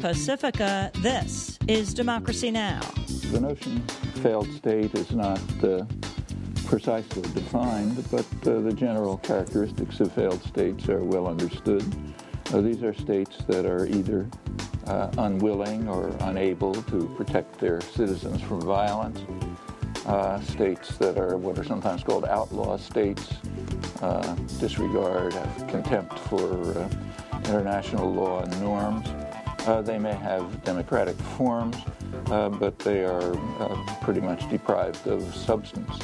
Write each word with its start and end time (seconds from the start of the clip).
Pacifica, 0.00 0.92
this 1.02 1.58
is 1.66 1.92
Democracy 1.92 2.52
Now! 2.52 2.80
The 3.32 3.40
notion 3.40 3.80
failed 4.22 4.50
state 4.52 4.94
is 4.94 5.10
not 5.10 5.40
uh, 5.64 5.86
precisely 6.66 7.22
defined, 7.22 8.08
but 8.08 8.24
uh, 8.46 8.60
the 8.60 8.72
general 8.72 9.18
characteristics 9.18 9.98
of 9.98 10.12
failed 10.12 10.40
states 10.44 10.88
are 10.88 11.02
well 11.02 11.26
understood. 11.26 11.84
Uh, 12.52 12.60
these 12.60 12.84
are 12.84 12.94
states 12.94 13.38
that 13.48 13.66
are 13.66 13.86
either 13.86 14.30
uh, 14.86 15.10
unwilling 15.18 15.88
or 15.88 16.14
unable 16.20 16.74
to 16.74 17.12
protect 17.16 17.58
their 17.58 17.80
citizens 17.80 18.40
from 18.40 18.60
violence, 18.60 19.20
uh, 20.06 20.40
states 20.42 20.96
that 20.98 21.18
are 21.18 21.36
what 21.36 21.58
are 21.58 21.64
sometimes 21.64 22.04
called 22.04 22.24
outlaw 22.26 22.76
states, 22.76 23.34
uh, 24.00 24.34
disregard, 24.60 25.32
contempt 25.66 26.16
for 26.20 26.88
international 27.46 28.12
law 28.12 28.42
and 28.42 28.60
norms. 28.60 29.08
Uh, 29.68 29.82
they 29.82 29.98
may 29.98 30.14
have 30.14 30.64
democratic 30.64 31.14
forms, 31.36 31.76
uh, 32.30 32.48
but 32.48 32.78
they 32.78 33.04
are 33.04 33.36
uh, 33.60 33.76
pretty 34.00 34.18
much 34.18 34.48
deprived 34.48 35.06
of 35.06 35.22
substance. 35.34 35.98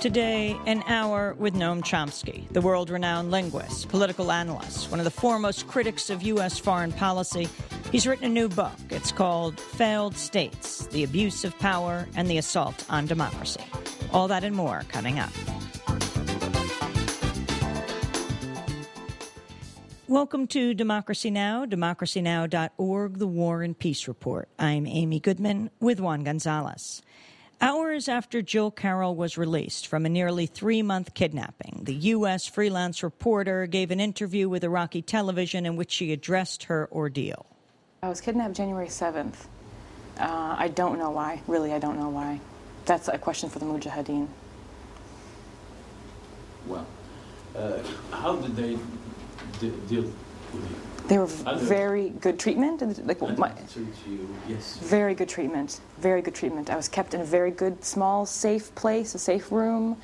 Today, 0.00 0.56
an 0.66 0.84
hour 0.86 1.34
with 1.36 1.54
Noam 1.54 1.82
Chomsky, 1.82 2.48
the 2.52 2.60
world 2.60 2.90
renowned 2.90 3.32
linguist, 3.32 3.88
political 3.88 4.30
analyst, 4.30 4.88
one 4.88 5.00
of 5.00 5.04
the 5.04 5.10
foremost 5.10 5.66
critics 5.66 6.10
of 6.10 6.22
U.S. 6.22 6.56
foreign 6.56 6.92
policy. 6.92 7.48
He's 7.90 8.06
written 8.06 8.26
a 8.26 8.28
new 8.28 8.48
book. 8.48 8.78
It's 8.88 9.10
called 9.10 9.58
Failed 9.58 10.16
States 10.16 10.86
The 10.86 11.02
Abuse 11.02 11.44
of 11.44 11.58
Power 11.58 12.06
and 12.14 12.30
the 12.30 12.38
Assault 12.38 12.86
on 12.88 13.06
Democracy. 13.06 13.64
All 14.12 14.28
that 14.28 14.44
and 14.44 14.54
more 14.54 14.84
coming 14.86 15.18
up. 15.18 15.32
Welcome 20.08 20.48
to 20.48 20.74
Democracy 20.74 21.30
Now!, 21.30 21.64
democracynow.org, 21.64 23.18
the 23.18 23.26
War 23.26 23.62
and 23.62 23.78
Peace 23.78 24.06
Report. 24.06 24.50
I'm 24.58 24.86
Amy 24.86 25.18
Goodman 25.18 25.70
with 25.80 25.98
Juan 25.98 26.24
Gonzalez. 26.24 27.00
Hours 27.58 28.06
after 28.06 28.42
Jill 28.42 28.70
Carroll 28.70 29.16
was 29.16 29.38
released 29.38 29.86
from 29.86 30.04
a 30.04 30.10
nearly 30.10 30.44
three 30.44 30.82
month 30.82 31.14
kidnapping, 31.14 31.84
the 31.84 31.94
U.S. 31.94 32.46
freelance 32.46 33.02
reporter 33.02 33.66
gave 33.66 33.90
an 33.90 33.98
interview 33.98 34.46
with 34.46 34.62
Iraqi 34.62 35.00
television 35.00 35.64
in 35.64 35.74
which 35.74 35.90
she 35.90 36.12
addressed 36.12 36.64
her 36.64 36.86
ordeal. 36.92 37.46
I 38.02 38.10
was 38.10 38.20
kidnapped 38.20 38.56
January 38.56 38.88
7th. 38.88 39.46
Uh, 40.18 40.54
I 40.58 40.68
don't 40.68 40.98
know 40.98 41.12
why. 41.12 41.40
Really, 41.46 41.72
I 41.72 41.78
don't 41.78 41.98
know 41.98 42.10
why. 42.10 42.40
That's 42.84 43.08
a 43.08 43.16
question 43.16 43.48
for 43.48 43.58
the 43.58 43.64
Mujahideen. 43.64 44.28
Well, 46.66 46.86
uh, 47.56 47.78
how 48.10 48.36
did 48.36 48.54
they 48.54 48.76
deal 49.60 49.70
with 49.72 49.92
you? 49.92 50.12
They 51.08 51.18
were 51.18 51.26
very 51.26 52.10
good 52.10 52.38
treatment. 52.38 52.80
Like 53.06 53.20
my, 53.38 53.52
yes. 54.48 54.78
Very 54.78 55.14
good 55.14 55.28
treatment. 55.28 55.80
Very 55.98 56.22
good 56.22 56.34
treatment. 56.34 56.70
I 56.70 56.76
was 56.76 56.88
kept 56.88 57.12
in 57.12 57.20
a 57.20 57.24
very 57.24 57.50
good, 57.50 57.84
small, 57.84 58.24
safe 58.24 58.74
place, 58.74 59.14
a 59.14 59.18
safe 59.18 59.52
room, 59.52 59.98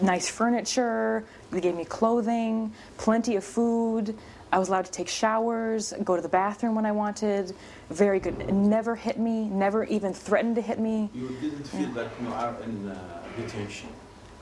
nice 0.00 0.28
furniture. 0.28 1.24
They 1.50 1.60
gave 1.60 1.74
me 1.74 1.84
clothing, 1.84 2.72
plenty 2.96 3.34
of 3.34 3.42
food. 3.42 4.16
I 4.52 4.58
was 4.58 4.68
allowed 4.68 4.84
to 4.84 4.92
take 4.92 5.08
showers, 5.08 5.92
go 6.04 6.14
to 6.14 6.22
the 6.22 6.28
bathroom 6.28 6.76
when 6.76 6.86
I 6.86 6.92
wanted. 6.92 7.52
Very 7.90 8.20
good. 8.20 8.40
It 8.40 8.52
never 8.52 8.94
hit 8.94 9.18
me. 9.18 9.48
Never 9.48 9.84
even 9.84 10.12
threatened 10.14 10.54
to 10.56 10.62
hit 10.62 10.78
me. 10.78 11.10
You 11.12 11.28
didn't 11.40 11.64
feel 11.66 11.90
yeah. 11.90 12.08
you 12.22 12.28
are 12.28 12.54
in 12.62 12.88
uh, 12.88 13.22
detention 13.36 13.88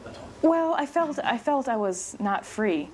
at 0.06 0.18
all. 0.18 0.28
Well, 0.42 0.74
I 0.74 0.84
felt 0.84 1.18
I 1.24 1.38
felt 1.38 1.66
I 1.66 1.76
was 1.76 2.14
not 2.20 2.44
free. 2.44 2.90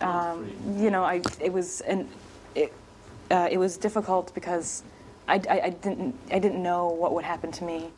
Um, 0.00 0.50
you 0.76 0.90
know, 0.90 1.04
I 1.04 1.22
it 1.40 1.52
was 1.52 1.80
and 1.82 2.08
it 2.54 2.72
uh, 3.30 3.48
it 3.50 3.58
was 3.58 3.76
difficult 3.76 4.34
because 4.34 4.82
I, 5.26 5.34
I, 5.48 5.60
I, 5.60 5.70
didn't 5.70 6.14
I 6.30 6.38
didn't 6.38 6.62
know 6.62 6.88
what 6.88 7.14
would 7.14 7.24
happen 7.24 7.52
to 7.52 7.64
me. 7.64 7.90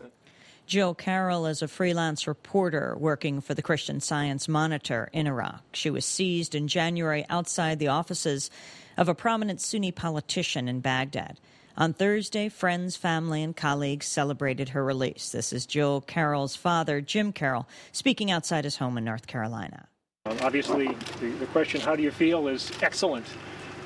Jill 0.66 0.94
Carroll 0.94 1.46
is 1.46 1.62
a 1.62 1.68
freelance 1.68 2.28
reporter 2.28 2.96
working 2.96 3.40
for 3.40 3.54
the 3.54 3.62
Christian 3.62 4.00
Science 4.00 4.46
Monitor 4.46 5.10
in 5.12 5.26
Iraq. 5.26 5.62
She 5.72 5.90
was 5.90 6.04
seized 6.04 6.54
in 6.54 6.68
January 6.68 7.26
outside 7.28 7.80
the 7.80 7.88
offices 7.88 8.50
of 8.96 9.08
a 9.08 9.14
prominent 9.14 9.60
Sunni 9.60 9.90
politician 9.90 10.68
in 10.68 10.80
Baghdad. 10.80 11.40
On 11.76 11.92
Thursday, 11.92 12.48
friends, 12.48 12.96
family, 12.96 13.42
and 13.42 13.56
colleagues 13.56 14.06
celebrated 14.06 14.68
her 14.68 14.84
release. 14.84 15.30
This 15.30 15.52
is 15.52 15.66
Jill 15.66 16.02
Carroll's 16.02 16.54
father, 16.54 17.00
Jim 17.00 17.32
Carroll, 17.32 17.68
speaking 17.90 18.30
outside 18.30 18.64
his 18.64 18.76
home 18.76 18.98
in 18.98 19.04
North 19.04 19.26
Carolina. 19.26 19.88
Uh, 20.26 20.36
obviously, 20.42 20.86
the, 21.18 21.30
the, 21.38 21.46
question, 21.46 21.80
how 21.80 21.96
do 21.96 22.02
you 22.02 22.10
feel, 22.10 22.46
is 22.48 22.70
excellent. 22.82 23.24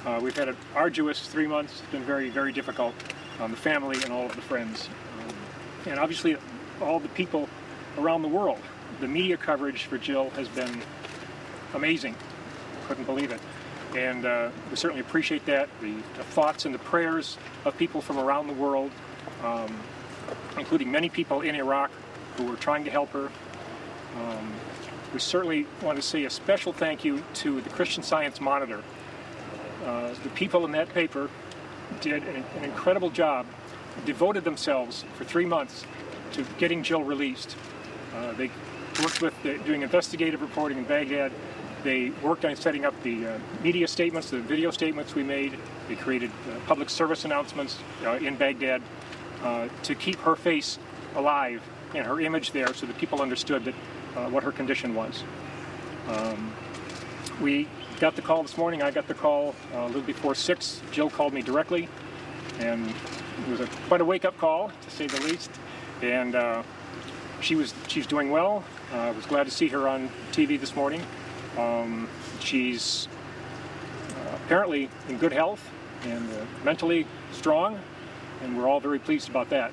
Uh, 0.05 0.19
we've 0.21 0.37
had 0.37 0.49
an 0.49 0.57
arduous 0.75 1.29
three 1.29 1.47
months. 1.47 1.81
It's 1.81 1.93
been 1.93 2.03
very, 2.03 2.29
very 2.29 2.51
difficult 2.51 2.93
on 3.39 3.53
the 3.53 3.57
family 3.57 4.03
and 4.03 4.13
all 4.13 4.27
of 4.27 4.35
the 4.35 4.43
friends. 4.43 4.89
Um, 5.21 5.37
and 5.93 6.01
obviously, 6.01 6.37
all 6.83 6.99
the 6.99 7.09
people 7.11 7.49
around 7.99 8.23
the 8.23 8.29
world. 8.29 8.59
The 8.99 9.07
media 9.07 9.37
coverage 9.37 9.85
for 9.85 9.97
Jill 9.97 10.31
has 10.31 10.49
been 10.49 10.83
amazing. 11.73 12.17
Couldn't 12.89 13.05
believe 13.05 13.31
it. 13.31 13.41
And 13.97 14.27
uh, 14.27 14.51
we 14.71 14.75
certainly 14.75 15.03
appreciate 15.03 15.47
that. 15.47 15.69
The, 15.81 15.95
the, 16.17 16.25
thoughts 16.25 16.67
and 16.67 16.75
the 16.75 16.81
prayers 16.81 17.39
of 17.65 17.79
people 17.79 18.01
from 18.01 18.19
around 18.19 18.49
the 18.49 18.55
world, 18.55 18.91
um, 19.45 19.73
including 20.59 20.91
many 20.91 21.09
people 21.09 21.43
in 21.43 21.55
Iraq 21.55 21.93
who 22.37 22.47
were 22.47 22.57
trying 22.57 22.83
to 22.87 22.91
help 22.91 23.11
her. 23.11 23.31
Um, 24.17 24.53
we 25.15 25.21
certainly 25.21 25.65
want 25.81 25.95
to 25.97 26.03
say 26.03 26.25
a 26.25 26.31
special 26.31 26.73
thank 26.73 27.05
you 27.05 27.23
to 27.35 27.61
the 27.61 27.71
Christian 27.71 28.03
Science 28.03 28.41
Monitor. 28.41 28.83
Uh, 29.85 30.13
the 30.25 30.29
people 30.31 30.65
in 30.65 30.73
that 30.73 30.89
paper 30.89 31.31
did 32.01 32.25
an, 32.25 32.45
an, 32.57 32.65
incredible 32.65 33.11
job, 33.11 33.47
devoted 34.05 34.43
themselves 34.43 35.05
for 35.15 35.23
three 35.23 35.45
months 35.45 35.87
to 36.33 36.45
getting 36.59 36.83
Jill 36.83 37.05
released. 37.05 37.57
Uh, 38.17 38.33
they 38.33 38.51
worked 39.01 39.23
with 39.23 39.41
the, 39.45 39.57
doing 39.59 39.83
investigative 39.83 40.43
reporting 40.43 40.79
in 40.79 40.85
Baghdad. 40.85 41.31
They 41.85 42.11
worked 42.23 42.45
on 42.45 42.57
setting 42.57 42.85
up 42.85 43.01
the 43.05 43.27
uh, 43.27 43.39
media 43.63 43.87
statements, 43.87 44.31
the 44.31 44.41
video 44.41 44.73
statements 44.73 45.15
we 45.15 45.23
made. 45.23 45.57
They 45.89 45.95
created 45.95 46.31
uh, 46.31 46.59
public 46.67 46.91
service 46.91 47.25
announcements 47.25 47.79
uh, 48.05 48.15
in 48.15 48.35
Baghdad 48.35 48.83
uh, 49.45 49.69
to 49.85 49.95
keep 49.95 50.17
her 50.21 50.35
face 50.35 50.79
alive 51.15 51.63
and 51.95 52.05
her 52.05 52.21
image 52.21 52.51
there 52.51 52.75
so 52.75 52.87
that 52.87 52.99
people 52.99 53.23
understood 53.23 53.65
that 53.67 53.75
uh, 54.17 54.29
what 54.29 54.43
her 54.43 54.53
condition 54.53 54.95
was. 54.95 55.25
Um, 56.09 56.53
we 57.41 57.69
got 58.01 58.17
the 58.17 58.23
call 58.23 58.43
this 58.43 58.57
morning. 58.57 58.83
I 58.83 58.91
got 58.91 59.09
the 59.09 59.15
call 59.15 59.55
uh, 59.75 59.79
a 59.79 59.87
little 59.87 60.03
before 60.03 60.35
6. 60.35 60.83
Jill 60.91 61.11
called 61.11 61.33
me 61.33 61.43
directly, 61.43 61.89
and 62.59 62.89
it 62.89 63.49
was 63.49 63.61
a, 63.61 63.67
quite 63.89 64.01
a 64.01 64.05
wake 64.05 64.25
up 64.25 64.37
call, 64.39 64.71
to 64.83 64.91
say 64.91 65.07
the 65.07 65.21
least. 65.21 65.51
And 66.03 66.35
uh, 66.35 66.63
she 67.41 67.55
was 67.55 67.75
she's 67.89 68.07
doing 68.07 68.31
well. 68.31 68.65
Uh, 68.93 68.97
I 68.99 69.11
was 69.11 69.27
glad 69.27 69.45
to 69.45 69.51
see 69.51 69.69
her 69.69 69.89
on 69.89 70.09
TV 70.33 70.59
this 70.59 70.75
morning. 70.75 71.03
Um, 71.59 72.09
she's 72.41 73.09
uh, 74.11 74.37
apparently 74.45 74.89
in 75.09 75.19
good 75.19 75.33
health 75.33 75.71
and 76.05 76.29
uh, 76.31 76.45
mentally 76.65 77.07
strong, 77.33 77.81
and 78.43 78.57
we're 78.57 78.69
all 78.69 78.81
very 78.81 78.99
pleased 78.99 79.29
about 79.29 79.51
that. 79.51 79.73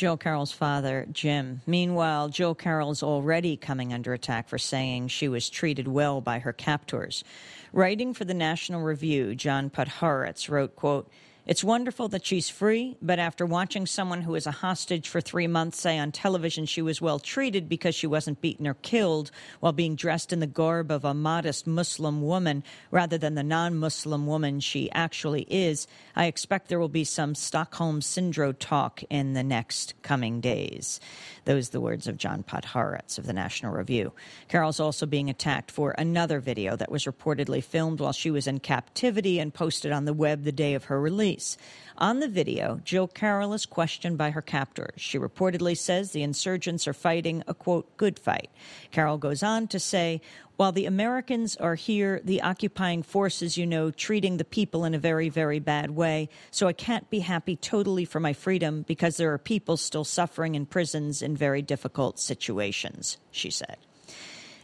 Jill 0.00 0.16
Carroll's 0.16 0.50
father, 0.50 1.06
Jim. 1.12 1.60
Meanwhile, 1.66 2.30
Jill 2.30 2.54
Carroll 2.54 2.90
is 2.90 3.02
already 3.02 3.58
coming 3.58 3.92
under 3.92 4.14
attack 4.14 4.48
for 4.48 4.56
saying 4.56 5.08
she 5.08 5.28
was 5.28 5.50
treated 5.50 5.86
well 5.86 6.22
by 6.22 6.38
her 6.38 6.54
captors. 6.54 7.22
Writing 7.70 8.14
for 8.14 8.24
the 8.24 8.32
National 8.32 8.80
Review, 8.80 9.34
John 9.34 9.68
Podhoretz 9.68 10.48
wrote, 10.48 10.74
quote, 10.74 11.10
it's 11.46 11.64
wonderful 11.64 12.08
that 12.08 12.26
she's 12.26 12.48
free, 12.48 12.96
but 13.00 13.18
after 13.18 13.46
watching 13.46 13.86
someone 13.86 14.22
who 14.22 14.34
is 14.34 14.46
a 14.46 14.50
hostage 14.50 15.08
for 15.08 15.20
three 15.20 15.46
months 15.46 15.80
say 15.80 15.98
on 15.98 16.12
television 16.12 16.66
she 16.66 16.82
was 16.82 17.00
well 17.00 17.18
treated 17.18 17.68
because 17.68 17.94
she 17.94 18.06
wasn't 18.06 18.40
beaten 18.40 18.66
or 18.66 18.74
killed 18.74 19.30
while 19.60 19.72
being 19.72 19.96
dressed 19.96 20.32
in 20.32 20.40
the 20.40 20.46
garb 20.46 20.90
of 20.90 21.04
a 21.04 21.14
modest 21.14 21.66
Muslim 21.66 22.22
woman 22.22 22.62
rather 22.90 23.16
than 23.16 23.34
the 23.34 23.42
non 23.42 23.76
Muslim 23.76 24.26
woman 24.26 24.60
she 24.60 24.90
actually 24.92 25.46
is, 25.48 25.86
I 26.14 26.26
expect 26.26 26.68
there 26.68 26.78
will 26.78 26.88
be 26.88 27.04
some 27.04 27.34
Stockholm 27.34 28.02
Syndrome 28.02 28.54
talk 28.54 29.02
in 29.08 29.32
the 29.32 29.42
next 29.42 29.94
coming 30.02 30.40
days. 30.40 31.00
Those 31.44 31.70
the 31.70 31.80
words 31.80 32.06
of 32.06 32.16
John 32.16 32.42
Podhoretz 32.42 33.18
of 33.18 33.26
the 33.26 33.32
National 33.32 33.72
Review. 33.72 34.12
Carroll's 34.48 34.80
also 34.80 35.06
being 35.06 35.30
attacked 35.30 35.70
for 35.70 35.92
another 35.92 36.40
video 36.40 36.76
that 36.76 36.90
was 36.90 37.04
reportedly 37.04 37.62
filmed 37.62 38.00
while 38.00 38.12
she 38.12 38.30
was 38.30 38.46
in 38.46 38.60
captivity 38.60 39.38
and 39.38 39.52
posted 39.52 39.92
on 39.92 40.04
the 40.04 40.12
web 40.12 40.44
the 40.44 40.52
day 40.52 40.74
of 40.74 40.84
her 40.84 41.00
release. 41.00 41.56
On 42.00 42.20
the 42.20 42.28
video, 42.28 42.80
Jill 42.82 43.06
Carroll 43.06 43.52
is 43.52 43.66
questioned 43.66 44.16
by 44.16 44.30
her 44.30 44.40
captors. 44.40 44.94
She 44.96 45.18
reportedly 45.18 45.76
says 45.76 46.12
the 46.12 46.22
insurgents 46.22 46.88
are 46.88 46.94
fighting 46.94 47.44
a 47.46 47.52
quote, 47.52 47.94
good 47.98 48.18
fight. 48.18 48.48
Carroll 48.90 49.18
goes 49.18 49.42
on 49.42 49.68
to 49.68 49.78
say, 49.78 50.22
while 50.56 50.72
the 50.72 50.86
Americans 50.86 51.56
are 51.56 51.74
here, 51.74 52.22
the 52.24 52.40
occupying 52.40 53.02
forces, 53.02 53.58
you 53.58 53.66
know, 53.66 53.90
treating 53.90 54.38
the 54.38 54.46
people 54.46 54.86
in 54.86 54.94
a 54.94 54.98
very, 54.98 55.28
very 55.28 55.58
bad 55.58 55.90
way. 55.90 56.30
So 56.50 56.68
I 56.68 56.72
can't 56.72 57.08
be 57.10 57.18
happy 57.18 57.54
totally 57.54 58.06
for 58.06 58.18
my 58.18 58.32
freedom 58.32 58.82
because 58.88 59.18
there 59.18 59.34
are 59.34 59.38
people 59.38 59.76
still 59.76 60.04
suffering 60.04 60.54
in 60.54 60.64
prisons 60.64 61.20
in 61.20 61.36
very 61.36 61.60
difficult 61.60 62.18
situations, 62.18 63.18
she 63.30 63.50
said. 63.50 63.76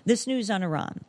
This 0.07 0.27
news 0.27 0.49
on 0.51 0.63
Iran. 0.63 1.05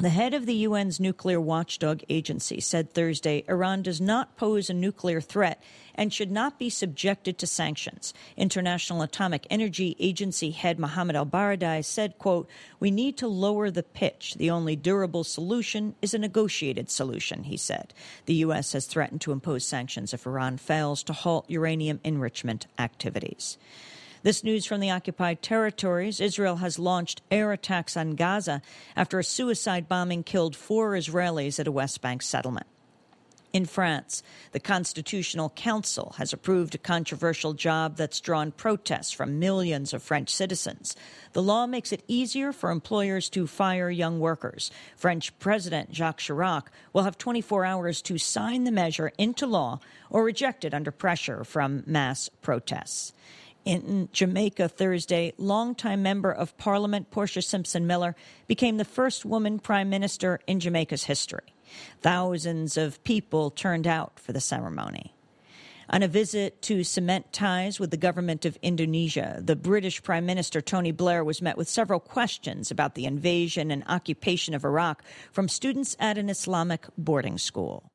The 0.00 0.10
head 0.10 0.32
of 0.32 0.46
the 0.46 0.64
UN's 0.64 1.00
nuclear 1.00 1.40
watchdog 1.40 2.04
agency 2.08 2.60
said 2.60 2.92
Thursday 2.92 3.42
Iran 3.48 3.82
does 3.82 4.00
not 4.00 4.36
pose 4.36 4.70
a 4.70 4.74
nuclear 4.74 5.20
threat 5.20 5.60
and 5.92 6.14
should 6.14 6.30
not 6.30 6.56
be 6.56 6.70
subjected 6.70 7.36
to 7.38 7.48
sanctions. 7.48 8.14
International 8.36 9.02
Atomic 9.02 9.44
Energy 9.50 9.96
Agency 9.98 10.52
head 10.52 10.78
Mohammed 10.78 11.16
ElBaradei 11.16 11.84
said, 11.84 12.16
quote, 12.16 12.48
"We 12.78 12.92
need 12.92 13.16
to 13.16 13.26
lower 13.26 13.72
the 13.72 13.82
pitch. 13.82 14.36
The 14.36 14.52
only 14.52 14.76
durable 14.76 15.24
solution 15.24 15.96
is 16.00 16.14
a 16.14 16.18
negotiated 16.18 16.90
solution," 16.90 17.42
he 17.42 17.56
said. 17.56 17.92
The 18.26 18.34
US 18.34 18.74
has 18.74 18.86
threatened 18.86 19.20
to 19.22 19.32
impose 19.32 19.64
sanctions 19.64 20.14
if 20.14 20.26
Iran 20.28 20.58
fails 20.58 21.02
to 21.02 21.12
halt 21.12 21.50
uranium 21.50 21.98
enrichment 22.04 22.68
activities. 22.78 23.58
This 24.28 24.44
news 24.44 24.66
from 24.66 24.80
the 24.80 24.90
occupied 24.90 25.40
territories. 25.40 26.20
Israel 26.20 26.56
has 26.56 26.78
launched 26.78 27.22
air 27.30 27.50
attacks 27.50 27.96
on 27.96 28.14
Gaza 28.14 28.60
after 28.94 29.18
a 29.18 29.24
suicide 29.24 29.88
bombing 29.88 30.22
killed 30.22 30.54
four 30.54 30.92
Israelis 30.92 31.58
at 31.58 31.66
a 31.66 31.72
West 31.72 32.02
Bank 32.02 32.20
settlement. 32.20 32.66
In 33.54 33.64
France, 33.64 34.22
the 34.52 34.60
Constitutional 34.60 35.48
Council 35.56 36.14
has 36.18 36.34
approved 36.34 36.74
a 36.74 36.78
controversial 36.78 37.54
job 37.54 37.96
that's 37.96 38.20
drawn 38.20 38.52
protests 38.52 39.12
from 39.12 39.38
millions 39.38 39.94
of 39.94 40.02
French 40.02 40.28
citizens. 40.28 40.94
The 41.32 41.42
law 41.42 41.66
makes 41.66 41.90
it 41.90 42.04
easier 42.06 42.52
for 42.52 42.70
employers 42.70 43.30
to 43.30 43.46
fire 43.46 43.88
young 43.88 44.20
workers. 44.20 44.70
French 44.94 45.38
President 45.38 45.94
Jacques 45.94 46.20
Chirac 46.20 46.64
will 46.92 47.04
have 47.04 47.16
24 47.16 47.64
hours 47.64 48.02
to 48.02 48.18
sign 48.18 48.64
the 48.64 48.70
measure 48.70 49.10
into 49.16 49.46
law 49.46 49.80
or 50.10 50.22
reject 50.22 50.66
it 50.66 50.74
under 50.74 50.90
pressure 50.90 51.44
from 51.44 51.82
mass 51.86 52.28
protests 52.42 53.14
in 53.68 54.08
Jamaica 54.12 54.70
Thursday, 54.70 55.34
longtime 55.36 56.02
member 56.02 56.32
of 56.32 56.56
Parliament 56.56 57.10
Portia 57.10 57.42
Simpson 57.42 57.86
Miller 57.86 58.16
became 58.46 58.78
the 58.78 58.84
first 58.84 59.26
woman 59.26 59.58
prime 59.58 59.90
minister 59.90 60.40
in 60.46 60.58
Jamaica's 60.58 61.04
history. 61.04 61.52
Thousands 62.00 62.78
of 62.78 63.04
people 63.04 63.50
turned 63.50 63.86
out 63.86 64.18
for 64.18 64.32
the 64.32 64.40
ceremony. 64.40 65.14
On 65.90 66.02
a 66.02 66.08
visit 66.08 66.62
to 66.62 66.82
cement 66.82 67.30
ties 67.30 67.78
with 67.78 67.90
the 67.90 67.98
government 67.98 68.46
of 68.46 68.58
Indonesia, 68.62 69.38
the 69.42 69.56
British 69.56 70.02
Prime 70.02 70.24
Minister 70.24 70.62
Tony 70.62 70.90
Blair 70.90 71.22
was 71.22 71.42
met 71.42 71.58
with 71.58 71.68
several 71.68 72.00
questions 72.00 72.70
about 72.70 72.94
the 72.94 73.04
invasion 73.04 73.70
and 73.70 73.84
occupation 73.86 74.54
of 74.54 74.64
Iraq 74.64 75.02
from 75.30 75.46
students 75.46 75.94
at 76.00 76.16
an 76.16 76.30
Islamic 76.30 76.86
boarding 76.96 77.36
school. 77.36 77.87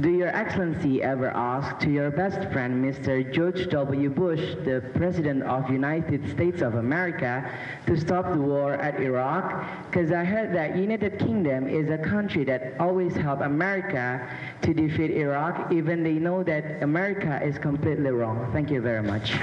Do 0.00 0.10
Your 0.10 0.28
Excellency 0.28 1.04
ever 1.04 1.28
ask 1.28 1.78
to 1.78 1.88
your 1.88 2.10
best 2.10 2.50
friend, 2.50 2.84
Mr. 2.84 3.32
George 3.32 3.68
W. 3.68 4.10
Bush, 4.10 4.56
the 4.64 4.82
President 4.94 5.44
of 5.44 5.70
United 5.70 6.28
States 6.32 6.62
of 6.62 6.74
America, 6.74 7.48
to 7.86 7.96
stop 7.96 8.32
the 8.32 8.40
war 8.40 8.74
at 8.74 8.98
Iraq? 9.00 9.64
Because 9.86 10.10
I 10.10 10.24
heard 10.24 10.52
that 10.52 10.76
United 10.76 11.20
Kingdom 11.20 11.68
is 11.68 11.90
a 11.90 11.98
country 11.98 12.42
that 12.42 12.74
always 12.80 13.14
helped 13.14 13.42
America 13.42 14.28
to 14.62 14.74
defeat 14.74 15.12
Iraq, 15.12 15.70
even 15.72 16.02
they 16.02 16.14
know 16.14 16.42
that 16.42 16.82
America 16.82 17.40
is 17.44 17.56
completely 17.58 18.10
wrong. 18.10 18.50
Thank 18.52 18.72
you 18.72 18.80
very 18.80 19.02
much. 19.02 19.34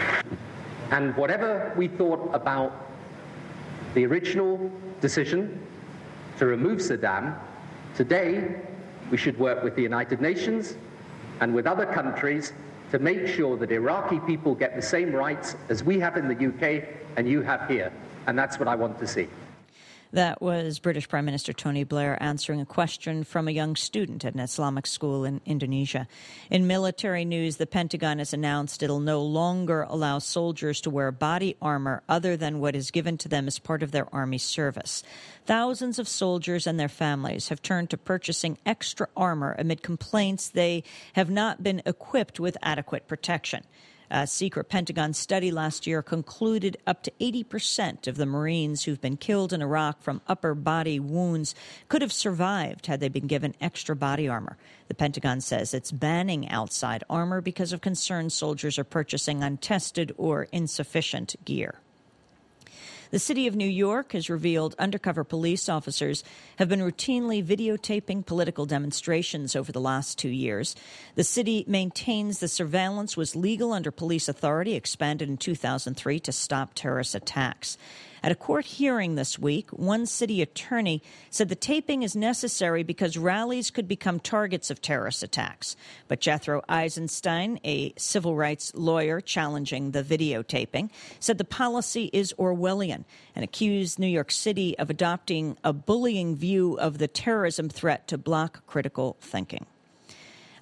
And 0.92 1.16
whatever 1.16 1.72
we 1.78 1.88
thought 1.88 2.30
about 2.34 2.92
the 3.94 4.06
original 4.06 4.70
decision 5.00 5.66
to 6.40 6.46
remove 6.46 6.80
Saddam, 6.80 7.40
today 7.96 8.60
we 9.12 9.18
should 9.18 9.38
work 9.38 9.64
with 9.64 9.76
the 9.76 9.82
United 9.84 10.22
Nations 10.22 10.76
and 11.42 11.54
with 11.54 11.68
other 11.68 11.86
countries 11.86 12.54
to 12.92 13.00
make 13.00 13.28
sure 13.28 13.58
that 13.58 13.72
Iraqi 13.72 14.20
people 14.22 14.56
get 14.56 14.76
the 14.76 14.82
same 14.82 15.14
rights 15.14 15.56
as 15.70 15.84
we 15.84 16.00
have 16.00 16.18
in 16.18 16.28
the 16.28 16.48
UK 16.48 16.88
and 17.18 17.28
you 17.30 17.42
have 17.42 17.70
here. 17.70 17.92
And 18.28 18.38
that's 18.38 18.58
what 18.58 18.68
I 18.68 18.76
want 18.76 19.00
to 19.00 19.08
see. 19.08 19.28
That 20.14 20.42
was 20.42 20.80
British 20.80 21.08
Prime 21.08 21.24
Minister 21.24 21.54
Tony 21.54 21.86
Blair 21.86 22.22
answering 22.22 22.60
a 22.60 22.66
question 22.66 23.24
from 23.24 23.48
a 23.48 23.52
young 23.52 23.78
student 23.78 24.26
at 24.26 24.34
an 24.34 24.42
Islamic 24.42 24.86
school 24.86 25.24
in 25.24 25.40
Indonesia. 25.46 26.06
In 26.50 26.68
military 26.68 27.24
news, 27.24 27.56
the 27.56 27.66
Pentagon 27.66 28.20
has 28.20 28.34
announced 28.34 28.84
it'll 28.84 29.00
no 29.00 29.24
longer 29.24 29.84
allow 29.84 30.20
soldiers 30.20 30.82
to 30.82 30.90
wear 30.90 31.14
body 31.14 31.56
armor 31.62 32.04
other 32.10 32.36
than 32.36 32.60
what 32.60 32.76
is 32.76 32.92
given 32.92 33.18
to 33.20 33.30
them 33.30 33.48
as 33.48 33.58
part 33.58 33.84
of 33.84 33.92
their 33.92 34.14
Army 34.14 34.38
service. 34.38 35.02
Thousands 35.46 35.98
of 35.98 36.10
soldiers 36.10 36.68
and 36.68 36.78
their 36.78 36.90
families 36.90 37.48
have 37.48 37.62
turned 37.62 37.90
to 37.92 37.98
purchasing 37.98 38.58
extra 38.66 39.08
armor 39.16 39.56
amid 39.58 39.82
complaints 39.82 40.50
they 40.50 40.84
have 41.14 41.30
not 41.30 41.64
been 41.64 41.82
equipped 41.86 42.38
with 42.38 42.58
adequate 42.62 43.08
protection. 43.08 43.64
A 44.14 44.28
secret 44.28 44.66
Pentagon 44.66 45.14
study 45.14 45.52
last 45.52 45.88
year 45.88 46.02
concluded 46.02 46.76
up 46.86 47.02
to 47.04 47.14
80% 47.22 48.08
of 48.08 48.18
the 48.18 48.26
Marines 48.26 48.84
who've 48.84 49.00
been 49.00 49.16
killed 49.16 49.54
in 49.54 49.62
Iraq 49.62 50.02
from 50.02 50.20
upper 50.28 50.54
body 50.54 51.00
wounds 51.00 51.56
could 51.88 52.02
have 52.02 52.12
survived 52.12 52.88
had 52.88 53.00
they 53.00 53.08
been 53.08 53.28
given 53.28 53.56
extra 53.62 53.96
body 53.96 54.28
armor. 54.28 54.58
The 54.90 54.96
Pentagon 54.96 55.40
says 55.40 55.74
it's 55.74 55.94
banning 55.94 56.50
outside 56.50 57.06
armor 57.10 57.40
because 57.40 57.72
of 57.72 57.80
concerns 57.80 58.34
soldiers 58.34 58.78
are 58.78 58.84
purchasing 58.84 59.44
untested 59.44 60.14
or 60.18 60.50
insufficient 60.52 61.38
gear. 61.46 61.80
The 63.12 63.20
city 63.20 63.46
of 63.46 63.58
New 63.58 63.68
York 63.68 64.14
has 64.14 64.30
revealed 64.30 64.74
undercover 64.80 65.26
police 65.26 65.68
officers 65.68 66.24
have 66.56 66.70
been 66.70 66.80
routinely 66.80 67.46
videotaping 67.46 68.26
political 68.26 68.66
demonstrations 68.66 69.54
over 69.54 69.74
the 69.74 69.82
last 69.82 70.18
two 70.18 70.30
years. 70.30 70.78
The 71.16 71.26
city 71.26 71.66
maintains 71.68 72.40
the 72.40 72.48
surveillance 72.48 73.18
was 73.18 73.36
legal 73.36 73.74
under 73.74 73.92
police 73.92 74.30
authority, 74.30 74.76
expanded 74.76 75.28
in 75.28 75.36
2003 75.36 76.22
to 76.22 76.32
stop 76.32 76.74
terrorist 76.74 77.14
attacks. 77.14 77.78
At 78.24 78.32
a 78.32 78.36
court 78.36 78.66
hearing 78.66 79.16
this 79.16 79.40
week, 79.40 79.72
one 79.72 80.06
city 80.06 80.44
attorney 80.44 81.02
said 81.32 81.50
the 81.50 81.56
taping 81.56 82.04
is 82.04 82.16
necessary 82.16 82.84
because 82.84 83.18
rallies 83.18 83.72
could 83.72 83.88
become 83.88 84.20
targets 84.20 84.70
of 84.70 84.80
terrorist 84.80 85.24
attacks. 85.24 85.76
But 86.08 86.22
Jethro 86.22 86.62
Eisenstein, 86.70 87.60
a 87.64 87.94
civil 87.98 88.36
rights 88.36 88.74
lawyer 88.76 89.22
challenging 89.22 89.90
the 89.90 90.04
videotaping, 90.04 90.92
said 91.20 91.40
the 91.40 91.44
policy 91.44 92.12
is 92.14 92.32
Orwellian 92.38 93.06
and 93.36 93.44
accused 93.44 93.98
New 93.98 94.06
York 94.06 94.30
City 94.30 94.78
of 94.78 94.92
adopting 94.92 95.58
a 95.64 95.74
bullying 95.74 96.36
view 96.36 96.78
of 96.78 97.00
the 97.00 97.08
terrorism 97.08 97.70
threat 97.70 98.08
to 98.10 98.20
block 98.20 98.68
critical 98.68 99.18
thinking. 99.20 99.66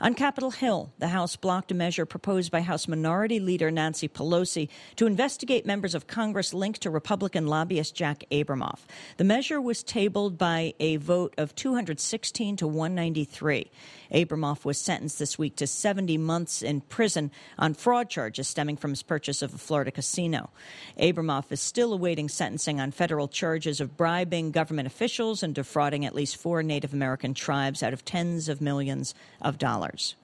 On 0.01 0.13
Capitol 0.13 0.51
Hill, 0.51 0.93
the 0.99 1.09
House 1.09 1.35
blocked 1.35 1.73
a 1.73 1.75
measure 1.75 2.05
proposed 2.05 2.51
by 2.51 2.61
House 2.61 2.87
Minority 2.87 3.41
Leader 3.41 3.69
Nancy 3.69 4.07
Pelosi 4.07 4.69
to 4.95 5.05
investigate 5.05 5.65
members 5.65 5.93
of 5.93 6.07
Congress 6.07 6.53
linked 6.53 6.81
to 6.83 6.89
Republican 6.89 7.47
lobbyist 7.47 7.95
Jack 7.95 8.23
Abramoff. 8.31 8.79
The 9.17 9.25
measure 9.25 9.59
was 9.59 9.83
tabled 9.83 10.37
by 10.37 10.73
a 10.79 10.95
vote 10.95 11.33
of 11.37 11.53
216 11.53 12.55
to 12.55 12.65
193. 12.67 13.69
Abramoff 14.11 14.65
was 14.65 14.79
sentenced 14.79 15.19
this 15.19 15.37
week 15.37 15.55
to 15.57 15.67
70 15.67 16.17
months 16.17 16.61
in 16.61 16.81
prison 16.81 17.31
on 17.57 17.73
fraud 17.73 18.09
charges 18.09 18.47
stemming 18.47 18.77
from 18.77 18.91
his 18.91 19.03
purchase 19.03 19.41
of 19.41 19.53
a 19.53 19.57
Florida 19.57 19.91
casino. 19.91 20.49
Abramoff 20.97 21.51
is 21.51 21.61
still 21.61 21.93
awaiting 21.93 22.29
sentencing 22.29 22.79
on 22.79 22.91
federal 22.91 23.27
charges 23.27 23.79
of 23.79 23.97
bribing 23.97 24.51
government 24.51 24.87
officials 24.87 25.43
and 25.43 25.53
defrauding 25.55 26.05
at 26.05 26.15
least 26.15 26.37
four 26.37 26.63
Native 26.63 26.93
American 26.93 27.33
tribes 27.33 27.83
out 27.83 27.93
of 27.93 28.05
tens 28.05 28.49
of 28.49 28.61
millions 28.61 29.13
of 29.41 29.57
dollars. 29.57 30.15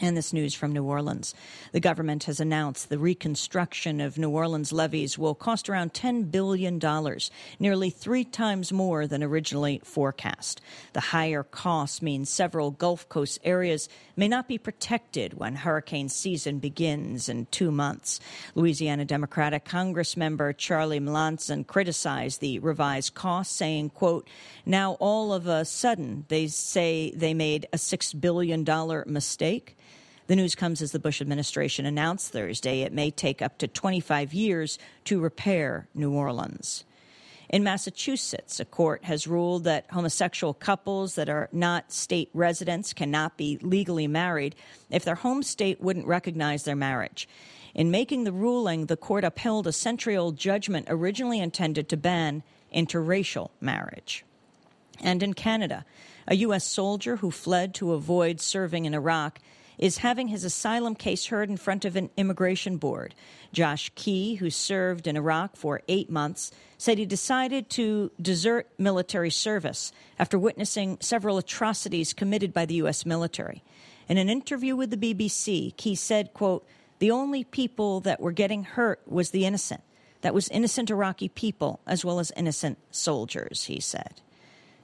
And 0.00 0.16
this 0.16 0.32
news 0.32 0.54
from 0.54 0.70
New 0.70 0.84
Orleans. 0.84 1.34
The 1.72 1.80
government 1.80 2.24
has 2.24 2.38
announced 2.38 2.88
the 2.88 3.00
reconstruction 3.00 4.00
of 4.00 4.16
New 4.16 4.30
Orleans 4.30 4.72
levees 4.72 5.18
will 5.18 5.34
cost 5.34 5.68
around 5.68 5.92
$10 5.92 6.30
billion, 6.30 6.80
nearly 7.58 7.90
three 7.90 8.22
times 8.22 8.72
more 8.72 9.08
than 9.08 9.24
originally 9.24 9.80
forecast. 9.82 10.60
The 10.92 11.00
higher 11.00 11.42
cost 11.42 12.00
means 12.00 12.30
several 12.30 12.70
Gulf 12.70 13.08
Coast 13.08 13.40
areas 13.42 13.88
may 14.16 14.28
not 14.28 14.46
be 14.46 14.56
protected 14.56 15.34
when 15.34 15.56
hurricane 15.56 16.08
season 16.08 16.60
begins 16.60 17.28
in 17.28 17.46
two 17.50 17.72
months. 17.72 18.20
Louisiana 18.54 19.04
Democratic 19.04 19.64
Congress 19.64 20.16
member 20.16 20.52
Charlie 20.52 21.00
Melancon 21.00 21.66
criticized 21.66 22.40
the 22.40 22.60
revised 22.60 23.14
cost, 23.14 23.56
saying, 23.56 23.90
quote, 23.90 24.28
now 24.64 24.92
all 25.00 25.32
of 25.32 25.48
a 25.48 25.64
sudden 25.64 26.24
they 26.28 26.46
say 26.46 27.12
they 27.16 27.34
made 27.34 27.66
a 27.72 27.76
$6 27.76 28.20
billion 28.20 28.64
mistake. 29.06 29.74
The 30.28 30.36
news 30.36 30.54
comes 30.54 30.82
as 30.82 30.92
the 30.92 30.98
Bush 30.98 31.22
administration 31.22 31.86
announced 31.86 32.32
Thursday 32.32 32.82
it 32.82 32.92
may 32.92 33.10
take 33.10 33.40
up 33.40 33.56
to 33.58 33.66
25 33.66 34.34
years 34.34 34.78
to 35.04 35.20
repair 35.20 35.88
New 35.94 36.12
Orleans. 36.12 36.84
In 37.48 37.64
Massachusetts, 37.64 38.60
a 38.60 38.66
court 38.66 39.04
has 39.04 39.26
ruled 39.26 39.64
that 39.64 39.86
homosexual 39.90 40.52
couples 40.52 41.14
that 41.14 41.30
are 41.30 41.48
not 41.50 41.90
state 41.90 42.28
residents 42.34 42.92
cannot 42.92 43.38
be 43.38 43.56
legally 43.62 44.06
married 44.06 44.54
if 44.90 45.02
their 45.02 45.14
home 45.14 45.42
state 45.42 45.80
wouldn't 45.80 46.06
recognize 46.06 46.64
their 46.64 46.76
marriage. 46.76 47.26
In 47.74 47.90
making 47.90 48.24
the 48.24 48.32
ruling, 48.32 48.84
the 48.84 48.98
court 48.98 49.24
upheld 49.24 49.66
a 49.66 49.72
century 49.72 50.14
old 50.14 50.36
judgment 50.36 50.88
originally 50.90 51.40
intended 51.40 51.88
to 51.88 51.96
ban 51.96 52.42
interracial 52.74 53.48
marriage. 53.62 54.26
And 55.00 55.22
in 55.22 55.32
Canada, 55.32 55.86
a 56.26 56.36
U.S. 56.36 56.66
soldier 56.66 57.16
who 57.16 57.30
fled 57.30 57.72
to 57.76 57.94
avoid 57.94 58.42
serving 58.42 58.84
in 58.84 58.92
Iraq 58.92 59.40
is 59.78 59.98
having 59.98 60.28
his 60.28 60.44
asylum 60.44 60.94
case 60.94 61.26
heard 61.26 61.48
in 61.48 61.56
front 61.56 61.84
of 61.84 61.96
an 61.96 62.10
immigration 62.16 62.76
board. 62.76 63.14
Josh 63.52 63.90
Key, 63.94 64.34
who 64.36 64.50
served 64.50 65.06
in 65.06 65.16
Iraq 65.16 65.56
for 65.56 65.82
eight 65.88 66.10
months, 66.10 66.50
said 66.76 66.98
he 66.98 67.06
decided 67.06 67.70
to 67.70 68.10
desert 68.20 68.68
military 68.78 69.30
service 69.30 69.92
after 70.18 70.38
witnessing 70.38 70.98
several 71.00 71.38
atrocities 71.38 72.12
committed 72.12 72.52
by 72.52 72.66
the 72.66 72.74
U.S. 72.74 73.06
military. 73.06 73.62
In 74.08 74.18
an 74.18 74.28
interview 74.28 74.74
with 74.74 74.90
the 74.90 74.96
BBC, 74.96 75.76
Key 75.76 75.94
said, 75.94 76.34
quote, 76.34 76.66
the 76.98 77.10
only 77.10 77.44
people 77.44 78.00
that 78.00 78.20
were 78.20 78.32
getting 78.32 78.64
hurt 78.64 79.00
was 79.06 79.30
the 79.30 79.46
innocent. 79.46 79.82
That 80.22 80.34
was 80.34 80.48
innocent 80.48 80.90
Iraqi 80.90 81.28
people 81.28 81.80
as 81.86 82.04
well 82.04 82.18
as 82.18 82.32
innocent 82.36 82.78
soldiers, 82.90 83.64
he 83.64 83.78
said. 83.78 84.20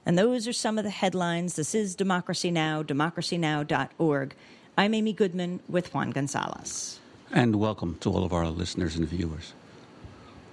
And 0.05 0.17
those 0.17 0.47
are 0.47 0.53
some 0.53 0.77
of 0.77 0.83
the 0.83 0.91
headlines. 0.91 1.55
This 1.55 1.73
is 1.73 1.95
Democracy 1.95 2.51
Now!, 2.51 2.83
democracynow.org. 2.83 4.35
I'm 4.77 4.93
Amy 4.93 5.13
Goodman 5.13 5.61
with 5.69 5.93
Juan 5.93 6.11
Gonzalez. 6.11 6.99
And 7.31 7.55
welcome 7.55 7.95
to 8.01 8.09
all 8.09 8.25
of 8.25 8.33
our 8.33 8.49
listeners 8.49 8.97
and 8.97 9.07
viewers. 9.07 9.53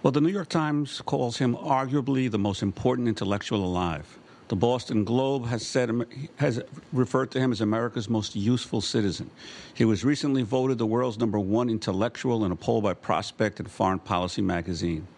Well, 0.04 0.12
the 0.12 0.20
New 0.20 0.28
York 0.30 0.48
Times 0.48 1.00
calls 1.00 1.38
him 1.38 1.56
arguably 1.56 2.30
the 2.30 2.38
most 2.38 2.62
important 2.62 3.08
intellectual 3.08 3.64
alive. 3.64 4.18
The 4.46 4.54
Boston 4.54 5.02
Globe 5.02 5.46
has 5.46 5.66
said 5.66 5.90
has 6.36 6.62
referred 6.92 7.32
to 7.32 7.40
him 7.40 7.50
as 7.50 7.60
America's 7.60 8.08
most 8.08 8.36
useful 8.36 8.80
citizen. 8.80 9.28
He 9.74 9.84
was 9.84 10.04
recently 10.04 10.42
voted 10.42 10.78
the 10.78 10.86
world's 10.86 11.18
number 11.18 11.40
one 11.40 11.68
intellectual 11.68 12.44
in 12.44 12.52
a 12.52 12.56
poll 12.56 12.80
by 12.80 12.94
Prospect 12.94 13.58
and 13.58 13.68
Foreign 13.68 13.98
Policy 13.98 14.42
magazine. 14.42 15.08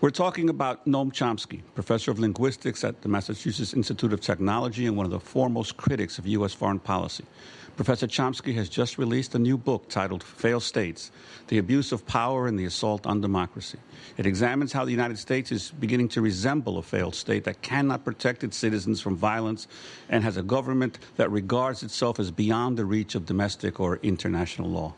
We're 0.00 0.10
talking 0.10 0.48
about 0.48 0.86
Noam 0.86 1.12
Chomsky, 1.12 1.62
professor 1.74 2.12
of 2.12 2.20
linguistics 2.20 2.84
at 2.84 3.02
the 3.02 3.08
Massachusetts 3.08 3.74
Institute 3.74 4.12
of 4.12 4.20
Technology 4.20 4.86
and 4.86 4.96
one 4.96 5.04
of 5.04 5.12
the 5.12 5.20
foremost 5.20 5.76
critics 5.76 6.18
of 6.18 6.26
U.S. 6.28 6.54
foreign 6.54 6.78
policy. 6.78 7.24
Professor 7.76 8.06
Chomsky 8.06 8.54
has 8.54 8.68
just 8.68 8.98
released 8.98 9.34
a 9.34 9.38
new 9.38 9.56
book 9.56 9.88
titled 9.88 10.22
Failed 10.22 10.62
States 10.62 11.10
The 11.48 11.58
Abuse 11.58 11.92
of 11.92 12.06
Power 12.06 12.46
and 12.46 12.58
the 12.58 12.64
Assault 12.64 13.06
on 13.06 13.20
Democracy. 13.20 13.78
It 14.16 14.26
examines 14.26 14.72
how 14.72 14.84
the 14.84 14.90
United 14.90 15.18
States 15.18 15.50
is 15.50 15.70
beginning 15.70 16.08
to 16.10 16.20
resemble 16.20 16.78
a 16.78 16.82
failed 16.82 17.14
state 17.14 17.44
that 17.44 17.62
cannot 17.62 18.04
protect 18.04 18.44
its 18.44 18.56
citizens 18.56 19.00
from 19.00 19.16
violence 19.16 19.66
and 20.08 20.22
has 20.24 20.36
a 20.36 20.42
government 20.42 20.98
that 21.16 21.30
regards 21.30 21.82
itself 21.82 22.20
as 22.20 22.30
beyond 22.30 22.76
the 22.76 22.84
reach 22.84 23.14
of 23.14 23.26
domestic 23.26 23.80
or 23.80 23.98
international 24.02 24.68
law. 24.68 24.94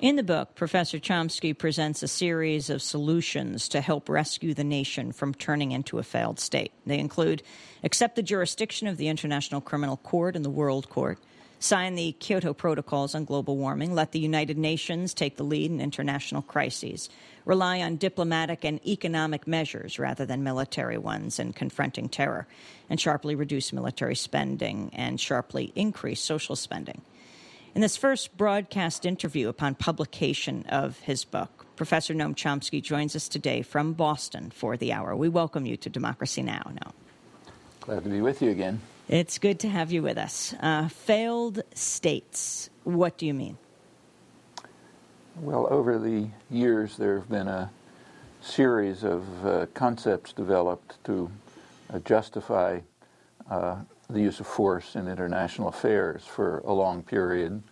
In 0.00 0.16
the 0.16 0.22
book, 0.22 0.54
Professor 0.54 0.98
Chomsky 0.98 1.56
presents 1.56 2.02
a 2.02 2.08
series 2.08 2.68
of 2.68 2.82
solutions 2.82 3.68
to 3.68 3.80
help 3.80 4.08
rescue 4.08 4.52
the 4.52 4.64
nation 4.64 5.12
from 5.12 5.32
turning 5.32 5.72
into 5.72 5.98
a 5.98 6.02
failed 6.02 6.40
state. 6.40 6.72
They 6.84 6.98
include 6.98 7.42
accept 7.82 8.16
the 8.16 8.22
jurisdiction 8.22 8.88
of 8.88 8.96
the 8.96 9.08
International 9.08 9.60
Criminal 9.60 9.96
Court 9.98 10.36
and 10.36 10.44
the 10.44 10.50
World 10.50 10.90
Court, 10.90 11.18
sign 11.64 11.94
the 11.94 12.12
Kyoto 12.12 12.52
Protocols 12.52 13.14
on 13.14 13.24
global 13.24 13.56
warming, 13.56 13.94
let 13.94 14.12
the 14.12 14.18
United 14.18 14.58
Nations 14.58 15.14
take 15.14 15.38
the 15.38 15.44
lead 15.44 15.70
in 15.70 15.80
international 15.80 16.42
crises, 16.42 17.08
rely 17.46 17.80
on 17.80 17.96
diplomatic 17.96 18.64
and 18.64 18.86
economic 18.86 19.46
measures 19.46 19.98
rather 19.98 20.26
than 20.26 20.44
military 20.44 20.98
ones 20.98 21.38
in 21.38 21.54
confronting 21.54 22.08
terror, 22.08 22.46
and 22.90 23.00
sharply 23.00 23.34
reduce 23.34 23.72
military 23.72 24.14
spending 24.14 24.90
and 24.92 25.18
sharply 25.18 25.72
increase 25.74 26.20
social 26.20 26.54
spending. 26.54 27.00
In 27.74 27.80
this 27.80 27.96
first 27.96 28.36
broadcast 28.36 29.06
interview 29.06 29.48
upon 29.48 29.74
publication 29.74 30.64
of 30.68 31.00
his 31.00 31.24
book, 31.24 31.66
Professor 31.76 32.14
Noam 32.14 32.34
Chomsky 32.34 32.82
joins 32.82 33.16
us 33.16 33.26
today 33.26 33.62
from 33.62 33.94
Boston 33.94 34.50
for 34.50 34.76
the 34.76 34.92
hour. 34.92 35.16
We 35.16 35.30
welcome 35.30 35.64
you 35.64 35.76
to 35.78 35.88
Democracy 35.88 36.42
Now! 36.42 36.62
Noam. 36.66 36.92
Glad 37.80 38.04
to 38.04 38.10
be 38.10 38.20
with 38.20 38.42
you 38.42 38.50
again. 38.50 38.80
It's 39.08 39.38
good 39.38 39.60
to 39.60 39.68
have 39.68 39.92
you 39.92 40.02
with 40.02 40.16
us. 40.16 40.54
Uh, 40.60 40.88
failed 40.88 41.62
states, 41.74 42.70
what 42.84 43.18
do 43.18 43.26
you 43.26 43.34
mean? 43.34 43.58
Well, 45.36 45.66
over 45.70 45.98
the 45.98 46.28
years, 46.50 46.96
there 46.96 47.16
have 47.18 47.28
been 47.28 47.46
a 47.46 47.70
series 48.40 49.04
of 49.04 49.46
uh, 49.46 49.66
concepts 49.74 50.32
developed 50.32 51.04
to 51.04 51.30
uh, 51.92 51.98
justify 51.98 52.80
uh, 53.50 53.76
the 54.08 54.20
use 54.20 54.40
of 54.40 54.46
force 54.46 54.96
in 54.96 55.06
international 55.06 55.68
affairs 55.68 56.24
for 56.24 56.60
a 56.60 56.72
long 56.72 57.02
period. 57.02 57.62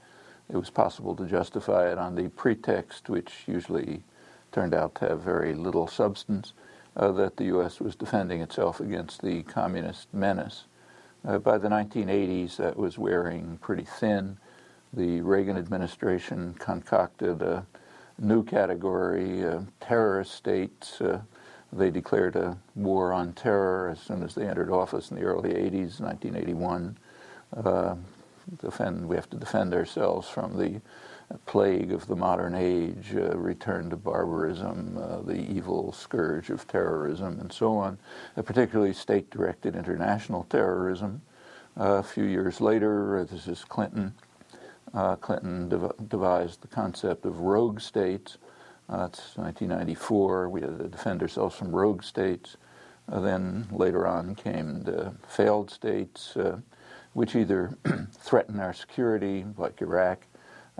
It 0.51 0.57
was 0.57 0.69
possible 0.69 1.17
to 1.17 1.25
justify 1.25 1.91
it 1.91 1.97
on 1.97 2.15
the 2.15 2.29
pretext, 2.29 3.09
which 3.09 3.45
usually 3.47 4.03
turned 4.51 4.75
out 4.75 4.97
to 4.97 5.09
have 5.09 5.23
very 5.23 5.55
little 5.55 5.87
substance, 5.87 6.53
uh, 6.95 7.11
that 7.13 7.39
the 7.39 7.45
U.S. 7.45 7.81
was 7.81 7.97
defending 7.97 8.43
itself 8.43 8.81
against 8.81 9.23
the 9.23 9.45
communist 9.45 10.13
menace. 10.13 10.65
Uh, 11.25 11.39
by 11.39 11.57
the 11.57 11.69
1980s, 11.69 12.57
that 12.57 12.77
was 12.77 12.99
wearing 12.99 13.57
pretty 13.63 13.85
thin. 13.85 14.37
The 14.93 15.21
Reagan 15.21 15.57
administration 15.57 16.55
concocted 16.59 17.43
a 17.43 17.65
new 18.19 18.43
category, 18.43 19.45
uh, 19.45 19.61
terrorist 19.81 20.35
states. 20.35 21.01
Uh, 21.01 21.21
they 21.73 21.91
declared 21.91 22.35
a 22.35 22.59
war 22.75 23.13
on 23.13 23.33
terror 23.35 23.89
as 23.91 24.01
soon 24.01 24.25
as 24.25 24.35
they 24.35 24.47
entered 24.47 24.69
office 24.69 25.11
in 25.11 25.17
the 25.17 25.23
early 25.23 25.51
80s, 25.51 26.01
1981. 26.01 26.99
Uh, 27.57 27.95
defend, 28.61 29.09
we 29.09 29.15
have 29.15 29.31
to 29.31 29.37
defend 29.37 29.73
ourselves 29.73 30.29
from 30.29 30.59
the 30.59 30.81
plague 31.47 31.93
of 31.93 32.07
the 32.07 32.17
modern 32.17 32.55
age, 32.55 33.15
uh, 33.15 33.37
return 33.37 33.91
to 33.91 33.97
barbarism, 33.97 34.99
uh, 34.99 35.21
the 35.23 35.39
evil 35.51 35.93
scourge 35.93 36.51
of 36.51 36.67
terrorism, 36.67 37.41
and 37.41 37.53
so 37.53 37.77
on, 37.77 37.99
uh, 38.37 38.43
particularly 38.43 38.93
state 38.93 39.31
directed 39.31 39.75
international 39.75 40.45
terrorism. 40.51 41.23
Uh, 41.79 41.95
a 41.95 42.03
few 42.03 42.25
years 42.25 42.61
later, 42.61 43.19
uh, 43.19 43.25
this 43.25 43.49
is 43.49 43.65
Clinton. 43.65 44.15
Uh, 44.93 45.17
Clinton 45.17 45.69
dev- 45.69 45.93
devised 46.09 46.61
the 46.61 46.69
concept 46.69 47.25
of 47.25 47.41
rogue 47.41 47.81
states. 47.81 48.37
it's 48.91 49.37
1994. 49.39 50.51
We 50.51 50.61
had 50.61 50.79
to 50.79 50.89
defend 50.89 51.23
ourselves 51.23 51.57
from 51.57 51.75
rogue 51.75 52.03
states. 52.03 52.57
then 53.09 53.67
later 53.71 54.07
on 54.07 54.35
came 54.35 54.83
the 54.83 55.15
failed 55.27 55.71
states, 55.71 56.37
which 57.15 57.35
either 57.35 57.77
threaten 58.13 58.61
our 58.61 58.75
security, 58.75 59.47
like 59.57 59.81
Iraq, 59.81 60.27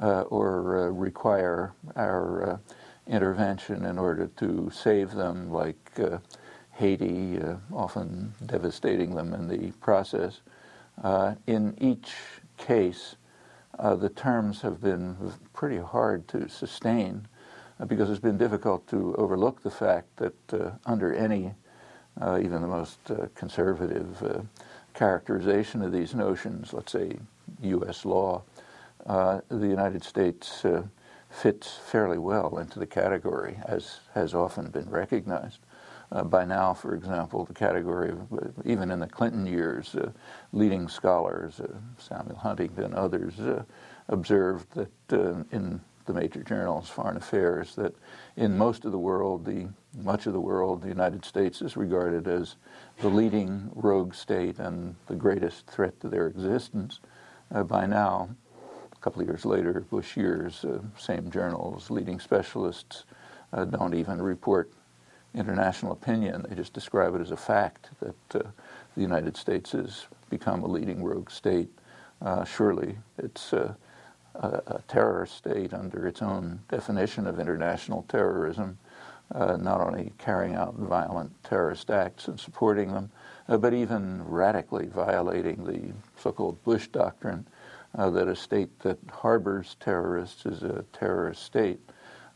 Uh, 0.01 0.23
or 0.23 0.87
uh, 0.87 0.89
require 0.89 1.75
our 1.97 2.53
uh, 2.53 2.59
intervention 3.07 3.85
in 3.85 3.99
order 3.99 4.27
to 4.39 4.71
save 4.73 5.13
them, 5.13 5.53
like 5.53 5.91
uh, 6.01 6.17
Haiti, 6.73 7.39
uh, 7.39 7.57
often 7.73 8.33
devastating 8.47 9.15
them 9.15 9.35
in 9.35 9.49
the 9.49 9.71
process. 9.83 10.41
in 11.47 11.77
each 11.79 12.15
case, 12.57 13.17
the 13.79 14.09
terms 14.09 14.63
have 14.63 14.81
been 14.81 15.15
pretty 15.53 15.79
hard 15.79 16.27
to 16.29 16.49
sustain 16.49 17.29
because 17.87 18.09
it's 18.09 18.19
been 18.19 18.39
difficult 18.39 18.87
to 18.89 19.15
overlook 19.17 19.63
the 19.63 19.71
fact 19.71 20.17
that 20.17 20.79
under 20.87 21.13
any, 21.13 21.53
even 22.19 22.63
the 22.63 22.67
most 22.67 22.99
conservative 23.35 24.47
characterization 24.95 25.83
of 25.83 25.93
these 25.93 26.15
notions, 26.15 26.73
let's 26.73 26.93
say 26.93 27.19
U.S. 27.61 28.05
law, 28.05 28.43
uh, 29.07 29.41
the 29.49 29.67
United 29.67 30.05
States 30.05 30.65
uh, 30.65 30.85
fits 31.31 31.79
fairly 31.87 32.19
well 32.19 32.59
into 32.59 32.79
the 32.79 32.87
category, 32.87 33.59
as 33.65 34.01
has 34.15 34.35
often 34.35 34.71
been 34.71 34.89
recognized. 34.91 35.61
Uh, 36.13 36.23
by 36.23 36.45
now, 36.45 36.75
for 36.75 36.95
example, 36.95 37.45
the 37.45 37.55
category 37.55 38.11
of, 38.11 38.33
uh, 38.33 38.49
even 38.67 38.91
in 38.91 39.01
the 39.01 39.07
Clinton 39.07 39.47
years, 39.47 39.95
uh, 39.95 40.11
leading 40.53 40.87
scholars, 40.87 41.59
uh, 41.59 41.69
Samuel 41.97 42.37
Huntington, 42.37 42.93
others, 42.95 43.35
observed 44.09 44.67
that 44.75 45.47
in 45.53 45.81
the 46.05 46.13
major 46.13 46.43
journals, 46.43 46.89
Foreign 46.89 47.17
Affairs, 47.17 47.75
that 47.77 47.95
in 48.37 48.59
most 48.59 48.85
of 48.85 48.93
the 48.93 48.99
world, 48.99 49.47
the 49.47 49.69
much 49.97 50.27
of 50.27 50.35
the 50.35 50.41
world, 50.41 50.83
the 50.83 50.89
United 50.89 51.25
States 51.25 51.63
is 51.63 51.77
regarded 51.77 52.29
as 52.29 52.57
the 53.01 53.09
leading 53.09 53.71
rogue 53.75 54.15
state 54.15 54.59
and 54.59 54.95
the 55.07 55.15
greatest 55.15 55.67
threat 55.67 55.99
to 56.01 56.09
their 56.09 56.27
existence. 56.27 57.01
by 57.69 57.87
now, 57.87 58.29
couple 59.03 59.21
of 59.21 59.29
years 59.29 59.45
later, 59.45 59.85
Bush 59.91 60.17
years, 60.17 60.65
uh, 60.65 60.79
same 60.97 61.31
journals, 61.31 61.91
leading 61.91 62.21
specialists 62.21 63.05
uh, 63.53 63.65
don't 63.65 63.95
even 63.95 64.23
report 64.23 64.71
international 65.35 65.93
opinion. 65.93 66.47
They 66.49 66.55
just 66.55 66.73
describe 66.73 67.15
it 67.17 67.21
as 67.21 67.33
a 67.33 67.37
fact 67.37 67.91
that 68.01 68.45
uh, 68.45 68.49
the 68.95 69.01
United 69.03 69.37
States 69.37 69.73
has 69.73 70.07
become 70.31 70.63
a 70.63 70.69
leading 70.69 71.03
rogue 71.03 71.31
state. 71.31 71.71
Uh, 72.21 72.45
surely 72.45 72.97
it's 73.19 73.53
a, 73.53 73.77
a, 74.37 74.81
terror 74.87 75.27
state 75.27 75.75
under 75.75 76.07
its 76.07 76.23
own 76.23 76.61
definition 76.71 77.27
of 77.27 77.41
international 77.41 78.05
terrorism, 78.09 78.79
uh, 79.35 79.57
not 79.57 79.81
only 79.81 80.13
carrying 80.19 80.55
out 80.55 80.75
violent 80.75 81.33
terrorist 81.43 81.91
acts 81.91 82.29
and 82.29 82.39
supporting 82.39 82.93
them, 82.93 83.11
uh, 83.49 83.57
but 83.57 83.75
even 83.75 84.25
radically 84.25 84.87
violating 84.87 85.65
the 85.65 85.93
so-called 86.21 86.63
Bush 86.63 86.87
Doctrine, 86.89 87.47
uh, 87.97 88.11
that 88.11 88.29
a 88.29 88.37
state 88.37 88.81
that 88.81 88.99
harbors 89.11 89.77
terrorists 89.81 90.47
is 90.47 90.63
a 90.63 90.85
terrorist 90.93 91.43
state. 91.43 91.81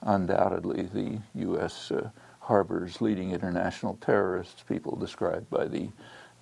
Undoubtedly, 0.02 0.82
the 0.92 1.18
U.S. 1.34 1.90
Uh, 1.90 2.10
harbors 2.40 3.00
leading 3.00 3.32
international 3.32 3.98
terrorists, 4.00 4.62
people 4.62 4.96
described 4.96 5.50
by 5.50 5.66
the 5.66 5.88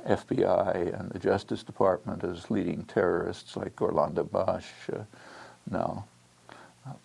FBI 0.06 0.99
and 0.99 1.11
the 1.11 1.18
Justice 1.18 1.62
Department 1.62 2.25
as 2.25 2.50
leading 2.50 2.85
terrorists 2.85 3.56
like 3.56 3.80
Orlando 3.80 4.25
Bosch, 4.25 4.66
uh, 4.92 5.04
no. 5.71 6.04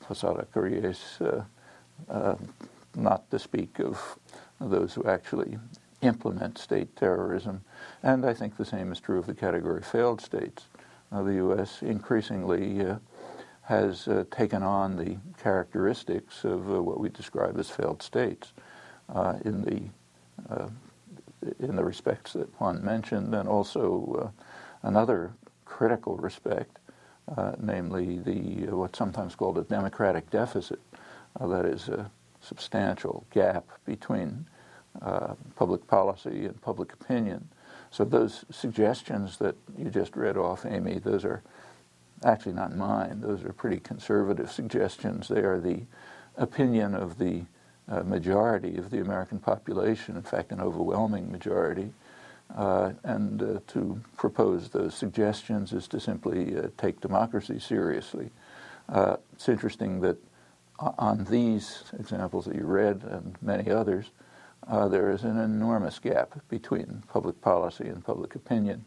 Posada 0.01 0.45
Carriles, 0.53 1.21
uh, 1.21 1.43
uh, 2.09 2.35
not 2.95 3.29
to 3.31 3.39
speak 3.39 3.79
of 3.79 4.17
those 4.59 4.93
who 4.93 5.05
actually 5.05 5.57
implement 6.01 6.57
state 6.57 6.95
terrorism. 6.95 7.61
And 8.03 8.25
I 8.25 8.33
think 8.33 8.57
the 8.57 8.65
same 8.65 8.91
is 8.91 8.99
true 8.99 9.19
of 9.19 9.25
the 9.25 9.33
category 9.33 9.81
failed 9.81 10.21
states. 10.21 10.65
The 11.11 11.33
U.S. 11.35 11.81
increasingly 11.81 12.85
uh, 12.85 12.97
has 13.63 14.07
uh, 14.07 14.25
taken 14.31 14.61
on 14.61 14.95
the 14.95 15.17
characteristics 15.41 16.43
of 16.43 16.71
uh, 16.71 16.81
what 16.81 16.99
we 16.99 17.09
describe 17.09 17.57
as 17.59 17.69
failed 17.69 18.01
states 18.03 18.53
in 19.43 19.63
the 19.63 19.81
in 21.59 21.75
the 21.77 21.83
respects 21.83 22.33
that 22.33 22.49
Juan 22.59 22.83
mentioned, 22.83 23.33
and 23.33 23.47
also 23.47 24.33
another 24.83 25.31
critical 25.65 26.17
respect, 26.17 26.79
namely 27.59 28.19
the 28.19 28.67
what's 28.75 28.97
sometimes 28.97 29.35
called 29.35 29.57
a 29.57 29.63
democratic 29.63 30.29
deficit. 30.29 30.79
that 31.39 31.65
is 31.65 31.87
a 31.89 32.11
substantial 32.41 33.25
gap 33.31 33.65
between 33.85 34.45
uh, 35.01 35.33
public 35.55 35.85
policy 35.87 36.45
and 36.45 36.61
public 36.61 36.93
opinion. 36.93 37.47
So 37.91 38.03
those 38.03 38.45
suggestions 38.51 39.37
that 39.37 39.55
you 39.77 39.89
just 39.89 40.15
read 40.15 40.37
off, 40.37 40.65
Amy, 40.65 40.99
those 40.99 41.25
are 41.25 41.41
actually 42.23 42.53
not 42.53 42.75
mine. 42.75 43.21
Those 43.21 43.43
are 43.43 43.53
pretty 43.53 43.79
conservative 43.79 44.51
suggestions. 44.51 45.27
They 45.27 45.41
are 45.41 45.59
the 45.59 45.81
opinion 46.37 46.95
of 46.95 47.17
the 47.17 47.43
uh, 47.89 48.03
majority 48.03 48.77
of 48.77 48.91
the 48.91 49.01
American 49.01 49.39
population, 49.39 50.15
in 50.15 50.21
fact, 50.21 50.51
an 50.51 50.61
overwhelming 50.61 51.31
majority. 51.31 51.91
Uh, 52.55 52.93
and 53.03 53.41
uh, 53.41 53.59
to 53.67 53.99
propose 54.17 54.69
those 54.69 54.95
suggestions 54.95 55.71
is 55.71 55.87
to 55.87 55.99
simply 55.99 56.57
uh, 56.57 56.67
take 56.77 56.99
democracy 56.99 57.59
seriously. 57.59 58.29
Uh, 58.87 59.17
it's 59.33 59.49
interesting 59.49 60.01
that 60.01 60.17
on 60.79 61.25
these 61.25 61.83
examples 61.99 62.45
that 62.45 62.55
you 62.55 62.63
read 62.63 63.03
and 63.03 63.35
many 63.41 63.69
others, 63.69 64.11
uh, 64.69 64.87
there 64.87 65.11
is 65.11 65.23
an 65.23 65.37
enormous 65.37 65.99
gap 65.99 66.39
between 66.49 67.03
public 67.07 67.41
policy 67.41 67.87
and 67.87 68.03
public 68.03 68.35
opinion. 68.35 68.85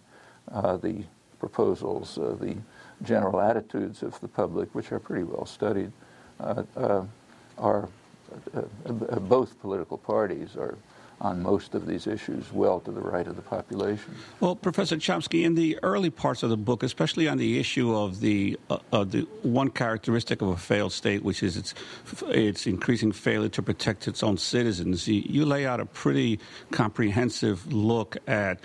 Uh, 0.51 0.77
the 0.77 1.05
proposals, 1.39 2.19
uh, 2.19 2.37
the 2.41 2.57
general 3.03 3.41
attitudes 3.41 4.03
of 4.03 4.19
the 4.21 4.29
public, 4.29 4.73
which 4.75 4.93
are 4.93 5.01
pretty 5.01 5.25
well 5.25 5.45
studied, 5.45 5.91
uh, 6.41 6.62
uh, 6.77 7.05
are 7.59 7.89
uh, 8.55 9.19
both 9.21 9.61
political 9.61 9.99
parties 9.99 10.57
are 10.57 10.79
on 11.23 11.41
most 11.41 11.75
of 11.75 11.87
these 11.87 12.07
issues 12.09 12.52
well 12.52 12.81
to 12.81 12.91
the 12.91 13.00
right 13.00 13.26
of 13.29 13.37
the 13.37 13.43
population. 13.43 14.14
Well, 14.41 14.57
Professor 14.57 14.97
Chomsky, 14.97 15.45
in 15.45 15.55
the 15.55 15.79
early 15.83 16.11
parts 16.11 16.43
of 16.43 16.50
the 16.50 16.57
book, 16.57 16.83
especially 16.83 17.29
on 17.29 17.38
the 17.38 17.61
issue 17.61 17.95
of 17.95 18.21
the 18.21 18.59
uh, 18.69 18.79
of 18.93 19.12
the 19.12 19.23
one 19.43 19.71
characteristic 19.71 20.43
of 20.43 20.49
a 20.49 20.57
failed 20.57 20.93
state, 20.93 21.23
which 21.23 21.43
is 21.43 21.57
its 21.57 21.75
its 22.29 22.67
increasing 22.67 23.12
failure 23.12 23.49
to 23.50 23.62
protect 23.62 24.09
its 24.09 24.23
own 24.23 24.37
citizens, 24.37 25.07
you, 25.07 25.23
you 25.25 25.47
lay 25.47 25.64
out 25.64 25.79
a 25.79 25.87
pretty 25.87 26.41
comprehensive 26.73 27.73
look 27.73 28.17
at 28.26 28.59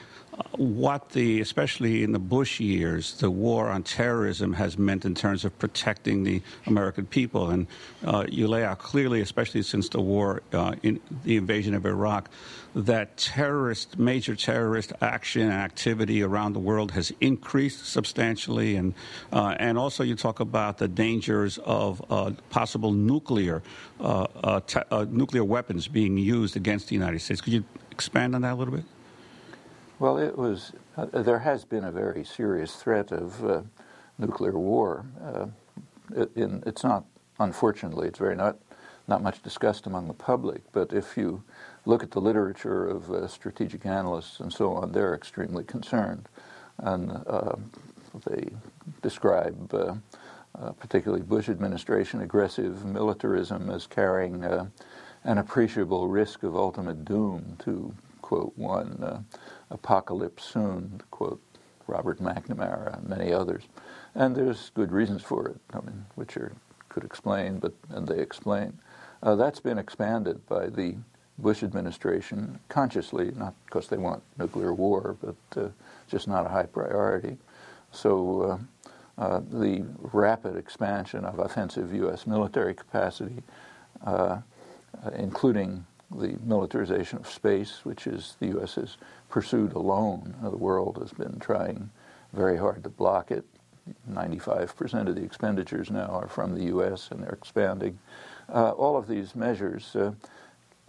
what 0.58 1.10
the, 1.10 1.41
especially 1.41 2.03
in 2.03 2.12
the 2.12 2.20
Bush 2.20 2.60
years, 2.60 3.17
the 3.20 3.29
war 3.29 3.70
on 3.70 3.84
terrorism 3.84 4.53
has 4.53 4.77
meant 4.77 5.06
in 5.06 5.15
terms 5.15 5.46
of 5.46 5.58
protecting 5.60 6.24
the 6.24 6.41
American 6.65 7.06
people. 7.06 7.50
And 7.50 7.67
uh, 8.06 8.25
you 8.27 8.48
lay 8.48 8.63
out 8.63 8.79
clearly, 8.79 9.22
especially 9.22 9.63
since 9.63 9.89
the 9.89 10.01
war, 10.01 10.41
uh, 10.53 10.75
in 10.84 11.00
the 11.24 11.38
invasion 11.38 11.74
of 11.74 11.86
Iraq, 11.86 12.29
that 12.75 13.17
terrorist, 13.17 13.98
major 13.98 14.36
terrorist 14.36 14.94
action 15.01 15.44
and 15.44 15.53
activity 15.53 16.22
around 16.22 16.53
the 16.53 16.60
world 16.60 16.91
has 16.91 17.12
increased 17.22 17.86
substantially. 17.88 18.75
And, 18.75 18.94
uh, 19.34 19.56
and 19.60 19.77
also 19.77 20.03
you 20.03 20.15
talk 20.15 20.39
about 20.39 20.77
the 20.77 20.88
dangers 20.88 21.58
of 21.60 22.03
uh, 22.12 22.32
possible 22.50 22.94
nuclear, 22.94 23.63
uh, 24.00 24.27
uh, 24.44 24.60
te- 24.62 25.06
nuclear 25.10 25.44
weapons 25.44 25.88
being 25.88 26.17
used 26.17 26.56
against 26.56 26.89
the 26.89 26.95
United 26.95 27.19
States. 27.19 27.41
Could 27.41 27.54
you 27.54 27.63
expand 27.91 28.36
on 28.36 28.41
that 28.41 28.54
a 28.54 28.56
little 28.56 28.76
bit? 28.76 28.86
Well, 29.99 30.19
it 30.19 30.38
was. 30.38 30.73
Uh, 30.95 31.07
there 31.23 31.39
has 31.39 31.65
been 31.65 31.83
a 31.83 31.91
very 31.91 32.23
serious 32.23 32.75
threat 32.75 33.12
of 33.12 33.43
uh, 33.43 33.62
nuclear 34.19 34.57
war. 34.60 35.05
Uh, 35.23 35.47
in, 36.36 36.62
it's 36.67 36.83
not, 36.83 37.05
unfortunately, 37.39 38.07
it's 38.07 38.19
very 38.19 38.36
not 38.36 38.57
not 39.07 39.23
much 39.23 39.41
discussed 39.41 39.88
among 39.88 40.07
the 40.07 40.13
public. 40.13 40.62
But 40.71 40.93
if 40.93 41.17
you 41.17 41.43
look 41.86 42.03
at 42.03 42.12
the 42.12 42.21
literature 42.21 42.88
of 42.88 43.10
uh, 43.10 43.27
strategic 43.27 43.88
analysts 43.88 44.39
and 44.39 44.53
so 44.53 44.73
on, 44.73 44.91
they're 44.91 45.15
extremely 45.15 45.63
concerned, 45.63 46.29
and 46.79 47.12
uh, 47.25 47.55
they 48.27 48.49
describe. 49.01 49.73
Uh, 49.73 49.95
particularly 50.79 51.21
Bush 51.21 51.49
administration 51.49 52.21
aggressive 52.21 52.83
militarism 52.83 53.69
as 53.69 53.86
carrying 53.86 54.43
an 54.43 55.38
appreciable 55.38 56.07
risk 56.07 56.41
of 56.41 56.55
ultimate 56.55 57.05
doom 57.05 57.57
to 57.60 57.93
quote 58.23 58.53
one 58.57 59.23
apocalypse 59.69 60.43
soon, 60.43 61.01
quote 61.12 61.41
Robert 61.88 62.19
McNamara 62.19 62.97
and 62.97 63.10
many 63.10 63.32
others. 63.32 63.63
And 64.15 64.36
there's 64.36 64.71
good 64.73 64.91
reasons 64.91 65.21
for 65.21 65.47
it, 65.47 65.58
I 65.73 65.77
mean, 65.82 66.06
which 66.15 66.38
are 66.38 66.53
could 66.97 67.03
explain, 67.03 67.60
but 67.60 67.73
and 67.89 68.08
they 68.08 68.19
explain. 68.19 68.80
Uh, 69.21 69.36
that's 69.36 69.60
been 69.60 69.77
expanded 69.77 70.43
by 70.47 70.65
the 70.67 70.95
Bush 71.38 71.62
administration 71.62 72.60
consciously, 72.69 73.32
not 73.36 73.53
because 73.65 73.88
they 73.88 73.97
want 73.97 74.23
nuclear 74.39 74.73
war, 74.73 75.15
but 75.21 75.62
uh, 75.62 75.69
just 76.08 76.27
not 76.27 76.47
a 76.47 76.49
high 76.49 76.65
priority. 76.65 77.38
So 77.91 78.41
uh, 78.41 79.21
uh 79.21 79.41
the 79.51 79.86
rapid 79.99 80.56
expansion 80.56 81.23
of 81.23 81.38
offensive 81.38 81.93
U.S. 81.93 82.25
military 82.25 82.73
capacity, 82.73 83.43
uh, 84.03 84.39
including 85.13 85.86
the 86.10 86.38
militarization 86.43 87.19
of 87.19 87.30
space, 87.30 87.82
which 87.84 88.08
is 88.08 88.38
the 88.39 88.47
U.S. 88.47 88.97
pursued 89.29 89.73
alone. 89.73 90.35
The 90.41 90.49
world 90.49 90.97
has 91.01 91.11
been 91.11 91.39
trying 91.39 91.89
very 92.33 92.57
hard 92.57 92.83
to 92.83 92.89
block 92.89 93.31
it. 93.31 93.45
95% 94.09 95.07
of 95.07 95.15
the 95.15 95.23
expenditures 95.23 95.89
now 95.89 96.07
are 96.07 96.27
from 96.27 96.53
the 96.53 96.65
U.S. 96.65 97.09
and 97.11 97.23
they're 97.23 97.29
expanding. 97.29 97.97
Uh, 98.53 98.71
all 98.71 98.97
of 98.97 99.07
these 99.07 99.35
measures 99.35 99.95
uh, 99.95 100.11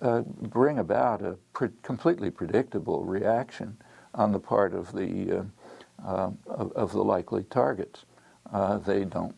uh, 0.03 0.23
bring 0.23 0.79
about 0.79 1.23
a 1.23 1.37
pre- 1.53 1.71
completely 1.83 2.31
predictable 2.31 3.05
reaction 3.05 3.77
on 4.15 4.33
the 4.33 4.41
part 4.41 4.75
of 4.75 4.93
the 4.93 5.39
uh, 5.39 5.43
uh, 6.07 6.31
of, 6.47 6.73
of, 6.73 6.93
the 6.93 7.03
likely 7.03 7.43
targets. 7.45 8.05
Uh, 8.53 8.79
they 8.79 9.05
don't 9.05 9.35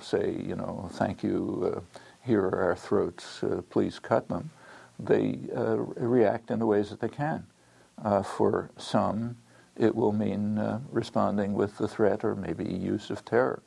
say, 0.00 0.34
you 0.44 0.56
know, 0.56 0.88
thank 0.94 1.22
you. 1.22 1.80
here 2.20 2.42
are 2.42 2.64
our 2.64 2.76
throats. 2.76 3.44
please 3.70 4.00
cut 4.00 4.28
them 4.28 4.50
they 4.98 5.38
uh, 5.56 5.76
react 5.76 6.50
in 6.50 6.58
the 6.58 6.66
ways 6.66 6.90
that 6.90 7.00
they 7.00 7.08
can. 7.08 7.46
Uh, 8.02 8.22
for 8.22 8.70
some, 8.76 9.36
it 9.76 9.94
will 9.94 10.12
mean 10.12 10.58
uh, 10.58 10.80
responding 10.90 11.52
with 11.54 11.78
the 11.78 11.88
threat 11.88 12.24
or 12.24 12.34
maybe 12.34 12.64
use 12.64 13.10
of 13.10 13.24
terror. 13.24 13.62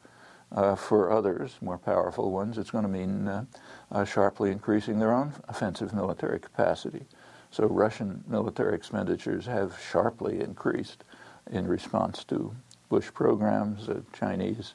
Uh, 0.52 0.76
for 0.76 1.12
others, 1.12 1.58
more 1.62 1.78
powerful 1.78 2.32
ones, 2.32 2.58
it's 2.58 2.72
going 2.72 2.84
to 2.84 2.90
mean 2.90 3.28
uh, 3.28 3.44
uh, 3.92 4.06
sharply 4.06 4.52
increasing 4.52 5.00
their 5.00 5.12
own 5.12 5.34
offensive 5.50 5.94
military 5.94 6.40
capacity. 6.40 7.06
So 7.52 7.66
Russian 7.66 8.24
military 8.28 8.76
expenditures 8.76 9.46
have 9.46 9.78
sharply 9.92 10.40
increased 10.40 11.04
in 11.52 11.68
response 11.68 12.24
to 12.26 12.56
Bush 12.90 13.10
programs. 13.14 13.88
The 13.88 14.04
Chinese 14.14 14.74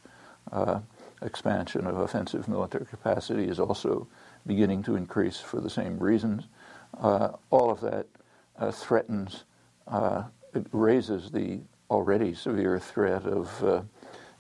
expansion 1.23 1.87
of 1.87 1.99
offensive 1.99 2.49
military 2.49 2.85
capacity 2.87 3.49
is 3.49 3.61
also 3.61 4.07
beginning 4.47 4.83
to 4.83 4.97
increase 4.97 5.41
for 5.41 5.61
the 5.61 5.71
same 5.71 5.99
reasons. 5.99 6.45
Uh, 7.01 7.31
all 7.51 7.71
of 7.71 7.81
that 7.81 8.07
uh, 8.17 8.22
threatens, 8.71 9.45
uh, 9.89 10.25
raises 10.73 11.31
the 11.31 11.61
already 11.91 12.35
severe 12.35 12.79
threat 12.79 13.25
of 13.25 13.65
uh, 13.65 13.83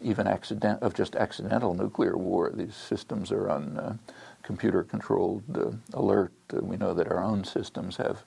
even 0.00 0.26
accident 0.26 0.82
of 0.82 0.94
just 0.94 1.14
accidental 1.16 1.74
nuclear 1.74 2.16
war. 2.16 2.50
These 2.54 2.74
systems 2.74 3.30
are 3.30 3.48
on 3.50 3.78
uh, 3.78 3.96
computer-controlled 4.42 5.56
uh, 5.56 5.96
alert. 5.96 6.32
we 6.52 6.76
know 6.76 6.94
that 6.94 7.08
our 7.08 7.22
own 7.22 7.44
systems 7.44 7.96
have 7.96 8.24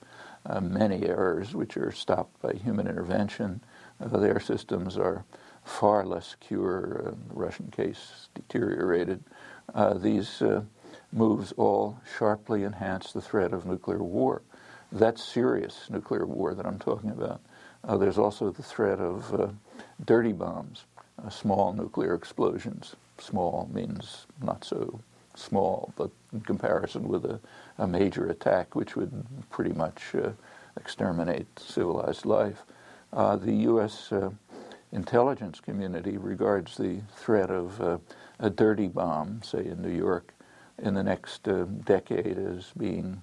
many 0.62 1.06
errors 1.06 1.54
which 1.54 1.76
are 1.76 1.90
stopped 1.90 2.40
by 2.40 2.52
human 2.52 2.86
intervention. 2.86 3.60
their 4.00 4.38
systems 4.38 4.96
are 4.96 5.24
far 5.64 6.06
less 6.06 6.28
secure. 6.28 7.14
the 7.28 7.34
Russian 7.34 7.68
case 7.70 8.28
deteriorated. 8.34 9.22
these 9.96 10.42
moves 11.12 11.52
all 11.52 12.00
sharply 12.18 12.64
enhance 12.64 13.12
the 13.12 13.20
threat 13.20 13.52
of 13.52 13.66
nuclear 13.66 14.02
war. 14.02 14.42
That's 14.96 15.22
serious 15.22 15.90
nuclear 15.90 16.24
war 16.24 16.54
that 16.54 16.64
I'm 16.64 16.78
talking 16.78 17.10
about. 17.10 17.42
Uh, 17.84 17.98
there's 17.98 18.16
also 18.16 18.50
the 18.50 18.62
threat 18.62 18.98
of 18.98 19.34
uh, 19.34 19.48
dirty 20.06 20.32
bombs, 20.32 20.86
uh, 21.22 21.28
small 21.28 21.74
nuclear 21.74 22.14
explosions. 22.14 22.96
Small 23.18 23.68
means 23.70 24.26
not 24.42 24.64
so 24.64 24.98
small, 25.34 25.92
but 25.96 26.10
in 26.32 26.40
comparison 26.40 27.08
with 27.08 27.26
a, 27.26 27.38
a 27.76 27.86
major 27.86 28.30
attack, 28.30 28.74
which 28.74 28.96
would 28.96 29.12
pretty 29.50 29.74
much 29.74 30.14
uh, 30.14 30.30
exterminate 30.78 31.46
civilized 31.58 32.24
life. 32.24 32.62
Uh, 33.12 33.36
the 33.36 33.52
U.S. 33.52 34.10
Uh, 34.10 34.30
intelligence 34.92 35.60
community 35.60 36.16
regards 36.16 36.78
the 36.78 37.02
threat 37.14 37.50
of 37.50 38.00
a 38.38 38.48
dirty 38.48 38.88
bomb, 38.88 39.42
say 39.42 39.66
in 39.66 39.82
New 39.82 39.94
York, 39.94 40.32
in 40.78 40.94
the 40.94 41.02
next 41.02 41.46
decade 41.84 42.38
as 42.38 42.72
being 42.78 43.22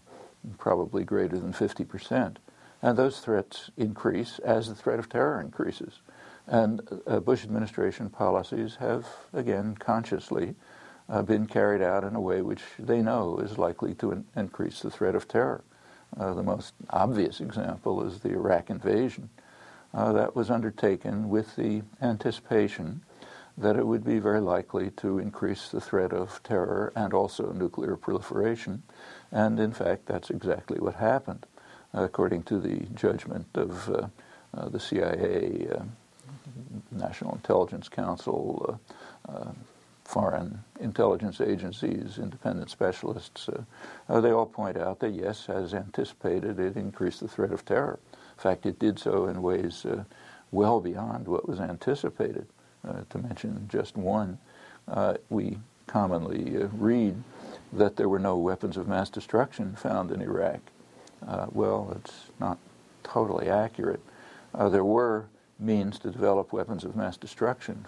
probably 0.57 1.03
greater 1.03 1.37
than 1.37 1.53
50%. 1.53 2.37
And 2.81 2.97
those 2.97 3.19
threats 3.19 3.71
increase 3.77 4.39
as 4.39 4.67
the 4.67 4.75
threat 4.75 4.99
of 4.99 5.09
terror 5.09 5.39
increases. 5.39 6.01
And 6.47 6.81
uh, 7.07 7.21
Bush 7.21 7.43
administration 7.43 8.09
policies 8.09 8.75
have, 8.75 9.07
again, 9.31 9.75
consciously 9.79 10.55
uh, 11.09 11.21
been 11.21 11.47
carried 11.47 11.81
out 11.81 12.03
in 12.03 12.15
a 12.15 12.21
way 12.21 12.41
which 12.41 12.63
they 12.77 13.01
know 13.01 13.37
is 13.37 13.57
likely 13.57 13.93
to 13.95 14.11
in- 14.11 14.25
increase 14.35 14.81
the 14.81 14.91
threat 14.91 15.15
of 15.15 15.27
terror. 15.27 15.63
Uh, 16.19 16.33
the 16.33 16.43
most 16.43 16.73
obvious 16.89 17.39
example 17.39 18.05
is 18.05 18.19
the 18.19 18.29
Iraq 18.29 18.69
invasion. 18.69 19.29
Uh, 19.93 20.11
that 20.11 20.35
was 20.35 20.49
undertaken 20.49 21.29
with 21.29 21.55
the 21.55 21.81
anticipation 22.01 23.01
that 23.57 23.75
it 23.75 23.85
would 23.85 24.03
be 24.03 24.19
very 24.19 24.41
likely 24.41 24.89
to 24.91 25.19
increase 25.19 25.69
the 25.69 25.81
threat 25.81 26.11
of 26.11 26.41
terror 26.43 26.91
and 26.95 27.13
also 27.13 27.51
nuclear 27.51 27.95
proliferation. 27.95 28.83
And 29.31 29.59
in 29.59 29.71
fact, 29.73 30.07
that's 30.07 30.29
exactly 30.29 30.79
what 30.79 30.95
happened, 30.95 31.45
according 31.93 32.43
to 32.43 32.59
the 32.59 32.79
judgment 32.95 33.47
of 33.53 33.89
uh, 33.89 34.07
uh, 34.55 34.69
the 34.69 34.79
CIA, 34.79 35.67
uh, 35.71 35.83
National 36.91 37.33
Intelligence 37.33 37.89
Council, 37.89 38.79
uh, 39.27 39.31
uh, 39.31 39.51
foreign 40.03 40.63
intelligence 40.79 41.39
agencies, 41.39 42.17
independent 42.17 42.69
specialists. 42.69 43.49
Uh, 44.09 44.21
they 44.21 44.31
all 44.31 44.45
point 44.45 44.77
out 44.77 44.99
that, 44.99 45.13
yes, 45.13 45.47
as 45.47 45.73
anticipated, 45.73 46.59
it 46.59 46.75
increased 46.75 47.21
the 47.21 47.27
threat 47.27 47.51
of 47.51 47.65
terror. 47.65 47.99
In 48.13 48.39
fact, 48.39 48.65
it 48.65 48.79
did 48.79 48.99
so 48.99 49.27
in 49.27 49.41
ways 49.41 49.85
well 50.51 50.81
beyond 50.81 51.27
what 51.27 51.47
was 51.47 51.59
anticipated. 51.59 52.47
Uh, 52.87 53.01
to 53.09 53.17
mention 53.17 53.67
just 53.71 53.95
one, 53.95 54.37
uh, 54.87 55.15
we 55.29 55.57
commonly 55.87 56.61
uh, 56.61 56.67
read 56.73 57.15
that 57.71 57.95
there 57.95 58.09
were 58.09 58.19
no 58.19 58.37
weapons 58.37 58.77
of 58.77 58.87
mass 58.87 59.09
destruction 59.09 59.75
found 59.75 60.11
in 60.11 60.21
Iraq. 60.21 60.59
well, 61.51 61.95
it's 61.97 62.25
not 62.39 62.57
totally 63.03 63.49
accurate. 63.49 64.01
there 64.69 64.83
were 64.83 65.25
means 65.59 65.97
to 65.99 66.11
develop 66.11 66.51
weapons 66.51 66.83
of 66.83 66.95
mass 66.95 67.17
destruction 67.17 67.85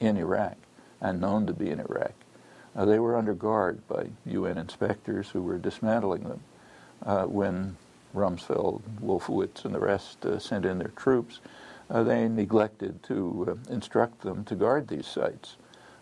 in 0.00 0.16
Iraq 0.16 0.56
and 1.00 1.20
known 1.20 1.46
to 1.46 1.52
be 1.52 1.70
in 1.70 1.80
Iraq. 1.80 2.14
Uh, 2.74 2.84
they 2.84 2.98
were 2.98 3.16
under 3.16 3.34
guard 3.34 3.86
by 3.88 4.06
UN 4.26 4.58
inspectors 4.58 5.30
who 5.30 5.42
were 5.42 5.58
dismantling 5.58 6.24
them. 6.24 6.40
Uh, 7.04 7.24
when 7.24 7.76
Rumsfeld, 8.14 8.82
Wolfowitz, 9.00 9.64
and 9.64 9.74
the 9.74 9.80
rest 9.80 10.24
uh, 10.24 10.38
sent 10.38 10.64
in 10.64 10.78
their 10.78 10.92
troops, 10.96 11.40
they 11.90 12.28
neglected 12.28 13.02
to 13.04 13.58
uh, 13.68 13.72
instruct 13.72 14.20
them 14.20 14.44
to 14.44 14.54
guard 14.54 14.88
these 14.88 15.06
sites. 15.06 15.56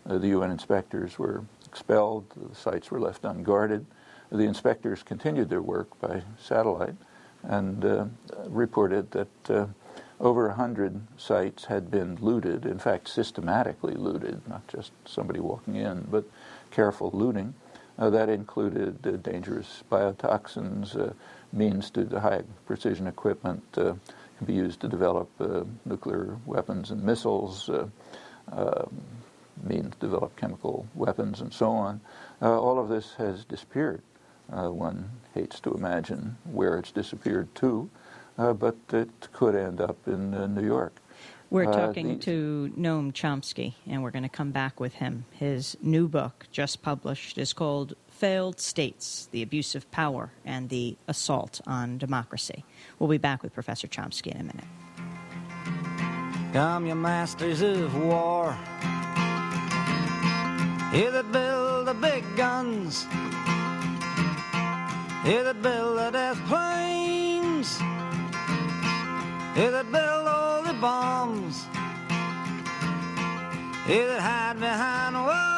Uh, 0.08 0.18
the 0.18 0.28
UN 0.28 0.50
inspectors 0.50 1.18
were 1.18 1.44
expelled, 1.64 2.24
the 2.36 2.54
sites 2.54 2.90
were 2.90 3.00
left 3.00 3.24
unguarded. 3.24 3.86
The 4.30 4.44
inspectors 4.44 5.02
continued 5.02 5.48
their 5.48 5.62
work 5.62 5.98
by 6.00 6.22
satellite 6.38 6.96
and 7.44 7.84
uh, 7.84 8.06
reported 8.46 9.10
that 9.12 9.50
uh, 9.50 9.66
over 10.18 10.48
100 10.48 11.00
sites 11.16 11.66
had 11.66 11.90
been 11.90 12.16
looted, 12.16 12.66
in 12.66 12.78
fact, 12.78 13.08
systematically 13.08 13.94
looted, 13.94 14.40
not 14.48 14.66
just 14.66 14.90
somebody 15.04 15.38
walking 15.38 15.76
in, 15.76 16.06
but 16.10 16.24
careful 16.70 17.10
looting. 17.12 17.54
Uh, 17.98 18.10
that 18.10 18.28
included 18.28 19.22
dangerous 19.22 19.84
biotoxins, 19.90 21.14
means 21.52 21.90
to 21.90 22.04
high 22.20 22.42
precision 22.66 23.06
equipment, 23.06 23.62
can 24.38 24.46
be 24.46 24.54
used 24.54 24.80
to 24.80 24.88
develop 24.88 25.30
uh, 25.40 25.64
nuclear 25.84 26.38
weapons 26.46 26.90
and 26.90 27.02
missiles, 27.02 27.68
uh, 27.68 27.86
uh, 28.52 28.84
means 29.62 29.94
to 29.94 29.98
develop 29.98 30.36
chemical 30.36 30.86
weapons, 30.94 31.40
and 31.40 31.52
so 31.52 31.70
on. 31.70 32.00
Uh, 32.42 32.60
all 32.60 32.78
of 32.78 32.88
this 32.88 33.14
has 33.14 33.44
disappeared. 33.44 34.02
Uh, 34.52 34.70
one 34.70 35.10
hates 35.34 35.58
to 35.60 35.72
imagine 35.72 36.36
where 36.44 36.78
it's 36.78 36.92
disappeared 36.92 37.52
to, 37.54 37.88
uh, 38.38 38.52
but 38.52 38.76
it 38.92 39.08
could 39.32 39.54
end 39.54 39.80
up 39.80 39.96
in 40.06 40.54
New 40.54 40.64
York. 40.64 41.00
We're 41.48 41.72
talking 41.72 42.18
to 42.20 42.72
Noam 42.76 43.12
Chomsky, 43.12 43.74
and 43.86 44.02
we're 44.02 44.10
going 44.10 44.24
to 44.24 44.28
come 44.28 44.50
back 44.50 44.80
with 44.80 44.94
him. 44.94 45.24
His 45.30 45.76
new 45.80 46.08
book, 46.08 46.46
just 46.50 46.82
published, 46.82 47.38
is 47.38 47.52
called 47.52 47.94
Failed 48.18 48.58
States 48.58 49.28
The 49.30 49.42
Abuse 49.42 49.74
of 49.74 49.90
Power 49.90 50.30
and 50.46 50.70
the 50.70 50.96
Assault 51.06 51.60
on 51.66 51.98
Democracy. 51.98 52.64
We'll 52.98 53.10
be 53.10 53.18
back 53.18 53.42
with 53.42 53.52
Professor 53.52 53.86
Chomsky 53.86 54.34
in 54.34 54.40
a 54.40 54.44
minute. 54.44 54.64
Come, 56.54 56.86
you 56.86 56.94
masters 56.94 57.60
of 57.60 57.94
war. 57.94 58.56
You 60.94 61.10
that 61.10 61.30
build 61.30 61.88
the 61.88 61.94
big 61.94 62.24
guns. 62.36 63.04
You 65.26 65.44
that 65.44 65.60
build 65.60 65.98
the 65.98 66.10
death 66.10 66.38
planes. 66.46 67.78
You 69.58 69.70
that 69.72 69.92
build 69.92 70.26
all 70.26 70.62
the 70.62 70.72
bombs. 70.80 71.66
You 73.86 74.06
that 74.06 74.20
hide 74.20 74.58
behind 74.58 75.16
walls. 75.16 75.55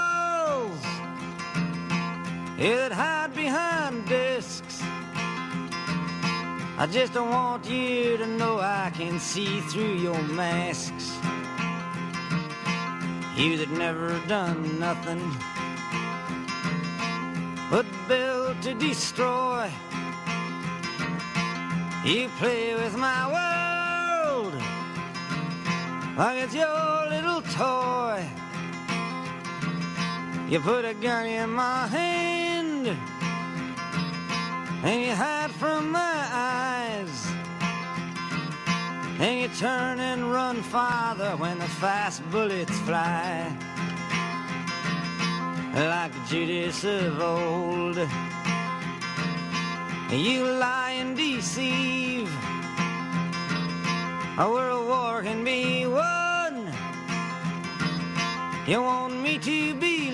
That 2.59 2.91
hide 2.91 3.37
behind 3.37 4.09
discs. 4.09 4.83
I 6.77 6.89
just 6.91 7.13
don't 7.13 7.31
want 7.31 7.65
you 7.71 8.17
to 8.17 8.27
know 8.27 8.59
I 8.59 8.91
can 8.93 9.21
see 9.21 9.61
through 9.61 9.95
your 9.95 10.21
masks. 10.23 11.15
You 13.37 13.59
that 13.59 13.71
never 13.71 14.19
done 14.27 14.81
nothing 14.81 15.23
but 17.71 17.87
built 18.09 18.61
to 18.63 18.75
destroy. 18.75 19.71
You 22.05 22.29
play 22.41 22.75
with 22.75 22.97
my 22.97 23.23
world 23.37 24.55
like 26.17 26.39
it's 26.43 26.57
your 26.57 27.07
little 27.09 27.41
toy. 27.43 28.27
You 30.49 30.59
put 30.59 30.85
a 30.85 30.95
gun 30.95 31.27
in 31.27 31.51
my 31.51 31.87
hand 31.87 32.48
and 34.85 35.03
you 35.03 35.15
hide 35.15 35.51
from 35.51 35.91
my 35.91 36.29
eyes. 36.33 37.27
And 39.21 39.41
you 39.41 39.49
turn 39.49 39.99
and 39.99 40.33
run 40.33 40.63
farther 40.63 41.37
when 41.37 41.59
the 41.59 41.69
fast 41.83 42.23
bullets 42.31 42.79
fly. 42.81 43.57
Like 45.75 46.13
Judas 46.29 46.85
of 46.85 47.21
old, 47.21 47.97
you 50.11 50.45
lie 50.45 50.97
and 50.99 51.17
deceive. 51.17 52.31
A 54.39 54.49
world 54.49 54.89
war 54.89 55.23
can 55.23 55.43
be 55.45 55.87
won. 55.87 56.73
You 58.67 58.83
want 58.83 59.21
me 59.21 59.39
to 59.39 59.75
believe. 59.75 60.08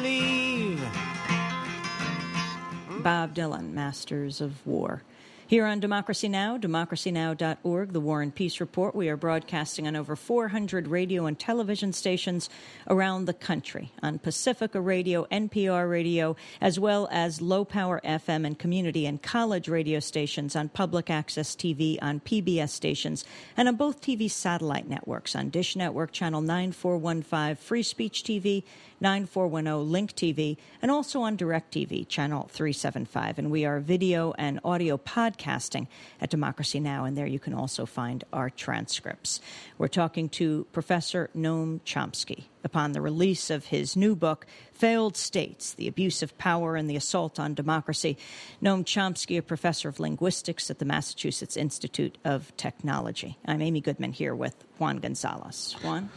Bob 3.04 3.34
Dylan, 3.34 3.74
Masters 3.74 4.40
of 4.40 4.66
War. 4.66 5.02
Here 5.46 5.66
on 5.66 5.78
Democracy 5.78 6.26
Now!, 6.26 6.56
democracynow.org, 6.56 7.92
the 7.92 8.00
War 8.00 8.22
and 8.22 8.34
Peace 8.34 8.60
Report, 8.60 8.94
we 8.94 9.10
are 9.10 9.16
broadcasting 9.18 9.86
on 9.86 9.94
over 9.94 10.16
400 10.16 10.88
radio 10.88 11.26
and 11.26 11.38
television 11.38 11.92
stations 11.92 12.48
around 12.88 13.26
the 13.26 13.34
country 13.34 13.92
on 14.02 14.18
Pacifica 14.18 14.80
Radio, 14.80 15.26
NPR 15.30 15.88
Radio, 15.88 16.34
as 16.62 16.80
well 16.80 17.06
as 17.12 17.42
low 17.42 17.62
power 17.62 18.00
FM 18.02 18.46
and 18.46 18.58
community 18.58 19.04
and 19.04 19.22
college 19.22 19.68
radio 19.68 20.00
stations 20.00 20.56
on 20.56 20.70
public 20.70 21.10
access 21.10 21.54
TV, 21.54 21.98
on 22.00 22.20
PBS 22.20 22.70
stations, 22.70 23.22
and 23.54 23.68
on 23.68 23.76
both 23.76 24.00
TV 24.00 24.30
satellite 24.30 24.88
networks 24.88 25.36
on 25.36 25.50
Dish 25.50 25.76
Network 25.76 26.10
Channel 26.10 26.40
9415, 26.40 27.56
Free 27.56 27.82
Speech 27.82 28.22
TV, 28.24 28.64
9410 29.04 29.92
Link 29.92 30.14
TV, 30.14 30.56
and 30.80 30.90
also 30.90 31.20
on 31.20 31.36
DirecTV, 31.36 32.08
Channel 32.08 32.48
375. 32.50 33.38
And 33.38 33.50
we 33.50 33.66
are 33.66 33.78
video 33.78 34.32
and 34.38 34.58
audio 34.64 34.96
podcasting 34.96 35.88
at 36.22 36.30
Democracy 36.30 36.80
Now!, 36.80 37.04
and 37.04 37.14
there 37.14 37.26
you 37.26 37.38
can 37.38 37.52
also 37.52 37.84
find 37.84 38.24
our 38.32 38.48
transcripts. 38.48 39.40
We're 39.76 39.88
talking 39.88 40.30
to 40.30 40.66
Professor 40.72 41.28
Noam 41.36 41.80
Chomsky 41.82 42.44
upon 42.64 42.92
the 42.92 43.02
release 43.02 43.50
of 43.50 43.66
his 43.66 43.94
new 43.94 44.16
book, 44.16 44.46
Failed 44.72 45.18
States 45.18 45.74
The 45.74 45.86
Abuse 45.86 46.22
of 46.22 46.38
Power 46.38 46.74
and 46.74 46.88
the 46.88 46.96
Assault 46.96 47.38
on 47.38 47.52
Democracy. 47.52 48.16
Noam 48.62 48.84
Chomsky, 48.84 49.36
a 49.36 49.42
professor 49.42 49.90
of 49.90 50.00
linguistics 50.00 50.70
at 50.70 50.78
the 50.78 50.86
Massachusetts 50.86 51.58
Institute 51.58 52.16
of 52.24 52.56
Technology. 52.56 53.36
I'm 53.44 53.60
Amy 53.60 53.82
Goodman 53.82 54.14
here 54.14 54.34
with 54.34 54.56
Juan 54.78 54.96
Gonzalez. 54.96 55.76
Juan? 55.82 56.08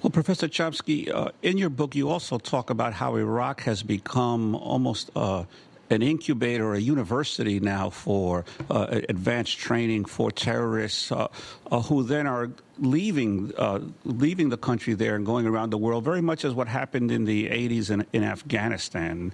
Well, 0.00 0.10
Professor 0.10 0.46
Chomsky, 0.46 1.12
uh, 1.12 1.32
in 1.42 1.58
your 1.58 1.70
book, 1.70 1.96
you 1.96 2.08
also 2.08 2.38
talk 2.38 2.70
about 2.70 2.92
how 2.92 3.16
Iraq 3.16 3.62
has 3.62 3.82
become 3.82 4.54
almost 4.54 5.10
uh, 5.16 5.42
an 5.90 6.02
incubator, 6.02 6.72
a 6.74 6.78
university 6.78 7.58
now 7.58 7.90
for 7.90 8.44
uh, 8.70 9.00
advanced 9.08 9.58
training 9.58 10.04
for 10.04 10.30
terrorists 10.30 11.10
uh, 11.10 11.26
uh, 11.72 11.80
who 11.80 12.04
then 12.04 12.28
are 12.28 12.48
leaving 12.78 13.52
uh, 13.58 13.80
leaving 14.04 14.50
the 14.50 14.56
country 14.56 14.94
there 14.94 15.16
and 15.16 15.26
going 15.26 15.46
around 15.46 15.70
the 15.70 15.78
world, 15.78 16.04
very 16.04 16.22
much 16.22 16.44
as 16.44 16.54
what 16.54 16.68
happened 16.68 17.10
in 17.10 17.24
the 17.24 17.48
80s 17.48 17.90
in, 17.90 18.06
in 18.12 18.22
Afghanistan. 18.22 19.32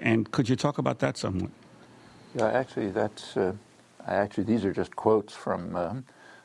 And 0.00 0.28
could 0.32 0.48
you 0.48 0.56
talk 0.56 0.78
about 0.78 0.98
that 0.98 1.16
somewhat? 1.16 1.50
Yeah, 2.34 2.50
actually, 2.50 2.90
that's 2.90 3.36
uh, 3.36 3.52
actually 4.08 4.44
these 4.44 4.64
are 4.64 4.72
just 4.72 4.96
quotes 4.96 5.32
from 5.32 5.76
um, 5.76 6.04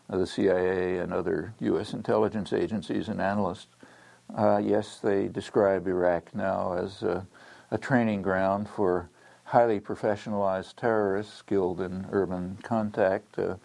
the 0.10 0.28
CIA 0.28 0.98
and 0.98 1.14
other 1.14 1.54
U.S. 1.60 1.94
intelligence 1.94 2.52
agencies 2.52 3.08
and 3.10 3.22
analysts. 3.22 3.68
yes, 4.38 5.00
they 5.00 5.28
describe 5.28 5.88
Iraq 5.88 6.34
now 6.34 6.74
as 6.74 7.04
a 7.04 7.78
training 7.78 8.22
ground 8.22 8.68
for 8.68 9.10
highly 9.50 9.80
professionalized 9.80 10.76
terrorists 10.76 11.34
skilled 11.34 11.82
in 11.82 12.06
urban 12.12 12.56
contact. 12.62 13.40
Uh, 13.40 13.56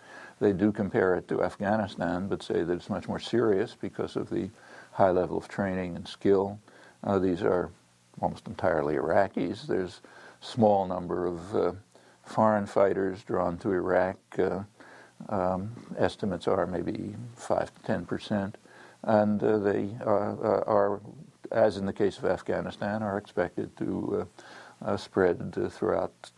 they 0.40 0.50
do 0.50 0.72
compare 0.72 1.14
it 1.14 1.28
to 1.28 1.42
Afghanistan, 1.42 2.26
but 2.26 2.42
say 2.42 2.62
that 2.62 2.72
it's 2.72 2.88
much 2.88 3.06
more 3.06 3.18
serious 3.18 3.76
because 3.78 4.16
of 4.16 4.30
the 4.30 4.48
high 4.92 5.10
level 5.10 5.36
of 5.36 5.46
training 5.46 5.94
and 5.94 6.08
skill. 6.08 6.58
Uh, 7.02 7.18
these 7.18 7.42
are 7.42 7.70
almost 8.22 8.46
entirely 8.46 8.94
Iraqis. 8.94 9.66
There's 9.66 10.00
a 10.40 10.44
small 10.44 10.86
number 10.86 11.26
of 11.26 11.54
uh, 11.54 11.72
foreign 12.24 12.64
fighters 12.64 13.22
drawn 13.22 13.58
to 13.58 13.70
Iraq. 13.70 14.16
Uh, 15.28 15.54
um, 15.54 15.72
estimates 15.98 16.48
are 16.48 16.66
maybe 16.66 17.14
5 17.36 17.74
to 17.74 17.82
10 17.82 18.06
percent. 18.06 18.56
And 19.02 19.42
uh, 19.42 19.58
they 19.58 19.90
are, 20.04 20.32
uh, 20.42 20.64
are, 20.66 21.00
as 21.52 21.76
in 21.76 21.86
the 21.86 21.92
case 21.92 22.18
of 22.18 22.24
Afghanistan, 22.24 23.02
are 23.02 23.18
expected 23.18 23.76
to 23.76 24.26
uh, 24.84 24.96
spread 24.96 25.54
uh, 25.56 25.68
throughout 25.68 26.30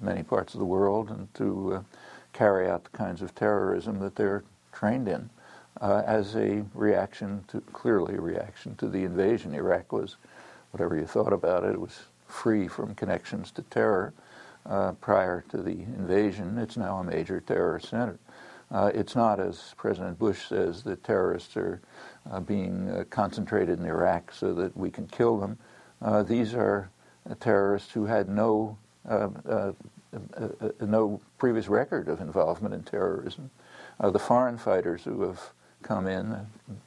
many 0.00 0.22
parts 0.22 0.54
of 0.54 0.60
the 0.60 0.66
world 0.66 1.10
and 1.10 1.32
to 1.34 1.74
uh, 1.74 1.82
carry 2.32 2.68
out 2.68 2.84
the 2.84 2.90
kinds 2.90 3.22
of 3.22 3.34
terrorism 3.34 4.00
that 4.00 4.16
they're 4.16 4.44
trained 4.72 5.08
in 5.08 5.30
uh, 5.80 6.02
as 6.06 6.34
a 6.36 6.64
reaction 6.74 7.44
to, 7.48 7.60
clearly 7.72 8.14
a 8.14 8.20
reaction 8.20 8.74
to 8.76 8.88
the 8.88 9.04
invasion. 9.04 9.54
Iraq 9.54 9.92
was, 9.92 10.16
whatever 10.72 10.96
you 10.96 11.06
thought 11.06 11.32
about 11.32 11.64
it, 11.64 11.72
it 11.72 11.80
was 11.80 12.00
free 12.26 12.68
from 12.68 12.94
connections 12.94 13.50
to 13.52 13.62
terror 13.62 14.12
uh, 14.66 14.92
prior 14.92 15.44
to 15.50 15.58
the 15.58 15.82
invasion. 15.82 16.58
It's 16.58 16.76
now 16.76 16.98
a 16.98 17.04
major 17.04 17.40
terror 17.40 17.80
center. 17.80 18.18
Uh, 18.70 18.90
it's 18.94 19.16
not, 19.16 19.40
as 19.40 19.74
President 19.76 20.18
Bush 20.18 20.46
says, 20.46 20.82
that 20.84 21.02
terrorists 21.02 21.56
are 21.56 21.80
being 22.46 23.04
concentrated 23.10 23.80
in 23.80 23.86
Iraq 23.86 24.32
so 24.32 24.54
that 24.54 24.76
we 24.76 24.90
can 24.90 25.08
kill 25.08 25.38
them. 25.38 25.58
these 26.28 26.54
are 26.54 26.90
terrorists 27.40 27.92
who 27.92 28.06
had 28.06 28.28
no 28.28 28.76
uh, 29.08 29.28
uh, 29.48 29.72
uh, 30.12 30.48
no 30.80 31.20
previous 31.38 31.68
record 31.68 32.08
of 32.08 32.20
involvement 32.20 32.74
in 32.74 32.82
terrorism. 32.82 33.48
the 34.00 34.18
foreign 34.18 34.58
fighters 34.58 35.04
who 35.04 35.22
have 35.22 35.40
come 35.82 36.08
in, 36.08 36.36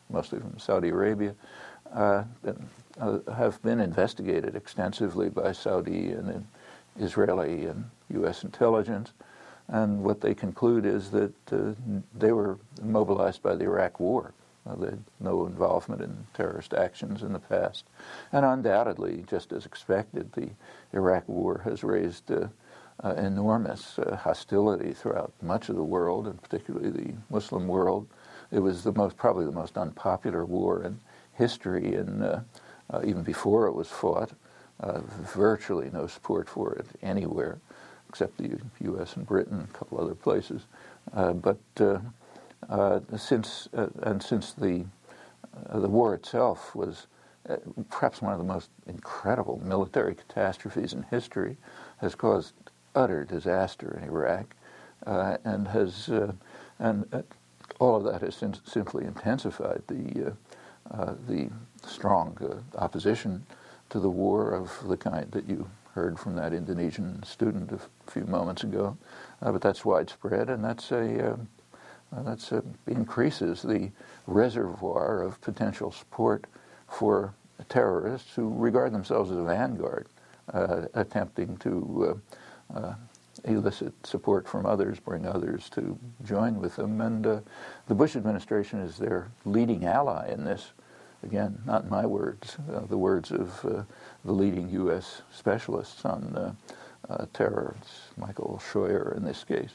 mostly 0.09 0.39
from 0.39 0.59
Saudi 0.59 0.89
Arabia, 0.89 1.33
have 1.95 3.59
been 3.63 3.79
investigated 3.79 4.55
extensively 4.55 5.29
by 5.29 5.53
Saudi 5.53 6.11
and 6.11 6.45
Israeli 6.99 7.65
and 7.65 7.89
U.S. 8.09 8.43
intelligence. 8.43 9.13
And 9.67 10.03
what 10.03 10.21
they 10.21 10.33
conclude 10.33 10.85
is 10.85 11.11
that 11.11 11.33
uh, 11.51 11.73
they 12.13 12.31
were 12.31 12.57
mobilized 12.81 13.41
by 13.41 13.55
the 13.55 13.63
Iraq 13.63 13.99
War. 13.99 14.33
Uh, 14.65 14.75
they 14.75 14.89
had 14.91 15.03
no 15.19 15.45
involvement 15.45 16.01
in 16.01 16.25
terrorist 16.33 16.73
actions 16.73 17.21
in 17.21 17.33
the 17.33 17.39
past. 17.39 17.85
And 18.31 18.45
undoubtedly, 18.45 19.25
just 19.27 19.51
as 19.51 19.65
expected, 19.65 20.31
the 20.33 20.49
Iraq 20.93 21.27
War 21.27 21.61
has 21.65 21.83
raised 21.83 22.31
uh, 22.31 22.47
uh, 23.03 23.13
enormous 23.15 23.99
uh, 23.99 24.15
hostility 24.15 24.93
throughout 24.93 25.33
much 25.41 25.69
of 25.69 25.75
the 25.75 25.83
world, 25.83 26.27
and 26.27 26.41
particularly 26.41 26.89
the 26.89 27.13
Muslim 27.29 27.67
world. 27.67 28.07
It 28.51 28.59
was 28.59 28.83
the 28.83 28.93
most, 28.93 29.17
probably 29.17 29.45
the 29.45 29.51
most 29.51 29.77
unpopular 29.77 30.45
war 30.45 30.83
in 30.83 30.99
history, 31.33 31.95
and 31.95 32.23
uh, 32.23 32.39
even 33.03 33.23
before 33.23 33.67
it 33.67 33.73
was 33.73 33.87
fought, 33.87 34.31
Uh, 34.83 34.99
virtually 35.33 35.89
no 35.93 36.07
support 36.07 36.49
for 36.49 36.73
it 36.73 36.85
anywhere, 37.01 37.57
except 38.09 38.37
the 38.37 38.59
U.S. 38.81 39.15
and 39.15 39.25
Britain, 39.25 39.59
and 39.59 39.69
a 39.69 39.77
couple 39.77 39.97
other 39.97 40.13
places. 40.13 40.63
Uh, 41.13 41.31
but 41.31 41.57
uh, 41.79 41.99
uh, 42.67 42.99
since 43.17 43.69
uh, 43.77 43.87
and 44.01 44.21
since 44.21 44.51
the 44.51 44.83
uh, 45.69 45.79
the 45.79 45.87
war 45.87 46.13
itself 46.13 46.75
was 46.75 47.07
perhaps 47.89 48.21
one 48.21 48.33
of 48.33 48.39
the 48.39 48.43
most 48.43 48.71
incredible 48.85 49.61
military 49.63 50.15
catastrophes 50.15 50.91
in 50.91 51.03
history, 51.03 51.55
has 51.97 52.13
caused 52.13 52.53
utter 52.93 53.23
disaster 53.23 53.97
in 54.01 54.09
Iraq, 54.09 54.53
and 55.05 55.69
has 55.69 56.09
and 56.79 57.23
all 57.79 57.95
of 57.95 58.03
that 58.03 58.21
has 58.21 58.43
simply 58.65 59.05
intensified 59.05 59.81
the 59.87 60.33
the 61.25 61.49
strong 61.87 62.37
opposition 62.77 63.45
to 63.93 63.99
the 63.99 64.09
war 64.09 64.53
of 64.55 64.71
the 64.87 64.97
kind 64.97 65.31
that 65.31 65.47
you 65.47 65.69
heard 65.93 66.19
from 66.19 66.35
that 66.35 66.51
Indonesian 66.51 67.21
student 67.21 67.71
a 67.71 68.11
few 68.11 68.25
moments 68.25 68.63
ago. 68.63 68.97
Uh, 69.39 69.51
but 69.51 69.61
that's 69.61 69.85
widespread, 69.85 70.49
and 70.49 70.65
that's 70.65 70.91
a, 70.91 71.33
uh, 71.33 71.35
uh, 72.17 72.61
increases 72.87 73.61
the 73.61 73.91
reservoir 74.25 75.21
of 75.21 75.39
potential 75.41 75.91
support 75.91 76.45
for 76.87 77.35
terrorists 77.69 78.33
who 78.35 78.51
regard 78.55 78.91
themselves 78.91 79.29
as 79.29 79.37
a 79.37 79.43
vanguard, 79.43 80.07
uh, 80.55 80.87
attempting 80.95 81.55
to 81.57 82.17
uh, 82.73 82.79
uh, 82.79 82.95
elicit 83.43 83.93
support 84.03 84.47
from 84.47 84.65
others, 84.65 84.99
bring 84.99 85.27
others 85.27 85.69
to 85.69 85.95
join 86.25 86.59
with 86.59 86.77
them. 86.77 86.99
And 86.99 87.23
the 87.23 87.95
Bush 87.95 88.15
administration 88.15 88.79
is 88.79 88.97
their 88.97 89.29
leading 89.45 89.85
ally 89.85 90.31
in 90.31 90.45
this. 90.45 90.71
Again, 91.23 91.61
not 91.65 91.89
my 91.89 92.05
words, 92.05 92.57
uh, 92.73 92.81
the 92.81 92.97
words 92.97 93.31
of 93.31 93.61
the 93.61 94.31
leading 94.31 94.69
U.S. 94.69 95.21
specialists 95.31 96.03
on 96.05 96.57
terror, 97.33 97.75
it's 97.81 98.01
Michael 98.17 98.61
Scheuer 98.61 99.15
in 99.15 99.23
this 99.23 99.43
case. 99.43 99.71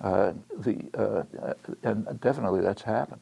Uh, 0.00 0.32
the, 0.58 0.84
uh, 0.94 1.54
and 1.82 2.20
definitely 2.20 2.60
that's 2.60 2.82
happened. 2.82 3.20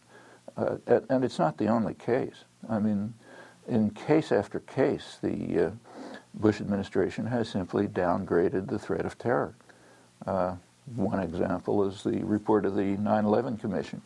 Uh, 0.57 0.77
and 1.11 1.25
it's 1.25 1.39
not 1.39 1.59
the 1.59 1.67
only 1.67 1.95
case. 1.95 2.45
I 2.69 2.79
mean, 2.79 3.15
in 3.69 3.91
case 3.91 4.33
after 4.33 4.61
case, 4.61 5.19
the 5.23 5.67
uh, 5.67 5.71
Bush 6.35 6.61
administration 6.61 7.27
has 7.27 7.49
simply 7.49 7.87
downgraded 7.87 8.69
the 8.69 8.79
threat 8.79 9.05
of 9.05 9.19
terror. 9.19 9.55
Uh, 10.27 10.57
one 10.97 11.21
example 11.21 11.87
is 11.87 12.03
the 12.03 12.25
report 12.25 12.65
of 12.67 12.75
the 12.75 12.97
9 12.97 13.25
11 13.25 13.59
Commission 13.59 14.03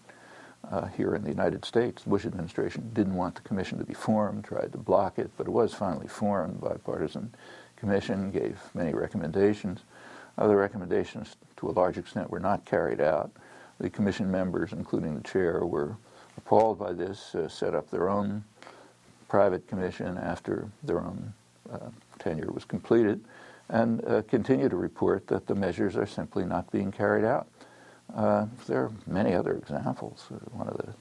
uh, 0.71 0.87
here 0.87 1.15
in 1.15 1.23
the 1.23 1.31
United 1.31 1.65
States. 1.65 2.03
The 2.03 2.11
Bush 2.11 2.27
administration 2.27 2.91
didn't 2.93 3.15
want 3.15 3.37
the 3.37 3.41
commission 3.43 3.79
to 3.79 3.85
be 3.85 3.95
formed, 3.95 4.45
tried 4.45 4.73
to 4.73 4.79
block 4.79 5.19
it, 5.19 5.31
but 5.37 5.47
it 5.47 5.53
was 5.53 5.75
finally 5.75 6.09
formed. 6.09 6.61
Bipartisan 6.61 7.35
commission 7.77 8.31
gave 8.31 8.59
many 8.75 8.93
recommendations. 8.93 9.81
Other 10.39 10.57
recommendations, 10.57 11.37
to 11.59 11.69
a 11.69 11.73
large 11.73 11.99
extent, 11.99 12.31
were 12.31 12.41
not 12.41 12.65
carried 12.65 13.01
out. 13.01 13.31
The 13.79 13.91
commission 13.91 14.31
members, 14.31 14.73
including 14.73 15.15
the 15.15 15.23
chair, 15.23 15.65
were 15.65 15.97
appalled 16.37 16.79
by 16.79 16.93
this, 16.93 17.35
uh, 17.35 17.49
set 17.49 17.75
up 17.75 17.91
their 17.91 18.09
own 18.09 18.45
private 19.29 19.67
commission 19.67 20.19
after 20.19 20.69
their 20.83 21.01
own 21.01 21.33
uh, 21.73 21.91
tenure 22.19 22.51
was 22.53 22.65
completed, 22.65 23.21
and 23.69 24.05
uh, 24.07 24.23
continue 24.23 24.69
to 24.69 24.77
report 24.77 25.27
that 25.27 25.47
the 25.47 25.55
measures 25.55 25.97
are 25.97 26.07
simply 26.07 26.45
not 26.45 26.71
being 26.71 26.93
carried 26.93 27.25
out. 27.25 27.49
Uh, 28.15 28.47
there 28.67 28.85
are 28.85 28.93
many 29.07 29.35
other 29.35 29.55
examples. 29.55 30.27
Uh, 30.31 30.37
one 30.53 30.69
of 30.69 30.77
the 30.79 30.93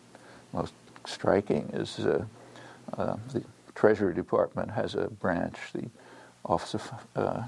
most 0.53 0.73
striking 1.05 1.69
is 1.73 1.99
uh, 1.99 2.25
the 2.97 3.43
Treasury 3.73 4.13
Department 4.13 4.71
has 4.71 4.95
a 4.95 5.07
branch, 5.07 5.57
the 5.73 5.89
Office 6.45 6.75
of 6.75 7.45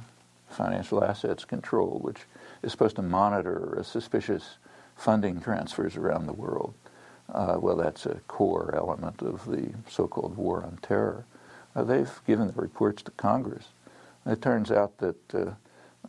financial 0.50 1.04
assets 1.04 1.46
control, 1.46 2.00
which 2.02 2.22
is 2.64 2.72
supposed 2.72 2.96
to 2.96 3.02
monitor 3.02 3.80
suspicious 3.84 4.58
funding 4.96 5.40
transfers 5.40 5.96
around 5.96 6.26
the 6.26 6.34
world. 6.34 6.74
Uh, 7.34 7.58
well, 7.60 7.76
that's 7.76 8.06
a 8.06 8.16
core 8.28 8.74
element 8.76 9.22
of 9.22 9.46
the 9.46 9.70
so-called 9.90 10.36
war 10.38 10.64
on 10.64 10.78
terror. 10.82 11.26
Uh, 11.76 11.84
they've 11.84 12.22
given 12.26 12.48
the 12.48 12.54
reports 12.54 13.04
to 13.04 13.12
Congress. 13.12 13.66
it 14.26 14.42
turns 14.42 14.72
out 14.72 14.98
that 14.98 15.36
uh, 15.36 15.52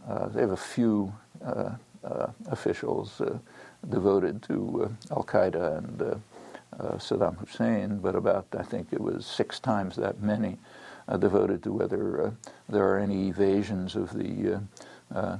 uh 0.08 0.28
they 0.28 0.40
have 0.40 0.52
a 0.52 0.56
few 0.56 1.12
uh, 1.44 1.48
uh, 1.48 1.74
Uh, 2.04 2.28
officials 2.48 3.20
uh, 3.20 3.36
devoted 3.90 4.40
to 4.40 4.88
uh, 5.10 5.14
Al 5.14 5.24
Qaeda 5.24 5.78
and 5.78 6.22
Saddam 7.00 7.36
Hussein, 7.38 7.98
but 7.98 8.14
about 8.14 8.46
I 8.56 8.62
think 8.62 8.88
it 8.92 9.00
was 9.00 9.26
six 9.26 9.58
times 9.58 9.96
that 9.96 10.22
many 10.22 10.58
uh, 11.08 11.16
devoted 11.16 11.60
to 11.64 11.72
whether 11.72 12.26
uh, 12.26 12.30
there 12.68 12.86
are 12.86 12.98
any 12.98 13.28
evasions 13.28 13.96
of 13.96 14.12
the 14.12 14.60
uh, 15.12 15.38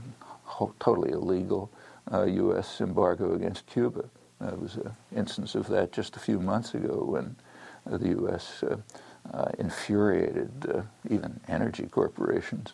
totally 0.81 1.12
illegal 1.12 1.71
U.S. 2.12 2.81
embargo 2.81 3.35
against 3.35 3.66
Cuba. 3.66 4.05
There 4.40 4.57
was 4.57 4.77
an 4.77 4.90
instance 5.14 5.55
of 5.55 5.68
that 5.68 5.92
just 5.92 6.16
a 6.16 6.21
few 6.21 6.40
months 6.40 6.75
ago 6.75 7.05
when 7.05 7.37
the 7.87 8.09
U.S. 8.09 8.64
infuriated 9.59 10.85
even 11.09 11.38
energy 11.47 11.87
corporations 11.87 12.73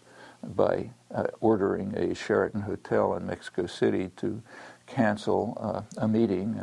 by 0.55 0.91
uh, 1.15 1.25
ordering 1.41 1.95
a 1.97 2.15
Sheraton 2.15 2.61
hotel 2.61 3.15
in 3.15 3.27
Mexico 3.27 3.67
City 3.67 4.11
to 4.17 4.43
cancel 4.87 5.57
uh, 5.61 6.03
a 6.03 6.09
meeting 6.09 6.61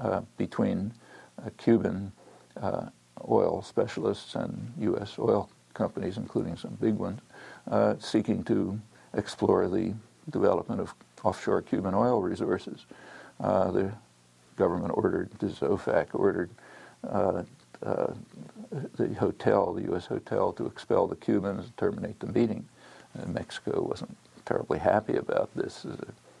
uh, 0.00 0.22
between 0.36 0.92
Cuban 1.56 2.12
uh, 2.60 2.86
oil 3.28 3.62
specialists 3.62 4.34
and 4.34 4.72
U.S. 4.80 5.18
oil 5.18 5.48
companies, 5.74 6.16
including 6.16 6.56
some 6.56 6.76
big 6.80 6.94
ones, 6.94 7.20
uh, 7.70 7.94
seeking 7.98 8.42
to 8.44 8.80
explore 9.14 9.68
the 9.68 9.94
development 10.30 10.80
of 10.80 10.94
offshore 11.22 11.62
Cuban 11.62 11.94
oil 11.94 12.22
resources. 12.22 12.86
Uh, 13.40 13.70
the 13.70 13.92
government 14.56 14.92
ordered, 14.94 15.30
the 15.38 15.46
OFAC 15.46 16.08
ordered 16.12 16.50
the 17.02 17.46
hotel, 19.14 19.72
the 19.72 19.82
U.S. 19.82 20.06
hotel, 20.06 20.52
to 20.52 20.66
expel 20.66 21.06
the 21.06 21.16
Cubans 21.16 21.66
and 21.66 21.76
terminate 21.76 22.18
the 22.18 22.26
meeting. 22.26 22.66
And 23.18 23.34
Mexico 23.34 23.82
wasn't 23.82 24.16
terribly 24.44 24.78
happy 24.78 25.16
about 25.16 25.50
this 25.54 25.84
as 25.84 25.98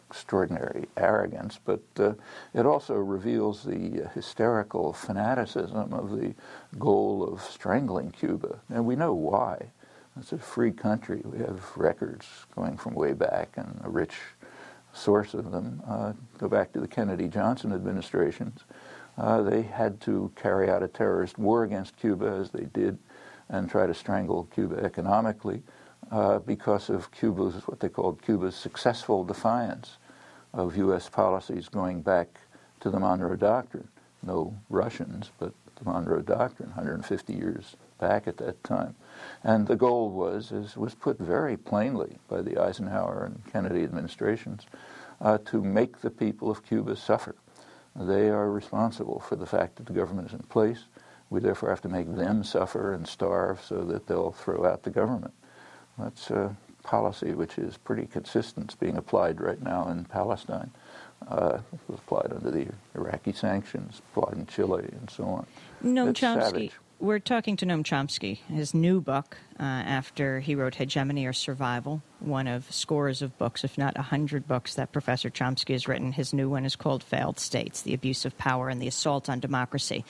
extraordinary 0.08 0.86
arrogance, 0.96 1.58
but 1.64 1.82
uh, 1.98 2.14
it 2.54 2.64
also 2.64 2.94
reveals 2.94 3.62
the 3.62 4.08
hysterical 4.14 4.92
fanaticism 4.92 5.92
of 5.92 6.18
the 6.18 6.34
goal 6.78 7.22
of 7.22 7.42
strangling 7.42 8.10
Cuba. 8.10 8.60
And 8.70 8.86
we 8.86 8.96
know 8.96 9.12
why. 9.12 9.70
It's 10.18 10.32
a 10.32 10.38
free 10.38 10.72
country. 10.72 11.20
We 11.24 11.38
have 11.38 11.76
records 11.76 12.26
going 12.56 12.76
from 12.76 12.94
way 12.94 13.12
back 13.12 13.50
and 13.56 13.80
a 13.84 13.88
rich 13.88 14.14
source 14.92 15.34
of 15.34 15.52
them. 15.52 15.82
Uh, 15.86 16.12
go 16.38 16.48
back 16.48 16.72
to 16.72 16.80
the 16.80 16.88
Kennedy 16.88 17.28
Johnson 17.28 17.72
administrations. 17.72 18.60
Uh, 19.16 19.42
they 19.42 19.62
had 19.62 20.00
to 20.02 20.32
carry 20.36 20.70
out 20.70 20.82
a 20.82 20.88
terrorist 20.88 21.38
war 21.38 21.64
against 21.64 21.96
Cuba, 21.96 22.26
as 22.40 22.50
they 22.50 22.64
did, 22.72 22.98
and 23.48 23.68
try 23.68 23.86
to 23.86 23.94
strangle 23.94 24.48
Cuba 24.54 24.76
economically 24.76 25.62
uh, 26.10 26.38
because 26.40 26.90
of 26.90 27.10
Cuba's, 27.10 27.54
what 27.66 27.80
they 27.80 27.88
called 27.88 28.22
Cuba's 28.22 28.56
successful 28.56 29.24
defiance 29.24 29.98
of 30.54 30.76
U.S. 30.76 31.08
policies 31.08 31.68
going 31.68 32.02
back 32.02 32.28
to 32.80 32.90
the 32.90 32.98
Monroe 32.98 33.36
Doctrine. 33.36 33.88
No 34.22 34.54
Russians, 34.68 35.30
but 35.38 35.52
the 35.76 35.84
Monroe 35.84 36.22
Doctrine, 36.22 36.70
150 36.70 37.32
years 37.32 37.76
back 37.98 38.26
at 38.26 38.36
that 38.38 38.62
time. 38.64 38.94
And 39.44 39.66
the 39.66 39.76
goal 39.76 40.10
was, 40.10 40.52
as 40.52 40.76
was 40.76 40.94
put 40.94 41.18
very 41.18 41.56
plainly 41.56 42.18
by 42.28 42.42
the 42.42 42.58
Eisenhower 42.58 43.24
and 43.24 43.42
Kennedy 43.52 43.84
administrations, 43.84 44.66
uh, 45.20 45.38
to 45.46 45.62
make 45.62 46.00
the 46.00 46.10
people 46.10 46.50
of 46.50 46.64
Cuba 46.64 46.96
suffer. 46.96 47.34
They 47.94 48.28
are 48.28 48.50
responsible 48.50 49.20
for 49.20 49.36
the 49.36 49.46
fact 49.46 49.76
that 49.76 49.86
the 49.86 49.92
government 49.92 50.28
is 50.28 50.34
in 50.34 50.40
place. 50.44 50.84
We 51.30 51.40
therefore 51.40 51.70
have 51.70 51.82
to 51.82 51.88
make 51.88 52.14
them 52.14 52.44
suffer 52.44 52.94
and 52.94 53.06
starve 53.06 53.60
so 53.62 53.84
that 53.84 54.06
they'll 54.06 54.32
throw 54.32 54.64
out 54.64 54.84
the 54.84 54.90
government. 54.90 55.34
That's 55.98 56.30
a 56.30 56.56
policy 56.82 57.32
which 57.32 57.58
is 57.58 57.76
pretty 57.76 58.06
consistent. 58.06 58.66
It's 58.66 58.74
being 58.74 58.96
applied 58.96 59.40
right 59.40 59.60
now 59.60 59.88
in 59.88 60.04
Palestine. 60.04 60.70
Uh, 61.28 61.58
it 61.72 61.80
was 61.88 61.98
applied 61.98 62.32
under 62.32 62.50
the 62.50 62.68
Iraqi 62.94 63.32
sanctions, 63.32 64.00
applied 64.12 64.36
in 64.38 64.46
Chile, 64.46 64.88
and 64.92 65.10
so 65.10 65.24
on. 65.24 65.46
Noam 65.84 66.14
Chomsky. 66.14 66.42
Savage. 66.42 66.72
We're 67.00 67.20
talking 67.20 67.56
to 67.58 67.66
Noam 67.66 67.84
Chomsky, 67.84 68.38
his 68.48 68.74
new 68.74 69.00
book, 69.00 69.36
uh, 69.60 69.62
after 69.62 70.40
he 70.40 70.56
wrote 70.56 70.74
Hegemony 70.74 71.26
or 71.26 71.32
Survival, 71.32 72.02
one 72.18 72.48
of 72.48 72.72
scores 72.72 73.22
of 73.22 73.38
books, 73.38 73.62
if 73.62 73.78
not 73.78 73.96
a 73.96 74.02
hundred 74.02 74.48
books, 74.48 74.74
that 74.74 74.90
Professor 74.90 75.30
Chomsky 75.30 75.74
has 75.74 75.86
written. 75.86 76.10
His 76.10 76.32
new 76.32 76.48
one 76.48 76.64
is 76.64 76.74
called 76.74 77.04
Failed 77.04 77.38
States 77.38 77.82
The 77.82 77.94
Abuse 77.94 78.24
of 78.24 78.36
Power 78.36 78.68
and 78.68 78.82
the 78.82 78.88
Assault 78.88 79.28
on 79.28 79.38
Democracy. 79.38 80.04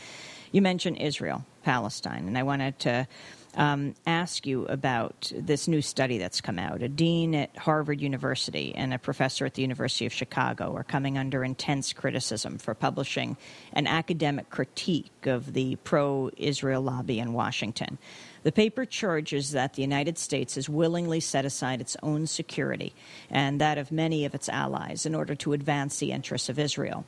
You 0.51 0.62
mentioned 0.62 0.96
Israel, 0.96 1.44
Palestine, 1.62 2.27
and 2.27 2.38
I 2.38 2.42
wanted 2.42 2.79
to 2.81 3.07
um, 3.54 3.94
ask 4.06 4.46
you 4.46 4.66
about 4.66 5.32
this 5.34 5.68
new 5.68 5.82
study 5.82 6.18
that's 6.18 6.40
come 6.40 6.58
out. 6.58 6.82
A 6.82 6.88
dean 6.88 7.34
at 7.34 7.56
Harvard 7.56 8.00
University 8.00 8.74
and 8.74 8.92
a 8.92 8.98
professor 8.98 9.46
at 9.46 9.54
the 9.54 9.62
University 9.62 10.06
of 10.06 10.12
Chicago 10.12 10.74
are 10.74 10.84
coming 10.84 11.18
under 11.18 11.42
intense 11.42 11.92
criticism 11.92 12.58
for 12.58 12.74
publishing 12.74 13.37
an 13.72 13.87
academic 13.87 14.50
critique 14.50 15.26
of 15.26 15.52
the 15.52 15.76
pro 15.76 16.30
Israel 16.37 16.82
lobby 16.82 17.18
in 17.18 17.32
Washington. 17.32 17.98
The 18.42 18.52
paper 18.52 18.84
charges 18.84 19.52
that 19.52 19.74
the 19.74 19.82
United 19.82 20.18
States 20.18 20.54
has 20.54 20.68
willingly 20.68 21.20
set 21.20 21.44
aside 21.44 21.80
its 21.80 21.96
own 22.02 22.26
security 22.26 22.94
and 23.30 23.61
that 23.61 23.78
of 23.78 23.90
many 23.90 24.24
of 24.24 24.34
its 24.34 24.48
allies 24.48 25.06
in 25.06 25.14
order 25.14 25.34
to 25.37 25.52
advance 25.52 25.98
the 25.98 26.12
interests 26.12 26.48
of 26.48 26.58
Israel. 26.58 27.04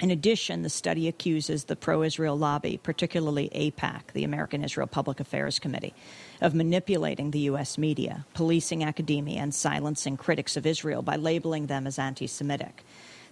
In 0.00 0.12
addition, 0.12 0.62
the 0.62 0.68
study 0.70 1.08
accuses 1.08 1.64
the 1.64 1.74
pro 1.74 2.04
Israel 2.04 2.38
lobby, 2.38 2.78
particularly 2.80 3.50
AIPAC, 3.52 4.12
the 4.12 4.22
American 4.22 4.62
Israel 4.62 4.86
Public 4.86 5.18
Affairs 5.18 5.58
Committee, 5.58 5.92
of 6.40 6.54
manipulating 6.54 7.32
the 7.32 7.40
U.S. 7.50 7.76
media, 7.76 8.24
policing 8.32 8.84
academia, 8.84 9.40
and 9.40 9.52
silencing 9.52 10.16
critics 10.16 10.56
of 10.56 10.66
Israel 10.66 11.02
by 11.02 11.16
labeling 11.16 11.66
them 11.66 11.84
as 11.84 11.98
anti 11.98 12.28
Semitic. 12.28 12.84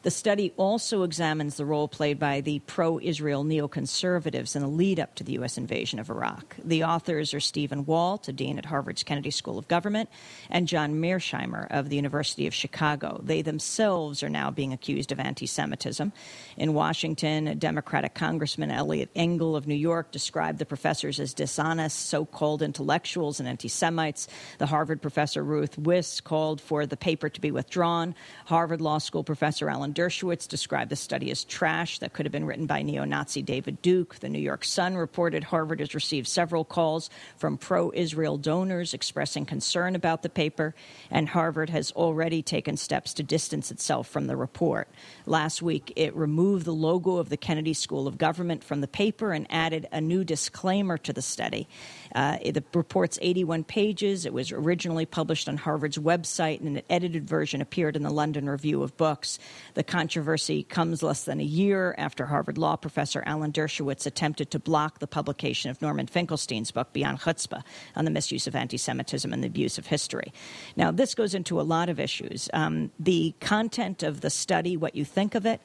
The 0.03 0.11
study 0.11 0.53
also 0.57 1.03
examines 1.03 1.57
the 1.57 1.65
role 1.65 1.89
played 1.89 2.19
by 2.19 2.41
the 2.41 2.61
pro 2.61 3.01
Israel 3.01 3.45
neoconservatives 3.45 4.55
in 4.55 4.63
the 4.63 4.69
lead 4.69 5.01
up 5.01 5.15
to 5.17 5.25
the 5.25 5.33
U.S. 5.33 5.59
invasion 5.59 5.99
of 5.99 6.11
Iraq. 6.11 6.57
The 6.63 6.85
authors 6.85 7.35
are 7.35 7.41
Stephen 7.41 7.87
Walt, 7.87 8.29
a 8.29 8.33
dean 8.33 8.59
at 8.59 8.67
Harvard's 8.67 9.03
Kennedy 9.03 9.31
School 9.31 9.59
of 9.59 9.69
Government, 9.69 10.09
and 10.49 10.69
John 10.69 10.95
Mearsheimer 10.95 11.67
of 11.71 11.89
the 11.89 11.97
University 11.97 12.47
of 12.47 12.55
Chicago. 12.55 13.21
They 13.25 13.43
themselves 13.43 14.23
are 14.23 14.29
now 14.29 14.51
being 14.51 14.73
accused 14.73 15.11
of 15.13 15.19
anti 15.19 15.47
Semitism. 15.47 16.13
In 16.57 16.75
Washington, 16.75 17.59
Democratic 17.59 18.15
Congressman 18.15 18.71
Eliot 18.71 19.11
Engel 19.15 19.57
of 19.57 19.67
New 19.67 19.75
York 19.75 20.13
described 20.13 20.59
the 20.59 20.67
professors 20.67 21.19
as 21.19 21.35
dishonest, 21.35 22.09
so 22.09 22.25
called 22.25 22.63
intellectuals 22.63 23.41
and 23.41 23.49
anti 23.49 23.69
Semites. 23.69 24.29
The 24.59 24.67
Harvard 24.67 25.03
professor 25.03 25.43
Ruth 25.43 25.77
Wisse 25.77 26.23
called 26.23 26.61
for 26.61 26.87
the 26.87 26.97
paper 26.97 27.29
to 27.29 27.41
be 27.41 27.51
withdrawn. 27.51 28.15
Harvard 28.45 28.81
Law 28.81 28.99
School 28.99 29.25
professor 29.25 29.69
Alan 29.69 29.93
Dershowitz 29.97 30.47
described 30.47 30.91
the 30.91 30.97
study 30.97 31.31
as 31.31 31.43
trash 31.43 32.01
that 32.01 32.13
could 32.13 32.27
have 32.27 32.33
been 32.33 32.45
written 32.45 32.67
by 32.67 32.83
neo 32.83 33.05
Nazi 33.05 33.41
David 33.41 33.81
Duke. 33.81 34.17
The 34.17 34.29
New 34.29 34.39
York 34.39 34.63
Sun 34.63 34.95
reported 34.95 35.43
Harvard 35.43 35.81
has 35.81 35.95
received 35.95 36.29
several 36.29 36.67
calls 36.67 37.09
from 37.39 37.57
pro 37.57 37.91
Israel 37.95 38.37
donors 38.37 38.93
expressing 38.93 39.47
concern 39.47 39.97
about 39.97 40.23
the 40.23 40.29
paper, 40.29 40.75
and 41.11 41.27
Harvard 41.27 41.71
has 41.71 41.93
already 41.93 42.43
taken 42.43 42.77
steps 42.77 43.15
to 43.15 43.23
distance 43.23 43.71
itself 43.71 44.07
from 44.07 44.27
the 44.27 44.37
report. 44.37 44.89
Last 45.25 45.63
week, 45.63 45.95
it 45.97 46.15
removed 46.15 46.67
the 46.67 46.73
logo 46.73 47.17
of 47.17 47.31
the 47.31 47.39
Kennedy 47.39 47.73
School 47.73 48.07
of 48.07 48.19
Government 48.19 48.63
from 48.63 48.83
the 48.83 48.89
paper 48.89 49.33
and 49.33 49.47
added 49.49 49.89
a 49.93 50.01
new 50.03 50.25
disclaimer 50.25 50.99
to 50.99 51.15
the 51.15 51.23
study. 51.23 51.69
Uh, 52.15 52.39
the 52.39 52.63
report's 52.75 53.19
81 53.21 53.65
pages. 53.65 54.27
It 54.27 54.33
was 54.33 54.53
originally 54.53 55.07
published 55.07 55.49
on 55.49 55.57
Harvard's 55.57 55.99
website, 55.99 56.61
and 56.61 56.77
an 56.77 56.83
edited 56.89 57.29
version 57.29 57.61
appeared 57.61 57.97
in 57.97 58.03
the 58.03 58.11
London 58.11 58.49
Review 58.49 58.83
of 58.83 58.97
Books. 58.97 59.39
The 59.75 59.83
controversy 59.83 60.63
comes 60.63 61.03
less 61.03 61.25
than 61.25 61.41
a 61.41 61.45
year 61.45 61.95
after 61.99 62.27
Harvard 62.27 62.59
law 62.59 62.77
professor 62.77 63.23
Alan 63.27 63.53
Dershowitz 63.53 64.07
attempted 64.07 64.51
to 64.53 64.59
block 64.59 64.99
the 64.99 65.07
publication 65.07 65.71
of 65.71 65.83
Norman 65.83 66.07
Finkelstein's 66.07 66.71
book, 66.71 66.93
Beyond 66.93 67.21
Chutzpah, 67.21 67.63
on 67.95 68.05
the 68.05 68.11
misuse 68.11 68.47
of 68.47 68.55
anti 68.55 68.77
Semitism 68.77 69.33
and 69.33 69.43
the 69.43 69.49
abuse 69.49 69.79
of 69.79 69.87
history. 69.87 70.33
Now, 70.77 70.91
this 70.91 71.15
goes 71.15 71.35
into 71.35 71.61
a 71.61 71.63
lot 71.63 71.89
of 71.89 72.01
issues. 72.01 72.49
Um, 72.53 72.91
the 72.99 73.35
content 73.41 74.03
of 74.03 74.21
the 74.21 74.31
study, 74.31 74.77
what 74.77 74.95
you 74.95 75.05
think 75.05 75.35
of 75.35 75.47
it, 75.47 75.61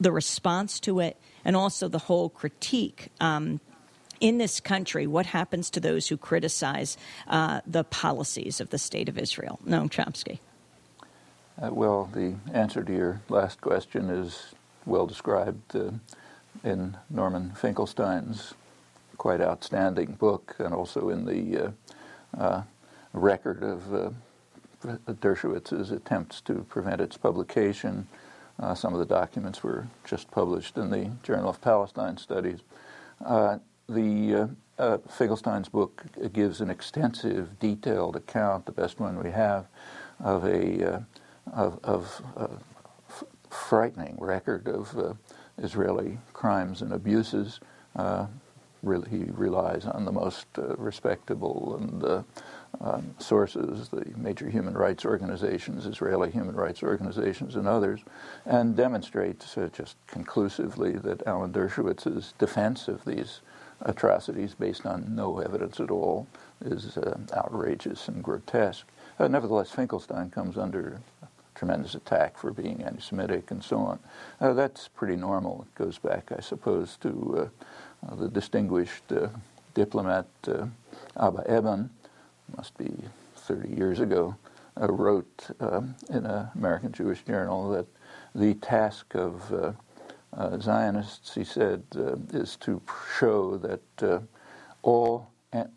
the 0.00 0.12
response 0.12 0.80
to 0.80 1.00
it, 1.00 1.16
and 1.44 1.56
also 1.56 1.88
the 1.88 1.98
whole 1.98 2.28
critique. 2.28 3.08
Um, 3.20 3.60
in 4.20 4.38
this 4.38 4.60
country, 4.60 5.06
what 5.06 5.26
happens 5.26 5.70
to 5.70 5.80
those 5.80 6.08
who 6.08 6.16
criticize 6.16 6.96
uh, 7.26 7.60
the 7.66 7.84
policies 7.84 8.60
of 8.60 8.70
the 8.70 8.78
state 8.78 9.08
of 9.08 9.18
Israel? 9.18 9.58
Noam 9.66 9.90
Chomsky. 9.90 10.38
Uh, 11.60 11.72
well, 11.72 12.10
the 12.12 12.34
answer 12.52 12.82
to 12.82 12.92
your 12.92 13.20
last 13.28 13.60
question 13.60 14.10
is 14.10 14.54
well 14.84 15.06
described 15.06 15.74
uh, 15.74 15.90
in 16.62 16.96
Norman 17.08 17.52
Finkelstein's 17.56 18.54
quite 19.16 19.40
outstanding 19.40 20.12
book, 20.12 20.54
and 20.58 20.74
also 20.74 21.08
in 21.08 21.24
the 21.24 21.72
uh, 22.36 22.38
uh 22.38 22.62
record 23.14 23.62
of 23.62 23.94
uh, 23.94 24.10
Dershowitz's 25.08 25.90
attempts 25.90 26.42
to 26.42 26.66
prevent 26.68 27.00
its 27.00 27.16
publication. 27.16 28.06
Some 28.74 28.92
of 28.92 28.98
the 28.98 29.06
documents 29.06 29.62
were 29.62 29.86
just 30.04 30.30
published 30.30 30.76
in 30.76 30.90
the 30.90 31.10
Journal 31.22 31.48
of 31.48 31.60
Palestine 31.62 32.18
Studies. 32.18 32.60
The 33.88 34.50
Finkelstein's 35.08 35.68
book 35.68 36.04
gives 36.32 36.60
an 36.60 36.70
extensive, 36.70 37.58
detailed 37.58 38.16
account, 38.16 38.66
the 38.66 38.72
best 38.72 39.00
one 39.00 39.22
we 39.22 39.30
have, 39.30 39.66
of 40.20 40.44
a 40.44 41.02
of, 41.52 41.78
of 41.84 42.22
uh, 42.36 42.48
f- 43.08 43.24
frightening 43.50 44.16
record 44.20 44.68
of 44.68 44.96
uh, 44.98 45.14
Israeli 45.58 46.18
crimes 46.32 46.82
and 46.82 46.92
abuses. 46.92 47.60
Uh, 47.94 48.26
really, 48.82 49.08
he 49.10 49.24
relies 49.30 49.84
on 49.86 50.04
the 50.04 50.12
most 50.12 50.46
uh, 50.58 50.74
respectable 50.76 51.76
and 51.80 52.04
uh, 52.04 52.22
um, 52.80 53.14
sources, 53.18 53.88
the 53.88 54.04
major 54.16 54.50
human 54.50 54.74
rights 54.74 55.04
organizations, 55.04 55.86
Israeli 55.86 56.30
human 56.30 56.54
rights 56.54 56.82
organizations, 56.82 57.56
and 57.56 57.66
others, 57.66 58.00
and 58.44 58.76
demonstrates 58.76 59.56
uh, 59.56 59.68
just 59.72 59.96
conclusively 60.06 60.92
that 60.92 61.26
Alan 61.26 61.52
Dershowitz's 61.52 62.34
defense 62.38 62.86
of 62.86 63.04
these 63.04 63.40
atrocities, 63.82 64.54
based 64.54 64.86
on 64.86 65.14
no 65.14 65.38
evidence 65.38 65.80
at 65.80 65.90
all, 65.90 66.26
is 66.64 66.98
outrageous 67.32 68.08
and 68.08 68.22
grotesque. 68.22 68.86
Uh, 69.18 69.28
nevertheless, 69.28 69.70
Finkelstein 69.70 70.30
comes 70.30 70.56
under 70.58 71.00
tremendous 71.56 71.94
attack 71.94 72.36
for 72.36 72.52
being 72.52 72.82
anti-Semitic 72.82 73.50
and 73.50 73.64
so 73.64 73.78
on. 73.78 73.98
Uh, 74.40 74.52
that's 74.52 74.88
pretty 74.88 75.16
normal. 75.16 75.66
It 75.66 75.78
goes 75.78 75.98
back, 75.98 76.30
I 76.36 76.40
suppose, 76.40 76.96
to 76.98 77.50
uh, 78.06 78.14
the 78.14 78.28
distinguished 78.28 79.10
uh, 79.10 79.28
diplomat 79.74 80.26
uh, 80.46 80.66
Abba 81.18 81.44
Eban, 81.48 81.90
must 82.56 82.76
be 82.78 82.94
30 83.36 83.74
years 83.74 84.00
ago, 84.00 84.36
uh, 84.80 84.86
wrote 84.92 85.48
um, 85.60 85.96
in 86.10 86.26
an 86.26 86.48
American 86.54 86.92
Jewish 86.92 87.22
journal 87.22 87.70
that 87.70 87.86
the 88.34 88.54
task 88.54 89.14
of 89.14 89.76
uh, 90.36 90.40
uh, 90.40 90.60
Zionists, 90.60 91.34
he 91.34 91.44
said, 91.44 91.82
uh, 91.96 92.16
is 92.32 92.56
to 92.56 92.80
show 93.18 93.56
that 93.58 94.26
all 94.82 95.30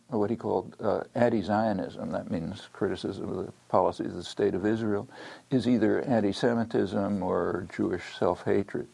what 0.10 0.30
he 0.30 0.36
called 0.36 0.76
uh, 0.82 1.02
anti-Zionism, 1.16 2.12
that 2.12 2.30
means 2.30 2.68
criticism 2.74 3.30
of 3.30 3.46
the 3.46 3.52
policies 3.70 4.08
of 4.08 4.16
the 4.16 4.24
State 4.24 4.54
of 4.54 4.66
Israel, 4.66 5.08
is 5.52 5.68
either 5.68 6.02
anti-Semitism 6.02 7.24
or 7.24 7.68
Jewish 7.74 8.04
self-hatred. 8.18 8.88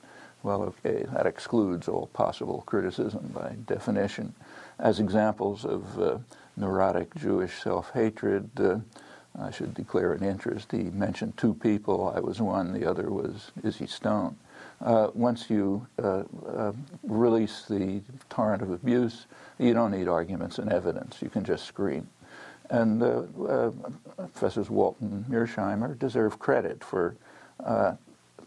Well, 0.43 0.61
okay, 0.85 1.05
that 1.11 1.25
excludes 1.25 1.87
all 1.87 2.07
possible 2.07 2.63
criticism 2.67 3.31
by 3.33 3.55
definition. 3.65 4.35
As 4.77 4.99
examples 4.99 5.65
of 5.65 5.99
uh, 5.99 6.17
neurotic 6.55 7.15
Jewish 7.15 7.63
self-hatred, 7.63 8.51
uh, 8.59 8.79
I 9.39 9.49
should 9.49 9.73
declare 9.73 10.13
an 10.13 10.23
interest. 10.23 10.71
He 10.71 10.83
mentioned 10.83 11.35
two 11.35 11.55
people. 11.55 12.13
I 12.15 12.19
was 12.19 12.41
one. 12.41 12.73
The 12.73 12.87
other 12.87 13.09
was 13.09 13.51
Izzy 13.63 13.87
Stone. 13.87 14.35
Uh, 14.81 15.09
once 15.13 15.49
you 15.49 15.85
uh, 16.03 16.23
uh, 16.47 16.73
release 17.03 17.65
the 17.67 18.01
torrent 18.29 18.61
of 18.61 18.71
abuse, 18.71 19.25
you 19.57 19.73
don't 19.73 19.91
need 19.91 20.07
arguments 20.07 20.59
and 20.59 20.71
evidence. 20.71 21.21
You 21.21 21.29
can 21.29 21.43
just 21.43 21.65
scream. 21.65 22.09
And 22.69 23.01
uh, 23.01 23.23
uh, 23.47 23.71
Professors 24.17 24.69
Walton 24.69 25.11
and 25.11 25.25
Mearsheimer 25.25 25.97
deserve 25.97 26.39
credit 26.39 26.83
for 26.83 27.15
uh, 27.63 27.93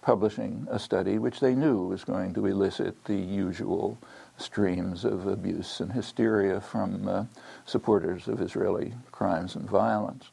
publishing 0.03 0.66
a 0.70 0.79
study 0.79 1.18
which 1.18 1.41
they 1.41 1.55
knew 1.55 1.87
was 1.87 2.05
going 2.05 2.35
to 2.35 2.47
elicit 2.47 3.05
the 3.05 3.16
usual 3.16 3.97
streams 4.37 5.05
of 5.05 5.26
abuse 5.26 5.81
and 5.81 5.93
hysteria 5.93 6.61
from 6.61 7.29
supporters 7.64 8.29
of 8.29 8.41
Israeli 8.41 8.95
crimes 9.11 9.57
and 9.57 9.68
violence. 9.68 10.31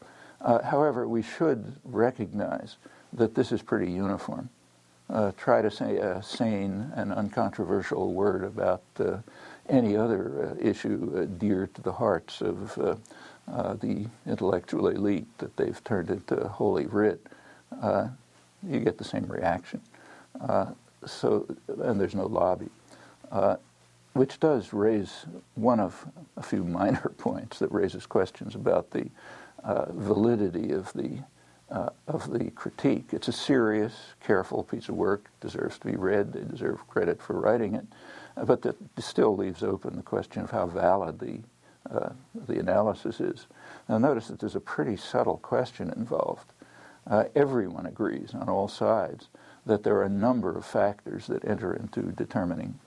however, 0.64 1.08
we 1.08 1.24
should 1.24 1.76
recognize 1.84 2.78
that 3.12 3.34
this 3.34 3.52
is 3.52 3.64
pretty 3.64 3.92
uniform 3.92 4.50
uh, 5.10 5.32
try 5.38 5.62
to 5.62 5.70
say 5.70 5.98
a 5.98 6.22
sane 6.24 6.92
and 6.96 7.14
uncontroversial 7.14 8.14
word 8.14 8.44
about 8.44 8.82
uh, 9.00 9.18
any 9.70 9.96
other 9.96 10.58
uh, 10.60 10.68
issue 10.68 11.12
uh, 11.16 11.26
dear 11.38 11.68
to 11.74 11.82
the 11.82 11.92
hearts 11.92 12.42
of 12.42 12.78
uh, 12.80 13.74
the 13.76 14.08
intellectual 14.26 14.88
elite 14.88 15.28
that 15.38 15.56
they've 15.58 15.84
turned 15.84 16.10
into 16.10 16.48
holy 16.48 16.88
writ, 16.88 17.26
you 18.68 18.80
get 18.80 18.98
the 18.98 19.04
same 19.04 19.26
reaction. 19.28 19.80
so, 21.06 21.46
and 21.84 22.02
there's 22.02 22.16
no 22.16 22.26
lobby, 22.26 22.70
which 24.14 24.40
does 24.40 24.74
raise 24.74 25.26
one 25.54 25.80
of 25.80 26.06
a 26.38 26.42
few 26.42 26.64
minor 26.80 27.12
points 27.18 27.60
that 27.60 27.72
raises 27.72 28.08
questions 28.08 28.56
about 28.56 28.90
the 28.90 29.08
validity 29.94 30.72
of 30.72 30.92
the 30.94 31.20
uh, 31.72 31.90
of 32.08 32.32
the 32.32 32.52
critique. 32.52 33.10
It's 33.12 33.28
a 33.28 33.34
serious, 33.34 33.94
careful 34.24 34.64
piece 34.64 34.90
of 34.90 34.96
work, 34.96 35.30
deserves 35.42 35.78
to 35.80 35.88
be 35.88 35.96
read, 35.96 36.34
they 36.34 36.42
deserve 36.42 36.88
credit 36.88 37.22
for 37.22 37.40
writing 37.40 37.76
it, 37.76 37.86
uh, 38.38 38.46
but 38.46 38.62
that 38.62 38.76
still 39.00 39.36
leaves 39.36 39.64
open 39.64 39.96
the 39.96 40.04
question 40.04 40.44
of 40.44 40.52
how 40.52 40.68
valid 40.68 41.20
the, 41.20 41.40
uh, 41.90 42.10
the 42.48 42.60
analysis 42.60 43.20
is. 43.20 43.48
Now 43.90 43.98
notice 43.98 44.28
that 44.28 44.40
there's 44.40 44.56
a 44.56 44.62
pretty 44.62 44.98
subtle 44.98 45.38
question 45.38 45.92
involved. 45.96 46.52
Uh, 47.08 47.26
everyone 47.36 47.86
agrees 47.86 48.34
on 48.34 48.50
all 48.50 48.68
sides 48.68 49.28
that 49.66 49.84
there 49.84 49.96
are 49.96 50.04
a 50.04 50.10
number 50.10 50.56
of 50.56 50.66
factors 50.66 51.28
that 51.28 51.46
enter 51.46 51.74
into 51.74 52.12
determining 52.12 52.80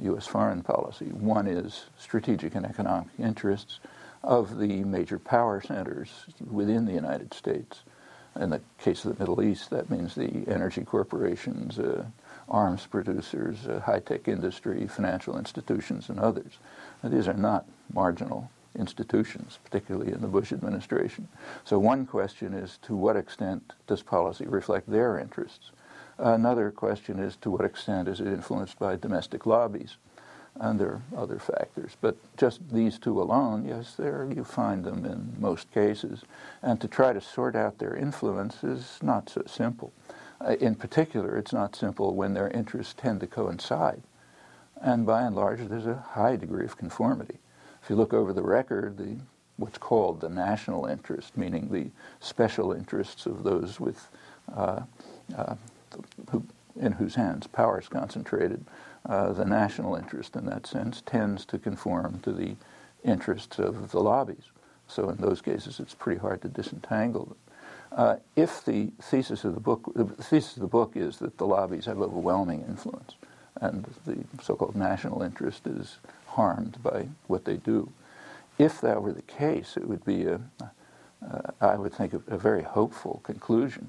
U.S. 0.00 0.26
foreign 0.26 0.62
policy. 0.62 1.06
One 1.06 1.46
is 1.46 1.86
strategic 1.96 2.54
and 2.54 2.64
economic 2.64 3.08
interests 3.18 3.80
of 4.22 4.58
the 4.58 4.84
major 4.84 5.18
power 5.18 5.60
centers 5.60 6.26
within 6.50 6.84
the 6.84 6.92
United 6.92 7.34
States. 7.34 7.82
In 8.38 8.50
the 8.50 8.60
case 8.78 9.04
of 9.04 9.16
the 9.16 9.20
Middle 9.20 9.42
East, 9.42 9.70
that 9.70 9.90
means 9.90 10.14
the 10.14 10.44
energy 10.46 10.84
corporations, 10.84 11.78
uh, 11.78 12.04
arms 12.48 12.86
producers, 12.86 13.66
uh, 13.66 13.80
high-tech 13.80 14.28
industry, 14.28 14.86
financial 14.86 15.36
institutions, 15.36 16.08
and 16.08 16.20
others. 16.20 16.58
Now, 17.02 17.08
these 17.08 17.26
are 17.26 17.34
not 17.34 17.66
marginal 17.92 18.50
institutions, 18.78 19.58
particularly 19.64 20.12
in 20.12 20.20
the 20.20 20.28
Bush 20.28 20.52
administration. 20.52 21.28
So 21.64 21.78
one 21.78 22.06
question 22.06 22.54
is 22.54 22.78
to 22.82 22.94
what 22.94 23.16
extent 23.16 23.72
does 23.86 24.02
policy 24.02 24.46
reflect 24.46 24.88
their 24.88 25.18
interests? 25.18 25.72
Another 26.18 26.70
question 26.70 27.18
is 27.18 27.36
to 27.36 27.50
what 27.50 27.64
extent 27.64 28.08
is 28.08 28.20
it 28.20 28.26
influenced 28.28 28.78
by 28.78 28.96
domestic 28.96 29.46
lobbies? 29.46 29.96
And 30.60 30.78
there 30.78 30.88
are 30.88 31.02
other 31.16 31.38
factors. 31.38 31.96
But 32.00 32.16
just 32.36 32.60
these 32.72 32.98
two 32.98 33.20
alone, 33.20 33.64
yes, 33.66 33.94
there 33.94 34.28
you 34.34 34.44
find 34.44 34.84
them 34.84 35.04
in 35.04 35.34
most 35.38 35.72
cases. 35.72 36.22
And 36.62 36.80
to 36.80 36.88
try 36.88 37.12
to 37.12 37.20
sort 37.20 37.54
out 37.54 37.78
their 37.78 37.94
influence 37.94 38.64
is 38.64 38.98
not 39.02 39.28
so 39.30 39.42
simple. 39.46 39.92
Uh, 40.40 40.54
in 40.60 40.74
particular, 40.74 41.36
it's 41.36 41.52
not 41.52 41.76
simple 41.76 42.14
when 42.14 42.34
their 42.34 42.48
interests 42.48 42.94
tend 42.96 43.20
to 43.20 43.26
coincide. 43.26 44.02
And 44.80 45.06
by 45.06 45.22
and 45.22 45.34
large, 45.34 45.60
there's 45.68 45.86
a 45.86 46.04
high 46.12 46.36
degree 46.36 46.64
of 46.64 46.76
conformity. 46.76 47.38
If 47.82 47.90
you 47.90 47.96
look 47.96 48.12
over 48.12 48.32
the 48.32 48.42
record, 48.42 48.96
the 48.96 49.16
what's 49.56 49.78
called 49.78 50.20
the 50.20 50.28
national 50.28 50.86
interest, 50.86 51.36
meaning 51.36 51.68
the 51.70 51.90
special 52.24 52.72
interests 52.72 53.26
of 53.26 53.42
those 53.42 53.80
with 53.80 54.08
uh, 54.54 54.82
uh, 55.36 55.56
who, 56.30 56.44
in 56.80 56.92
whose 56.92 57.16
hands 57.16 57.46
power 57.48 57.80
is 57.80 57.88
concentrated, 57.88 58.64
uh, 59.06 59.32
the 59.32 59.44
national 59.44 59.94
interest 59.94 60.36
in 60.36 60.46
that 60.46 60.66
sense 60.66 61.02
tends 61.06 61.44
to 61.46 61.58
conform 61.58 62.20
to 62.20 62.32
the 62.32 62.56
interests 63.04 63.58
of 63.58 63.90
the 63.90 64.00
lobbies. 64.00 64.50
So 64.86 65.10
in 65.10 65.16
those 65.18 65.40
cases, 65.40 65.80
it's 65.80 65.94
pretty 65.94 66.20
hard 66.20 66.42
to 66.42 66.48
disentangle 66.48 67.26
them. 67.26 67.36
Uh, 67.92 68.16
if 68.36 68.64
the 68.64 68.90
thesis 69.00 69.44
of 69.44 69.54
the 69.54 69.60
book, 69.60 69.92
the 69.94 70.04
thesis 70.04 70.56
of 70.56 70.62
the 70.62 70.68
book 70.68 70.92
is 70.94 71.18
that 71.18 71.38
the 71.38 71.46
lobbies 71.46 71.86
have 71.86 72.00
overwhelming 72.00 72.64
influence, 72.68 73.14
and 73.60 73.84
the 74.06 74.18
so-called 74.42 74.76
national 74.76 75.22
interest 75.22 75.66
is 75.66 75.98
harmed 76.26 76.82
by 76.82 77.08
what 77.26 77.44
they 77.44 77.56
do. 77.56 77.90
If 78.58 78.80
that 78.82 79.02
were 79.02 79.12
the 79.12 79.22
case, 79.22 79.76
it 79.76 79.88
would 79.88 80.04
be 80.04 80.24
a, 80.24 80.40
uh, 80.60 81.40
I 81.60 81.76
would 81.76 81.94
think, 81.94 82.12
a, 82.12 82.20
a 82.28 82.36
very 82.36 82.62
hopeful 82.62 83.20
conclusion. 83.24 83.88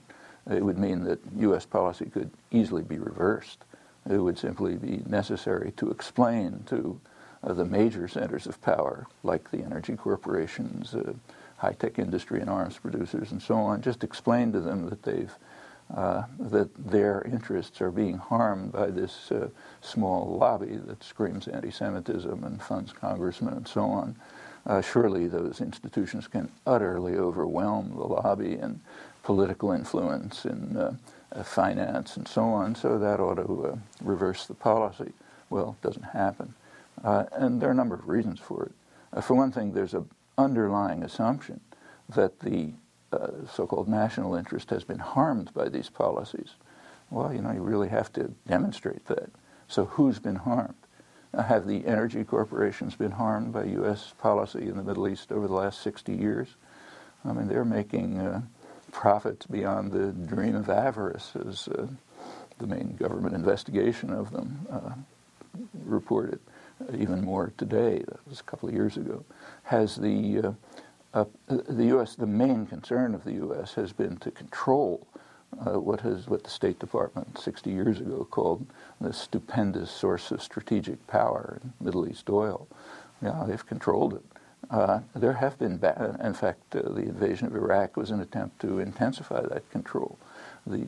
It 0.50 0.64
would 0.64 0.80
mean 0.80 1.04
that 1.04 1.20
U.S. 1.38 1.66
policy 1.66 2.06
could 2.06 2.32
easily 2.52 2.84
be 2.84 2.98
reversed 2.98 3.66
it 4.10 4.18
would 4.18 4.38
simply 4.38 4.76
be 4.76 5.02
necessary 5.08 5.72
to 5.78 5.90
explain 5.90 6.64
to 6.68 7.00
uh, 7.44 7.54
the 7.54 7.66
major 7.66 8.08
centers 8.08 8.48
of 8.48 8.62
power, 8.62 9.08
like 9.24 9.50
the 9.52 9.64
energy 9.64 9.96
corporations, 9.96 10.94
uh, 10.94 11.14
high-tech 11.58 12.00
industry 12.00 12.40
and 12.40 12.50
arms 12.50 12.78
producers 12.78 13.32
and 13.32 13.42
so 13.42 13.56
on, 13.56 13.82
just 13.82 14.04
explain 14.04 14.52
to 14.52 14.60
them 14.60 14.90
that 14.90 15.04
they've 15.04 15.34
uh, 15.96 16.24
that 16.40 16.70
their 16.92 17.24
interests 17.24 17.82
are 17.82 17.90
being 17.90 18.16
harmed 18.16 18.72
by 18.72 18.86
this 18.92 19.32
uh, 19.32 19.50
small 19.82 20.38
lobby 20.38 20.78
that 20.86 21.04
screams 21.04 21.48
anti-Semitism 21.48 22.44
and 22.44 22.62
funds 22.62 22.94
congressmen 22.94 23.56
and 23.56 23.68
so 23.68 23.82
on. 23.86 24.16
Uh, 24.68 24.82
surely 24.82 25.28
those 25.28 25.62
institutions 25.62 26.28
can 26.28 26.52
utterly 26.68 27.16
overwhelm 27.16 27.90
the 27.96 28.04
lobby 28.04 28.54
and 28.54 28.80
political 29.30 29.72
influence 29.74 30.44
in 30.44 30.76
uh, 30.76 30.92
uh, 31.34 31.44
finance 31.44 32.18
and 32.18 32.28
so 32.28 32.46
on, 32.46 32.74
so 32.74 32.98
that 32.98 33.20
ought 33.20 33.36
to 33.36 33.64
uh, 33.64 33.76
reverse 34.02 34.48
the 34.48 34.56
policy. 34.56 35.14
Well, 35.52 35.78
it 35.80 35.86
doesn't 35.86 36.02
happen. 36.02 36.56
Uh, 37.04 37.26
and 37.34 37.62
there 37.62 37.70
are 37.70 37.74
a 37.74 37.76
number 37.76 37.94
of 37.94 38.08
reasons 38.08 38.40
for 38.40 38.64
it. 38.64 38.72
Uh, 39.14 39.22
for 39.22 39.36
one 39.36 39.52
thing, 39.52 39.72
there's 39.72 39.94
an 39.94 40.10
underlying 40.40 41.04
assumption 41.04 41.60
that 42.16 42.40
the 42.40 42.72
uh, 43.14 43.46
so-called 43.54 43.88
national 43.88 44.34
interest 44.34 44.72
has 44.72 44.84
been 44.84 44.98
harmed 44.98 45.54
by 45.54 45.70
these 45.70 45.90
policies. 45.90 46.56
Well, 47.12 47.32
you 47.32 47.44
know, 47.44 47.52
you 47.52 47.62
really 47.62 47.90
have 47.90 48.12
to 48.14 48.32
demonstrate 48.48 49.06
that. 49.06 49.30
So 49.68 49.86
who's 49.86 50.18
been 50.18 50.38
harmed? 50.38 50.74
Have 51.40 51.68
the 51.68 51.86
energy 51.86 52.24
corporations 52.24 52.96
been 52.96 53.12
harmed 53.12 53.54
by 53.54 53.66
U.S. 53.66 54.12
policy 54.18 54.68
in 54.68 54.76
the 54.76 54.82
Middle 54.84 55.08
East 55.08 55.32
over 55.32 55.48
the 55.48 55.54
last 55.54 55.84
60 55.84 56.16
years? 56.16 56.56
I 57.24 57.32
mean, 57.32 57.48
they're 57.48 57.64
making 57.64 58.18
profits 58.92 59.46
beyond 59.46 59.92
the 59.92 60.12
dream 60.12 60.56
of 60.56 60.70
avarice, 60.70 61.32
as 61.48 61.68
uh, 61.68 61.88
the 62.58 62.68
main 62.68 62.96
government 62.96 63.36
investigation 63.36 64.12
of 64.12 64.32
them 64.32 64.68
uh, 64.72 64.94
reported. 65.86 66.40
Even 66.98 67.22
more 67.24 67.52
today, 67.58 68.04
that 68.08 68.28
was 68.28 68.40
a 68.40 68.44
couple 68.44 68.70
of 68.70 68.76
years 68.76 68.96
ago, 68.96 69.24
has 69.64 69.96
the 69.96 70.40
uh, 70.40 70.52
uh 71.14 71.26
the 71.48 71.86
U.S. 71.86 72.16
the 72.16 72.28
main 72.28 72.66
concern 72.66 73.14
of 73.14 73.24
the 73.24 73.34
U.S. 73.34 73.74
has 73.74 73.92
been 73.92 74.16
to 74.18 74.32
control 74.32 75.06
uh, 75.66 75.80
what 75.80 76.02
has 76.02 76.28
what 76.28 76.44
the 76.44 76.50
State 76.50 76.80
Department 76.80 77.38
60 77.38 77.70
years 77.70 78.00
ago 78.00 78.28
called 78.30 78.66
the 79.02 79.12
stupendous 79.12 79.92
source 79.92 80.32
of 80.32 80.42
strategic 80.42 81.06
power 81.08 81.60
in 81.62 81.74
Middle 81.86 82.08
East 82.08 82.30
oil. 82.30 82.68
Yeah, 83.22 83.44
they've 83.48 83.66
controlled 83.66 84.14
it. 84.14 84.24
Uh, 84.70 85.00
there 85.16 85.34
have 85.34 85.58
been, 85.58 85.78
ba- 85.78 86.20
in 86.24 86.34
fact, 86.34 86.76
uh, 86.76 86.82
the 86.82 87.02
invasion 87.02 87.48
of 87.48 87.56
Iraq 87.56 87.98
was 87.98 88.12
an 88.12 88.20
attempt 88.20 88.60
to 88.62 88.80
intensify 88.80 89.42
that 89.42 89.70
control. 89.72 90.18
The 90.68 90.88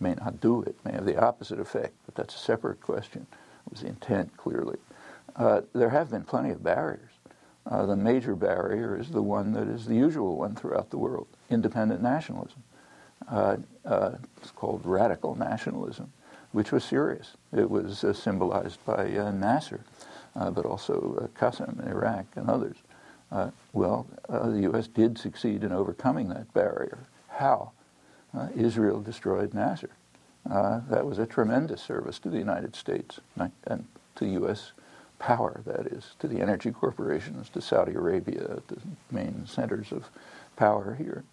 may 0.00 0.14
not 0.14 0.40
do 0.40 0.62
it, 0.62 0.76
may 0.84 0.92
have 0.92 1.06
the 1.06 1.16
opposite 1.16 1.58
effect, 1.58 1.94
but 2.06 2.14
that's 2.14 2.34
a 2.34 2.38
separate 2.38 2.80
question. 2.80 3.26
It 3.66 3.72
was 3.72 3.80
the 3.80 3.88
intent, 3.88 4.36
clearly. 4.36 4.78
Uh, 5.36 5.62
there 5.72 5.90
have 5.90 6.10
been 6.10 6.24
plenty 6.24 6.50
of 6.50 6.62
barriers. 6.62 7.10
Uh, 7.66 7.86
the 7.86 7.96
major 7.96 8.36
barrier 8.36 8.98
is 8.98 9.10
the 9.10 9.22
one 9.22 9.52
that 9.52 9.66
is 9.66 9.86
the 9.86 9.94
usual 9.94 10.36
one 10.36 10.54
throughout 10.54 10.90
the 10.90 10.98
world 10.98 11.26
independent 11.50 12.02
nationalism. 12.02 12.62
Uh, 13.28 13.56
uh 13.86 14.12
it's 14.36 14.50
called 14.50 14.82
radical 14.84 15.34
nationalism, 15.34 16.12
which 16.52 16.72
was 16.72 16.84
serious. 16.84 17.36
It 17.56 17.70
was 17.70 18.04
uh, 18.04 18.12
symbolized 18.12 18.84
by 18.84 19.16
uh, 19.16 19.30
Nasser, 19.30 19.80
Uh, 20.36 20.50
but 20.50 20.66
also 20.66 21.16
uh, 21.20 21.38
Qasem 21.38 21.80
in 21.80 21.88
Iraq 21.88 22.26
and 22.34 22.50
others. 22.50 22.76
Uh, 23.30 23.50
well, 23.72 24.06
the 24.28 24.62
U.S. 24.62 24.88
did 24.88 25.16
succeed 25.18 25.64
in 25.64 25.72
overcoming 25.72 26.28
that 26.28 26.52
barrier. 26.52 26.98
How? 27.28 27.72
Israel 28.56 29.00
destroyed 29.00 29.54
Nasser. 29.54 29.90
that 30.44 31.06
was 31.06 31.18
a 31.18 31.26
tremendous 31.26 31.80
service 31.80 32.18
to 32.18 32.30
the 32.30 32.38
United 32.38 32.74
States 32.74 33.20
and 33.66 33.86
to 34.16 34.26
U.S 34.26 34.72
power, 35.24 35.62
that 35.64 35.86
is, 35.86 36.14
to 36.18 36.28
the 36.28 36.40
energy 36.40 36.70
corporations, 36.70 37.48
to 37.48 37.60
Saudi 37.60 37.94
Arabia, 37.94 38.58
the 38.68 38.76
main 39.10 39.46
centers 39.46 39.90
of 39.90 40.10
power 40.56 40.94
here. 40.94 41.24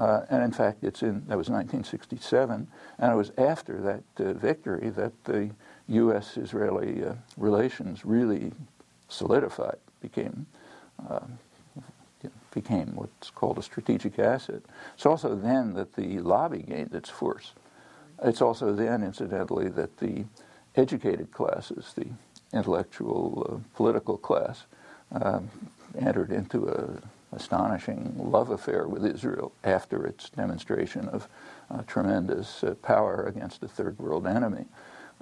Uh, 0.00 0.22
and 0.28 0.42
in 0.42 0.50
fact, 0.50 0.82
it's 0.82 1.02
in 1.02 1.22
that 1.28 1.38
was 1.38 1.48
1967, 1.48 2.66
and 2.98 3.12
it 3.12 3.14
was 3.14 3.30
after 3.38 3.80
that 3.80 4.24
uh, 4.24 4.32
victory 4.34 4.90
that 4.90 5.12
the 5.24 5.50
U.S.-Israeli 5.88 7.10
uh, 7.10 7.14
relations 7.36 8.04
really 8.04 8.52
solidified, 9.08 9.78
became 10.00 10.46
uh, 11.08 11.20
became 12.52 12.96
what's 12.96 13.30
called 13.30 13.58
a 13.58 13.62
strategic 13.62 14.18
asset. 14.18 14.62
It's 14.94 15.04
also 15.04 15.36
then 15.36 15.74
that 15.74 15.94
the 15.94 16.20
lobby 16.20 16.62
gained 16.62 16.94
its 16.94 17.10
force. 17.10 17.52
It's 18.22 18.40
also 18.40 18.72
then, 18.72 19.02
incidentally, 19.02 19.68
that 19.68 19.98
the 19.98 20.24
educated 20.74 21.30
classes, 21.32 21.92
the 21.94 22.06
intellectual 22.56 23.46
uh, 23.48 23.76
political 23.76 24.16
class 24.16 24.64
um, 25.12 25.50
entered 25.98 26.32
into 26.32 26.66
an 26.66 27.02
astonishing 27.32 28.14
love 28.16 28.50
affair 28.50 28.88
with 28.88 29.04
Israel 29.04 29.52
after 29.62 30.06
its 30.06 30.30
demonstration 30.30 31.08
of 31.08 31.28
uh, 31.70 31.82
tremendous 31.86 32.64
uh, 32.64 32.74
power 32.76 33.24
against 33.26 33.62
a 33.62 33.68
third 33.68 33.98
world 33.98 34.26
enemy. 34.26 34.64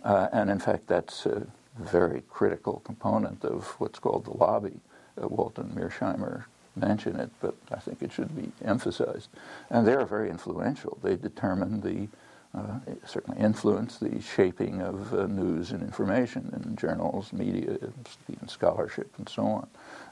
Uh, 0.05 0.29
and 0.33 0.51
in 0.51 0.59
fact, 0.59 0.87
that's 0.87 1.27
a 1.27 1.47
very 1.79 2.23
critical 2.29 2.83
component 2.85 3.45
of 3.45 3.69
what's 3.79 3.99
called 3.99 4.27
the 4.27 4.37
lobby. 4.37 4.81
Uh, 5.21 5.27
Walt 5.29 5.59
and 5.59 5.75
Mearsheimer 5.75 6.45
mentioned 6.77 7.19
it, 7.19 7.31
but 7.41 7.55
I 7.73 7.77
think 7.77 8.03
it 8.03 8.13
should 8.13 8.37
be 8.37 8.53
emphasized. 8.65 9.29
And 9.71 9.87
they're 9.87 10.05
very 10.05 10.31
influential. 10.31 10.99
They 11.03 11.17
determine 11.17 11.81
the 11.81 12.09
uh, 12.57 12.79
certainly 13.05 13.41
influence 13.41 13.99
the 13.99 14.21
shaping 14.21 14.81
of 14.81 15.13
uh, 15.13 15.27
news 15.27 15.73
and 15.73 15.83
information 15.83 16.53
in 16.65 16.77
journals, 16.77 17.33
media, 17.33 17.79
and 17.81 18.49
scholarship, 18.51 19.13
and 19.19 19.29
so 19.29 19.45
on. 19.45 19.67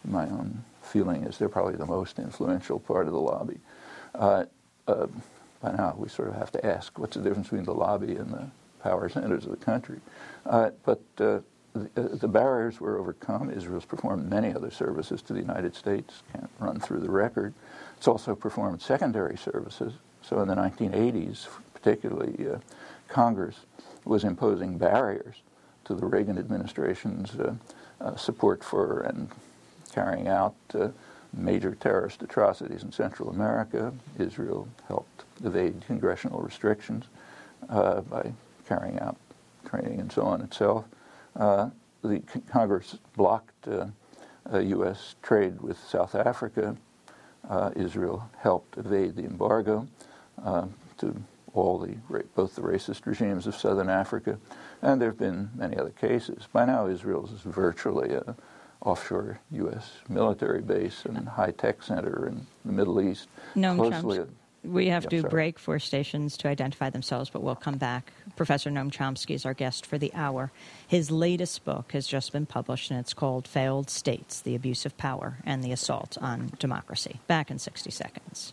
My 0.05 0.25
own 0.25 0.65
feeling 0.83 1.23
is 1.23 1.39
they're 1.39 1.49
probably 1.49 1.77
the 1.77 1.87
most 1.87 2.19
influential 2.19 2.81
part 2.81 3.07
of 3.07 3.13
the 3.13 3.21
lobby. 3.21 3.61
Uh, 4.15 4.47
uh 4.89 5.07
by 5.61 5.71
now, 5.71 5.95
we 5.97 6.09
sort 6.09 6.29
of 6.29 6.35
have 6.35 6.51
to 6.51 6.67
ask 6.67 6.99
what's 6.99 7.17
the 7.17 7.23
difference 7.23 7.47
between 7.47 7.65
the 7.65 7.75
lobby 7.75 8.17
and 8.17 8.33
the 8.33 8.51
power 8.83 9.09
centers 9.09 9.45
of 9.45 9.51
the 9.51 9.65
country. 9.65 10.01
Uh, 10.47 10.71
but 10.85 11.01
uh, 11.19 11.39
the, 11.75 12.03
the, 12.21 12.29
barriers 12.29 12.81
were 12.81 12.99
overcome. 12.99 13.51
Israel's 13.51 13.85
performed 13.85 14.29
many 14.29 14.53
other 14.53 14.71
services 14.71 15.23
to 15.23 15.33
the 15.33 15.41
United 15.41 15.75
States. 15.75 16.23
Can't 16.33 16.51
run 16.59 16.81
through 16.81 17.01
the 17.01 17.11
record. 17.11 17.55
It's 17.97 18.09
also 18.09 18.35
performed 18.35 18.83
secondary 18.83 19.37
services. 19.37 19.95
So 20.23 20.41
in 20.41 20.49
the 20.49 20.55
1980s, 20.55 21.49
particularly 21.73 22.49
uh, 22.49 22.59
Congress, 23.09 23.61
was 24.05 24.25
imposing 24.25 24.79
barriers 24.79 25.37
to 25.85 25.95
the 25.95 26.05
Reagan 26.05 26.39
administration's 26.39 27.35
uh, 27.35 27.55
uh, 28.01 28.17
support 28.17 28.63
for 28.63 29.01
and 29.01 29.29
carrying 29.93 30.29
out 30.29 30.55
uh, 30.75 30.89
major 31.33 31.75
terrorist 31.75 32.23
atrocities 32.23 32.83
in 32.83 32.93
Central 32.93 33.31
America. 33.31 33.93
Israel 34.19 34.69
helped 34.89 35.25
evade 35.45 35.83
congressional 35.87 36.41
restrictions 36.41 37.05
uh, 37.69 38.01
by 38.03 38.33
carrying 38.73 38.99
out 39.01 39.17
training 39.65 40.01
and 40.01 40.11
so 40.11 40.23
on 40.23 40.41
itself. 40.41 40.85
Uh, 41.37 41.71
the 42.03 42.23
Congress 42.51 42.99
blocked 43.17 43.69
uh, 43.69 43.87
uh, 44.53 44.59
U.S. 44.59 45.15
trade 45.23 45.61
with 45.61 45.79
South 45.79 46.15
Africa. 46.15 46.77
Uh, 47.49 47.71
Israel 47.77 48.29
helped 48.39 48.77
evade 48.79 49.17
the 49.17 49.25
embargo 49.25 49.87
um, 50.45 50.75
to 50.99 51.15
all 51.55 51.79
the 51.79 51.95
both 52.35 52.55
the 52.55 52.63
racist 52.63 53.05
regimes 53.05 53.47
of 53.47 53.55
southern 53.55 53.91
Africa, 53.91 54.39
and 54.81 55.01
there 55.01 55.11
have 55.11 55.19
been 55.19 55.51
many 55.55 55.77
other 55.77 55.91
cases. 55.91 56.49
By 56.53 56.65
now, 56.65 56.87
Israel 56.87 57.29
is 57.33 57.43
virtually 57.43 58.15
an 58.15 58.37
offshore 58.81 59.39
U.S. 59.51 59.99
military 60.09 60.63
base 60.63 61.05
and 61.05 61.29
high-tech 61.29 61.83
center 61.83 62.27
in 62.27 62.47
the 62.65 62.73
Middle 62.73 63.01
East. 63.01 63.29
No, 63.55 63.75
closely, 63.77 64.21
we 64.65 64.87
have 64.89 65.09
to 65.09 65.21
sorry. 65.21 65.31
break 65.31 65.59
for 65.59 65.79
stations 65.79 66.37
to 66.39 66.49
identify 66.49 66.91
themselves, 66.91 67.29
but 67.29 67.43
we'll 67.43 67.55
come 67.55 67.77
back. 67.77 68.13
Professor 68.43 68.71
Noam 68.71 68.91
Chomsky 68.91 69.37
is 69.37 69.47
our 69.47 69.55
guest 69.55 69.87
for 69.87 69.99
the 69.99 70.13
hour. 70.15 70.51
His 70.89 71.13
latest 71.13 71.65
book 71.65 71.93
has 71.93 72.09
just 72.09 72.33
been 72.33 72.45
published, 72.45 72.91
and 72.91 72.99
it's 72.99 73.15
called 73.15 73.47
Failed 73.47 73.89
States 73.89 74.41
The 74.41 74.57
Abuse 74.57 74.85
of 74.85 74.97
Power 74.97 75.39
and 75.47 75.63
the 75.63 75.71
Assault 75.71 76.19
on 76.21 76.51
Democracy. 76.59 77.21
Back 77.29 77.53
in 77.53 77.61
60 77.61 77.93
seconds. 77.93 78.53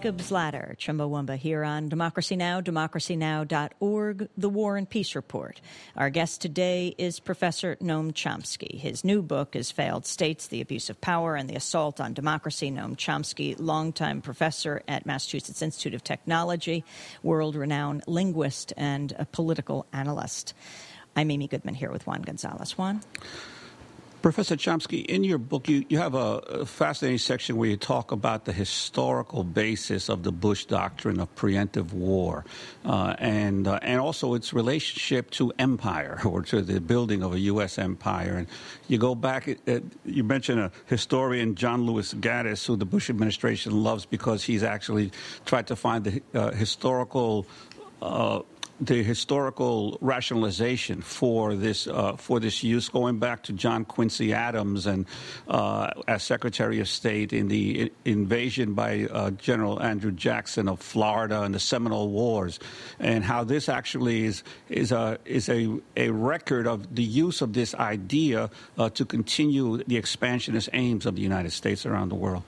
Jacob's 0.00 0.32
Ladder, 0.32 0.76
Chumbawamba, 0.78 1.36
here 1.36 1.62
on 1.62 1.90
Democracy 1.90 2.34
Now!, 2.34 2.62
democracynow.org, 2.62 4.28
The 4.38 4.48
War 4.48 4.78
and 4.78 4.88
Peace 4.88 5.14
Report. 5.14 5.60
Our 5.94 6.08
guest 6.08 6.40
today 6.40 6.94
is 6.96 7.20
Professor 7.20 7.76
Noam 7.82 8.12
Chomsky. 8.12 8.80
His 8.80 9.04
new 9.04 9.20
book 9.20 9.54
is 9.54 9.70
Failed 9.70 10.06
States, 10.06 10.46
The 10.46 10.62
Abuse 10.62 10.88
of 10.88 11.02
Power 11.02 11.36
and 11.36 11.50
the 11.50 11.54
Assault 11.54 12.00
on 12.00 12.14
Democracy. 12.14 12.70
Noam 12.70 12.96
Chomsky, 12.96 13.54
longtime 13.58 14.22
professor 14.22 14.82
at 14.88 15.04
Massachusetts 15.04 15.60
Institute 15.60 15.92
of 15.92 16.02
Technology, 16.02 16.82
world-renowned 17.22 18.04
linguist 18.06 18.72
and 18.78 19.12
a 19.18 19.26
political 19.26 19.84
analyst. 19.92 20.54
I'm 21.14 21.30
Amy 21.30 21.46
Goodman 21.46 21.74
here 21.74 21.92
with 21.92 22.06
Juan 22.06 22.22
Gonzalez. 22.22 22.78
Juan? 22.78 23.02
Professor 24.22 24.54
Chomsky, 24.54 25.06
in 25.06 25.24
your 25.24 25.38
book, 25.38 25.66
you, 25.66 25.86
you 25.88 25.96
have 25.96 26.14
a, 26.14 26.66
fascinating 26.66 27.16
section 27.16 27.56
where 27.56 27.70
you 27.70 27.78
talk 27.78 28.12
about 28.12 28.44
the 28.44 28.52
historical 28.52 29.44
basis 29.44 30.10
of 30.10 30.24
the 30.24 30.32
Bush 30.32 30.66
doctrine 30.66 31.18
of 31.20 31.34
preemptive 31.36 31.94
war, 31.94 32.44
uh, 32.84 33.14
and 33.18 33.66
uh, 33.66 33.78
and 33.80 33.98
also 33.98 34.34
its 34.34 34.52
relationship 34.52 35.30
to 35.30 35.52
empire 35.58 36.20
or 36.24 36.42
to 36.42 36.60
the 36.60 36.80
building 36.80 37.22
of 37.22 37.32
a 37.32 37.38
U.S. 37.40 37.78
empire. 37.78 38.36
And 38.36 38.46
you 38.88 38.98
go 38.98 39.14
back, 39.14 39.48
uh, 39.66 39.80
you 40.04 40.22
mentioned 40.22 40.60
a 40.60 40.70
historian, 40.84 41.54
John 41.54 41.86
Lewis 41.86 42.12
Gaddis, 42.12 42.66
who 42.66 42.76
the 42.76 42.84
Bush 42.84 43.08
administration 43.08 43.82
loves 43.82 44.04
because 44.04 44.44
he's 44.44 44.62
actually 44.62 45.12
tried 45.46 45.66
to 45.68 45.76
find 45.76 46.04
the 46.04 46.22
uh, 46.34 46.50
historical 46.50 47.46
uh, 48.02 48.40
the 48.80 49.02
historical 49.02 49.98
rationalization 50.00 51.02
for 51.02 51.54
this 51.54 51.86
uh, 51.86 52.16
for 52.16 52.40
this 52.40 52.62
use, 52.62 52.88
going 52.88 53.18
back 53.18 53.42
to 53.44 53.52
John 53.52 53.84
Quincy 53.84 54.32
Adams 54.32 54.86
and 54.86 55.06
uh, 55.48 55.90
as 56.08 56.22
Secretary 56.22 56.80
of 56.80 56.88
State 56.88 57.32
in 57.32 57.48
the 57.48 57.92
invasion 58.04 58.74
by 58.74 59.06
uh, 59.10 59.30
General 59.32 59.82
Andrew 59.82 60.12
Jackson 60.12 60.68
of 60.68 60.80
Florida 60.80 61.42
and 61.42 61.54
the 61.54 61.60
Seminole 61.60 62.08
Wars, 62.08 62.58
and 62.98 63.22
how 63.22 63.44
this 63.44 63.68
actually 63.68 64.24
is 64.24 64.42
is 64.70 64.92
a 64.92 65.18
is 65.26 65.48
a 65.48 65.68
a 65.96 66.10
record 66.10 66.66
of 66.66 66.94
the 66.94 67.04
use 67.04 67.42
of 67.42 67.52
this 67.52 67.74
idea 67.74 68.50
uh, 68.78 68.88
to 68.90 69.04
continue 69.04 69.76
the 69.84 69.96
expansionist 69.96 70.70
aims 70.72 71.04
of 71.04 71.16
the 71.16 71.22
United 71.22 71.52
States 71.52 71.84
around 71.84 72.08
the 72.08 72.14
world. 72.14 72.44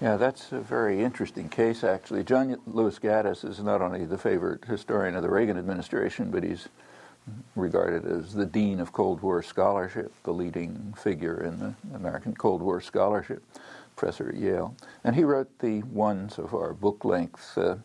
Yeah, 0.00 0.16
that's 0.16 0.52
a 0.52 0.60
very 0.60 1.02
interesting 1.02 1.48
case, 1.48 1.82
actually. 1.82 2.22
John 2.22 2.56
Lewis 2.68 3.00
Gaddis 3.00 3.44
is 3.44 3.58
not 3.58 3.82
only 3.82 4.04
the 4.04 4.16
favorite 4.16 4.64
historian 4.64 5.16
of 5.16 5.22
the 5.22 5.28
Reagan 5.28 5.58
administration, 5.58 6.30
but 6.30 6.44
he's 6.44 6.68
regarded 7.56 8.06
as 8.06 8.32
the 8.32 8.46
dean 8.46 8.78
of 8.78 8.92
Cold 8.92 9.20
War 9.22 9.42
scholarship, 9.42 10.12
the 10.22 10.32
leading 10.32 10.94
figure 10.96 11.42
in 11.42 11.58
the 11.58 11.74
American 11.96 12.34
Cold 12.36 12.62
War 12.62 12.80
scholarship, 12.80 13.42
professor 13.96 14.28
at 14.28 14.36
Yale. 14.36 14.76
And 15.02 15.16
he 15.16 15.24
wrote 15.24 15.58
the 15.58 15.80
one 15.80 16.30
so 16.30 16.46
far 16.46 16.72
book 16.74 17.04
length 17.04 17.58
uh, 17.58 17.76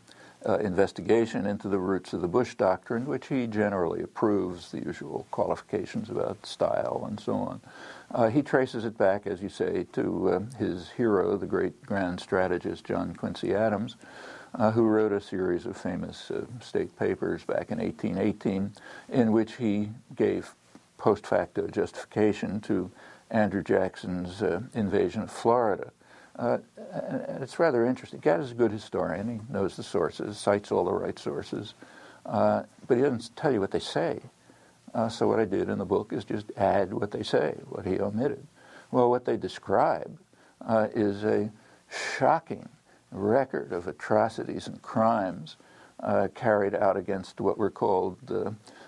uh, 0.47 0.59
investigation 0.59 1.47
into 1.47 1.67
the 1.67 1.79
roots 1.79 2.13
of 2.13 2.21
the 2.21 2.27
Bush 2.27 2.53
Doctrine, 2.53 3.07
which 3.07 3.27
he 3.27 3.47
generally 3.47 4.03
approves, 4.03 4.71
the 4.71 4.83
usual 4.83 5.25
qualifications 5.31 6.11
about 6.11 6.45
style 6.45 7.05
and 7.07 7.19
so 7.19 7.33
on. 7.35 7.61
Uh, 8.13 8.29
he 8.29 8.43
traces 8.43 8.85
it 8.85 8.95
back, 8.95 9.25
as 9.25 9.41
you 9.41 9.49
say, 9.49 9.87
to 9.91 10.29
uh, 10.29 10.39
his 10.59 10.91
hero, 10.91 11.35
the 11.35 11.47
great 11.47 11.83
grand 11.83 12.19
strategist 12.19 12.85
John 12.85 13.15
Quincy 13.15 13.55
Adams, 13.55 13.95
uh, 14.53 14.69
who 14.69 14.83
wrote 14.83 15.11
a 15.11 15.19
series 15.19 15.65
of 15.65 15.75
famous 15.75 16.29
uh, 16.29 16.45
state 16.61 16.95
papers 16.95 17.43
back 17.43 17.71
in 17.71 17.79
1818 17.79 18.71
in 19.09 19.31
which 19.31 19.55
he 19.55 19.89
gave 20.15 20.53
post 20.99 21.25
facto 21.25 21.67
justification 21.67 22.61
to 22.61 22.91
Andrew 23.31 23.63
Jackson's 23.63 24.43
uh, 24.43 24.61
invasion 24.75 25.23
of 25.23 25.31
Florida. 25.31 25.91
Uh, 26.37 26.59
it's 27.41 27.57
rather 27.57 27.83
interesting. 27.83 28.19
Gaddis 28.19 28.43
is 28.43 28.51
a 28.51 28.55
good 28.55 28.71
historian. 28.71 29.27
He 29.27 29.53
knows 29.53 29.75
the 29.75 29.83
sources, 29.83 30.37
cites 30.37 30.71
all 30.71 30.85
the 30.85 30.93
right 30.93 31.17
sources, 31.17 31.73
but 32.25 32.67
he 32.89 33.01
doesn't 33.01 33.35
tell 33.35 33.51
you 33.51 33.59
what 33.59 33.71
they 33.71 33.79
say. 33.79 34.19
Uh, 34.93 35.09
so 35.09 35.27
what 35.27 35.39
I 35.39 35.45
did 35.45 35.69
in 35.69 35.77
the 35.79 35.85
book 35.85 36.13
is 36.13 36.23
just 36.23 36.51
add 36.57 36.93
what 36.93 37.11
they 37.11 37.23
say, 37.23 37.55
what 37.69 37.85
he 37.85 37.99
omitted. 37.99 38.45
Well, 38.91 39.09
what 39.09 39.25
they 39.25 39.37
describe 39.37 40.19
uh, 40.67 40.87
is 40.93 41.23
a 41.23 41.51
shocking 41.89 42.69
record 43.11 43.71
of 43.71 43.87
atrocities 43.87 44.67
and 44.67 44.81
crimes 44.81 45.57
uh, 45.99 46.27
carried 46.35 46.75
out 46.75 46.97
against 46.97 47.41
what 47.41 47.57
were 47.57 47.71
called 47.71 48.17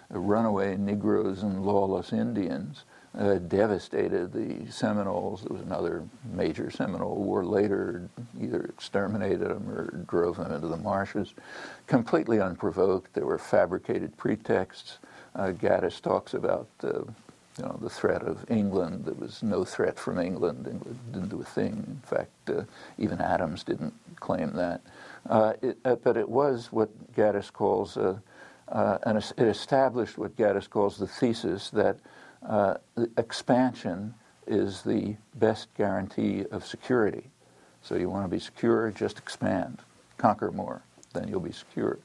runaway 0.09 0.77
Negroes 0.77 1.43
and 1.43 1.65
lawless 1.65 2.13
Indians. 2.13 2.83
Uh, 3.17 3.35
devastated 3.35 4.33
the 4.33 4.69
Seminoles. 4.69 5.43
There 5.43 5.53
was 5.55 5.65
another 5.65 6.03
major 6.33 6.69
Seminole 6.69 7.15
war 7.15 7.45
later, 7.45 8.09
either 8.41 8.65
exterminated 8.65 9.39
them 9.39 9.69
or 9.69 10.03
drove 10.05 10.35
them 10.35 10.51
into 10.51 10.67
the 10.67 10.75
marshes. 10.75 11.33
Completely 11.87 12.41
unprovoked. 12.41 13.13
There 13.13 13.25
were 13.25 13.37
fabricated 13.37 14.17
pretexts. 14.17 14.97
Uh, 15.35 15.51
Gaddis 15.51 16.01
talks 16.01 16.33
about 16.33 16.67
uh, 16.83 16.99
you 17.57 17.63
know, 17.63 17.77
the 17.81 17.89
threat 17.89 18.21
of 18.21 18.49
England. 18.49 19.05
There 19.05 19.13
was 19.13 19.43
no 19.43 19.65
threat 19.65 19.97
from 19.99 20.19
England. 20.19 20.67
England 20.67 20.99
didn't 21.11 21.29
do 21.29 21.41
a 21.41 21.45
thing. 21.45 21.83
In 21.87 22.01
fact, 22.03 22.31
uh, 22.49 22.63
even 22.97 23.19
Adams 23.19 23.63
didn't 23.63 23.93
claim 24.19 24.53
that. 24.53 24.81
Uh, 25.29 25.53
it, 25.61 25.77
uh, 25.83 25.95
but 25.95 26.17
it 26.17 26.29
was 26.29 26.71
what 26.71 26.89
Gaddis 27.15 27.51
calls, 27.51 27.97
uh, 27.97 28.17
an, 28.69 29.17
it 29.17 29.39
established 29.39 30.17
what 30.17 30.35
Gaddis 30.37 30.69
calls 30.69 30.97
the 30.97 31.07
thesis 31.07 31.69
that 31.71 31.97
expansion 33.17 34.13
is 34.47 34.83
the 34.83 35.15
best 35.35 35.67
guarantee 35.75 36.45
of 36.51 36.65
security. 36.65 37.23
So 37.81 37.95
you 37.95 38.09
want 38.09 38.25
to 38.25 38.29
be 38.29 38.39
secure, 38.39 38.91
just 38.91 39.17
expand, 39.17 39.79
conquer 40.17 40.51
more, 40.51 40.81
then 41.13 41.27
you'll 41.27 41.39
be 41.39 41.51
secure. 41.51 41.99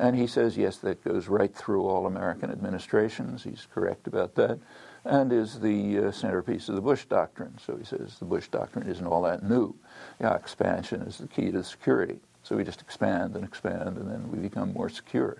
And 0.00 0.16
he 0.16 0.26
says, 0.26 0.56
yes, 0.56 0.78
that 0.78 1.04
goes 1.04 1.28
right 1.28 1.54
through 1.54 1.86
all 1.86 2.06
American 2.06 2.50
administrations. 2.50 3.44
He's 3.44 3.66
correct 3.74 4.06
about 4.06 4.34
that. 4.36 4.58
And 5.04 5.30
is 5.30 5.60
the 5.60 5.98
uh, 5.98 6.10
centerpiece 6.10 6.70
of 6.70 6.74
the 6.74 6.80
Bush 6.80 7.04
Doctrine. 7.04 7.58
So 7.58 7.76
he 7.76 7.84
says 7.84 8.18
the 8.18 8.24
Bush 8.24 8.48
Doctrine 8.48 8.88
isn't 8.88 9.06
all 9.06 9.20
that 9.22 9.42
new. 9.42 9.74
Yeah, 10.18 10.34
expansion 10.34 11.02
is 11.02 11.18
the 11.18 11.26
key 11.26 11.50
to 11.50 11.62
security. 11.62 12.18
So 12.44 12.56
we 12.56 12.64
just 12.64 12.80
expand 12.80 13.36
and 13.36 13.44
expand, 13.44 13.98
and 13.98 14.10
then 14.10 14.30
we 14.30 14.38
become 14.38 14.72
more 14.72 14.88
secure. 14.88 15.36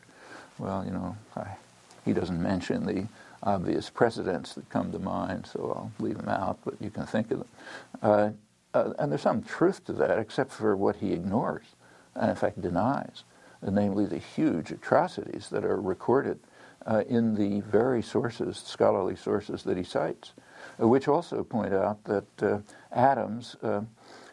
Well, 0.59 0.85
you 0.85 0.91
know, 0.91 1.17
I, 1.35 1.57
he 2.05 2.13
doesn't 2.13 2.41
mention 2.43 2.85
the 2.85 3.09
obvious 3.43 3.89
precedents 3.89 4.53
that 4.55 4.69
come 4.69 4.93
to 4.93 4.99
mind, 4.99 5.47
so 5.47 5.73
I'll 5.75 6.05
leave 6.05 6.19
them 6.19 6.29
out, 6.29 6.59
but 6.67 6.75
you 6.81 6.91
can 6.91 7.07
think 7.07 7.31
of 7.31 7.39
them. 7.39 7.49
Uh, 8.03 8.31
uh, 8.75 8.93
and 8.99 9.11
there's 9.11 9.23
some 9.23 9.43
truth 9.43 9.87
to 9.87 9.95
that, 9.95 10.19
except 10.19 10.53
for 10.53 10.77
what 10.77 10.97
he 10.97 11.15
ignores, 11.15 11.65
and 12.15 12.29
in 12.29 12.37
fact 12.37 12.61
denies 12.61 13.25
namely 13.63 14.07
the 14.07 14.19
huge 14.19 14.71
atrocities 14.71 15.49
that 15.51 15.65
are 15.65 15.81
recorded 15.81 16.39
uh, 16.87 17.03
in 17.09 17.35
the 17.35 17.61
very 17.61 18.03
sources, 18.03 18.57
scholarly 18.65 19.17
sources 19.17 19.63
that 19.65 19.77
he 19.77 19.85
cites, 19.85 20.33
uh, 20.81 20.89
which 20.89 21.09
also 21.09 21.45
point 21.45 21.75
out 21.75 22.03
that 22.05 22.43
uh, 22.43 22.59
Adams, 22.93 23.57
uh, 23.63 23.83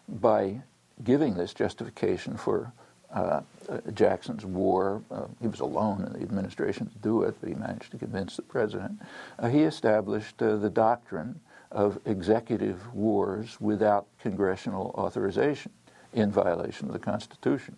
by 0.07 0.61
giving 1.03 1.35
this 1.35 1.53
justification 1.53 2.37
for 2.37 2.71
uh, 3.13 3.41
uh, 3.69 3.79
Jackson's 3.93 4.45
war, 4.45 5.01
he 5.41 5.47
was 5.47 5.59
alone 5.59 6.03
in 6.05 6.13
the 6.13 6.19
administration 6.19 6.87
to 6.89 6.97
do 6.99 7.23
it, 7.23 7.35
but 7.39 7.49
he 7.49 7.55
managed 7.55 7.91
to 7.91 7.97
convince 7.97 8.35
the 8.35 8.41
president, 8.41 8.99
he 9.49 9.63
established 9.63 10.37
the 10.39 10.69
doctrine 10.69 11.39
of 11.71 11.99
executive 12.05 12.93
wars 12.93 13.59
without 13.59 14.07
congressional 14.19 14.93
authorization 14.97 15.71
in 16.13 16.31
violation 16.31 16.87
of 16.87 16.93
the 16.93 16.99
Constitution. 16.99 17.77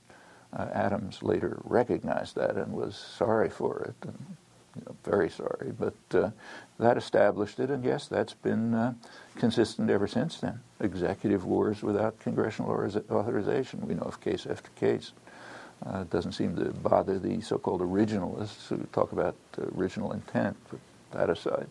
Uh, 0.57 0.67
Adams 0.73 1.21
later 1.21 1.59
recognized 1.63 2.35
that 2.35 2.55
and 2.55 2.73
was 2.73 2.95
sorry 2.95 3.49
for 3.49 3.81
it, 3.83 4.07
and, 4.07 4.17
you 4.75 4.81
know, 4.85 4.95
very 5.03 5.29
sorry. 5.29 5.71
But 5.77 6.17
uh, 6.17 6.31
that 6.79 6.97
established 6.97 7.59
it, 7.59 7.69
and 7.69 7.83
yes, 7.83 8.07
that's 8.07 8.33
been 8.33 8.73
uh, 8.73 8.93
consistent 9.37 9.89
ever 9.89 10.07
since 10.07 10.39
then. 10.39 10.59
Executive 10.79 11.45
wars 11.45 11.83
without 11.83 12.19
congressional 12.19 12.71
authorization. 13.11 13.87
We 13.87 13.93
know 13.93 14.03
of 14.03 14.21
case 14.21 14.47
after 14.47 14.69
case. 14.71 15.11
Uh, 15.85 15.99
it 15.99 16.09
doesn't 16.09 16.33
seem 16.33 16.55
to 16.55 16.65
bother 16.73 17.19
the 17.19 17.41
so-called 17.41 17.81
originalists 17.81 18.67
who 18.67 18.77
talk 18.91 19.11
about 19.11 19.35
original 19.77 20.11
intent. 20.13 20.57
But 20.69 20.79
that 21.11 21.29
aside, 21.29 21.67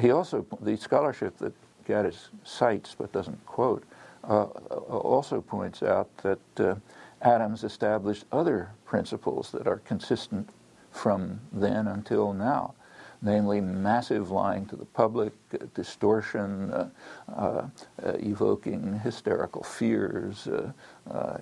he 0.00 0.10
also 0.10 0.46
the 0.60 0.76
scholarship 0.76 1.36
that 1.38 1.52
Gaddis 1.86 2.28
cites 2.44 2.94
but 2.98 3.12
doesn't 3.12 3.44
quote 3.46 3.84
uh, 4.24 4.44
also 4.44 5.40
points 5.40 5.82
out 5.82 6.08
that 6.18 6.60
uh, 6.60 6.74
Adams 7.22 7.64
established 7.64 8.24
other 8.32 8.70
principles 8.84 9.50
that 9.52 9.66
are 9.66 9.78
consistent 9.78 10.50
from 10.90 11.40
then 11.52 11.86
until 11.88 12.32
now, 12.32 12.74
namely 13.22 13.60
massive 13.60 14.30
lying 14.30 14.66
to 14.66 14.76
the 14.76 14.84
public, 14.84 15.32
uh, 15.54 15.64
distortion, 15.74 16.72
uh, 16.72 16.88
uh, 17.34 17.66
uh 18.04 18.12
evoking 18.18 18.98
hysterical 19.00 19.62
fears, 19.62 20.48
uh, 20.48 20.72
uh, 21.10 21.38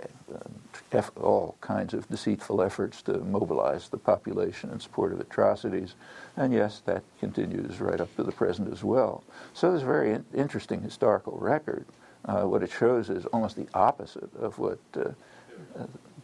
all 1.17 1.57
kinds 1.61 1.95
of 1.95 2.09
deceitful 2.09 2.61
efforts 2.61 3.01
to 3.03 3.19
mobilize 3.19 3.89
the 3.89 3.97
population 3.97 4.71
in 4.71 4.79
support 4.79 5.13
of 5.13 5.21
atrocities. 5.21 5.95
And 6.37 6.53
yes, 6.53 6.83
that 6.85 7.03
continues 7.19 7.81
right 7.81 8.01
up 8.01 8.15
to 8.17 8.23
the 8.23 8.33
present 8.33 8.73
as 8.73 8.85
well. 8.85 9.25
So 9.55 9.71
there's 9.71 9.83
a 9.83 9.87
very 9.87 10.13
in- 10.13 10.25
interesting 10.35 10.83
historical 10.83 11.39
record. 11.39 11.87
what 12.23 12.63
it 12.63 12.71
shows 12.71 13.09
is 13.09 13.25
almost 13.27 13.57
the 13.57 13.69
opposite 13.73 14.31
of 14.37 14.59
what 14.59 14.79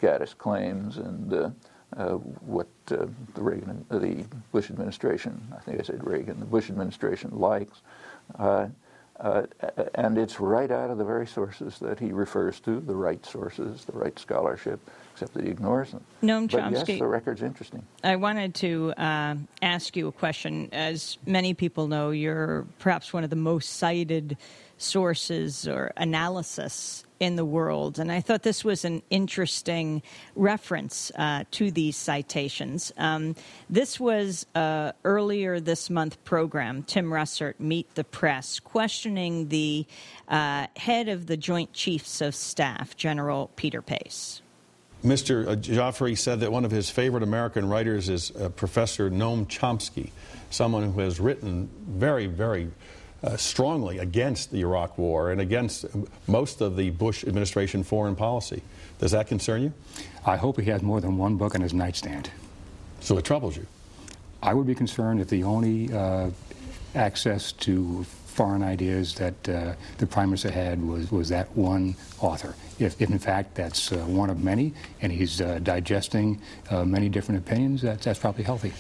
Gaddis 0.01 0.37
claims 0.37 0.99
and 0.99 1.33
uh, 1.33 1.51
uh, 1.97 2.15
what 2.15 2.69
uh, 2.91 3.07
the 3.35 3.43
Reagan, 3.43 3.85
the 3.91 4.25
Bush 4.53 4.71
administration, 4.71 5.41
I 5.57 5.61
think 5.61 5.81
I 5.81 5.83
said 5.83 6.05
Reagan, 6.07 6.41
the 6.41 6.47
Bush 6.47 6.69
administration 6.69 7.31
likes. 7.39 7.81
Uh, 8.39 8.69
and 9.95 10.19
it's 10.19 10.41
right 10.41 10.71
out 10.71 10.91
of 10.91 10.99
the 10.99 11.05
very 11.05 11.27
sources 11.27 11.79
that 11.79 11.99
he 11.99 12.13
refers 12.13 12.61
to, 12.61 12.81
the 12.81 12.95
right 12.95 13.25
sources, 13.25 13.87
the 13.87 13.93
right 13.93 14.19
scholarship, 14.19 14.79
except 15.13 15.33
that 15.33 15.45
he 15.45 15.51
ignores 15.51 15.93
them. 15.93 16.05
Noam 16.23 16.51
but 16.51 16.61
Chomsky. 16.61 16.89
yes, 16.89 16.99
the 16.99 17.07
record's 17.07 17.43
interesting. 17.43 17.83
I 18.05 18.17
wanted 18.17 18.55
to 18.57 18.93
uh, 18.99 19.37
ask 19.63 19.97
you 19.97 20.09
a 20.09 20.13
question. 20.13 20.69
As 20.73 21.17
many 21.25 21.55
people 21.55 21.89
know, 21.89 22.11
you're 22.11 22.67
perhaps 22.79 23.15
one 23.15 23.25
of 23.25 23.31
the 23.31 23.37
most 23.37 23.77
cited 23.77 24.37
sources 24.77 25.67
or 25.67 25.93
analysis 25.97 27.06
in 27.21 27.37
the 27.37 27.45
world. 27.45 27.99
And 27.99 28.13
I 28.13 28.21
thought 28.21 28.43
this 28.43 28.65
was 28.65 28.85
an 28.85 29.03
interesting 29.11 30.03
reference 30.35 31.11
uh, 31.17 31.45
to 31.53 31.71
these 31.71 31.97
citations. 31.97 32.93
Um, 32.97 33.35
this 33.71 33.99
was 33.99 34.47
uh, 34.55 34.93
earlier 35.05 35.61
this 35.61 35.89
month 35.91 36.23
program, 36.25 36.83
Tim 36.83 37.11
Russert, 37.11 37.55
Meet 37.59 37.95
the 37.95 38.05
Press, 38.05 38.61
questioning 38.61 39.49
the 39.49 39.87
uh, 40.29 40.67
head 40.77 41.09
of 41.09 41.27
the 41.27 41.37
Joint 41.37 41.73
Chiefs 41.73 42.21
of 42.21 42.35
Staff, 42.35 42.97
General 42.97 43.51
Peter 43.57 43.83
Pace. 43.83 44.43
Mr. 45.05 45.47
Uh, 45.47 45.57
Jaafari 45.57 46.17
said 46.17 46.41
that 46.41 46.51
one 46.51 46.65
of 46.65 46.71
his 46.71 46.91
favorite 46.91 47.23
American 47.23 47.69
writers 47.69 48.09
is 48.09 48.35
uh, 48.37 48.49
Professor 48.51 49.11
Noam 49.11 49.47
Chomsky, 49.47 50.11
someone 50.51 50.93
who 50.93 51.01
has 51.01 51.21
written 51.21 51.71
very, 51.87 52.27
very 52.27 52.71
uh, 53.23 53.37
strongly 53.37 53.99
against 53.99 54.51
the 54.51 54.61
Iraq 54.61 54.99
War 54.99 55.31
and 55.31 55.41
against 55.41 55.85
most 56.27 56.61
of 56.61 56.77
the 56.77 56.91
Bush 56.91 57.25
administration 57.25 57.83
foreign 57.83 58.17
policy. 58.17 58.63
Does 58.99 59.13
that 59.13 59.27
concern 59.27 59.63
you? 59.63 59.73
I 60.25 60.37
hope 60.37 60.61
he 60.61 60.71
has 60.71 60.83
more 60.83 61.01
than 61.01 61.17
one 61.17 61.37
book 61.37 61.55
on 61.55 61.61
his 61.61 61.73
nightstand. 61.73 62.31
So 63.01 63.19
it 63.19 63.25
troubles 63.25 63.57
you? 63.57 63.67
I 64.43 64.55
would 64.55 64.67
be 64.67 64.75
concerned 64.75 65.21
if 65.21 65.29
the 65.29 65.45
only 65.45 65.93
uh, 65.93 66.31
access 66.95 67.53
to 67.53 68.05
foreign 68.05 68.63
ideas 68.63 69.15
that 69.15 69.49
uh, 69.49 69.75
the 69.97 70.07
Prime 70.07 70.29
Minister 70.29 70.51
had 70.51 70.87
was, 70.87 71.11
was 71.11 71.29
that 71.31 71.51
one 71.57 71.97
author. 72.21 72.55
If, 72.79 73.01
if 73.01 73.11
in 73.11 73.19
fact 73.19 73.55
that's 73.55 73.93
uh, 73.93 73.97
one 73.97 74.29
of 74.29 74.45
many 74.45 74.75
and 75.01 75.11
he's 75.11 75.41
uh, 75.41 75.59
digesting 75.63 76.41
uh, 76.71 76.85
many 76.85 77.09
different 77.09 77.41
opinions, 77.41 77.83
that's, 77.83 78.05
that's 78.05 78.19
probably 78.19 78.45
healthy. 78.45 78.73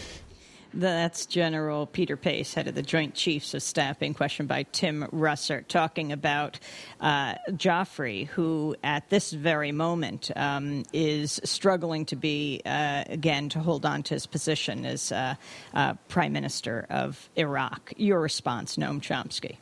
That's 0.74 1.26
General 1.26 1.86
Peter 1.86 2.16
Pace, 2.16 2.54
head 2.54 2.68
of 2.68 2.74
the 2.74 2.82
Joint 2.82 3.14
Chiefs 3.14 3.54
of 3.54 3.62
Staff, 3.62 3.98
being 3.98 4.14
questioned 4.14 4.48
by 4.48 4.64
Tim 4.64 5.06
Russert, 5.12 5.68
talking 5.68 6.12
about 6.12 6.58
uh, 7.00 7.36
Jaafari, 7.50 8.26
who 8.26 8.76
at 8.84 9.08
this 9.08 9.32
very 9.32 9.72
moment 9.72 10.30
um, 10.36 10.84
is 10.92 11.40
struggling 11.44 12.04
to 12.06 12.16
be, 12.16 12.60
uh, 12.66 13.04
again, 13.08 13.48
to 13.50 13.60
hold 13.60 13.86
on 13.86 14.02
to 14.04 14.14
his 14.14 14.26
position 14.26 14.84
as 14.84 15.12
uh, 15.12 15.34
uh 15.74 15.94
Prime 16.08 16.32
Minister 16.32 16.86
of 16.90 17.28
Iraq. 17.36 17.92
Your 17.96 18.20
response, 18.20 18.76
Noam 18.76 19.00
Chomsky? 19.00 19.56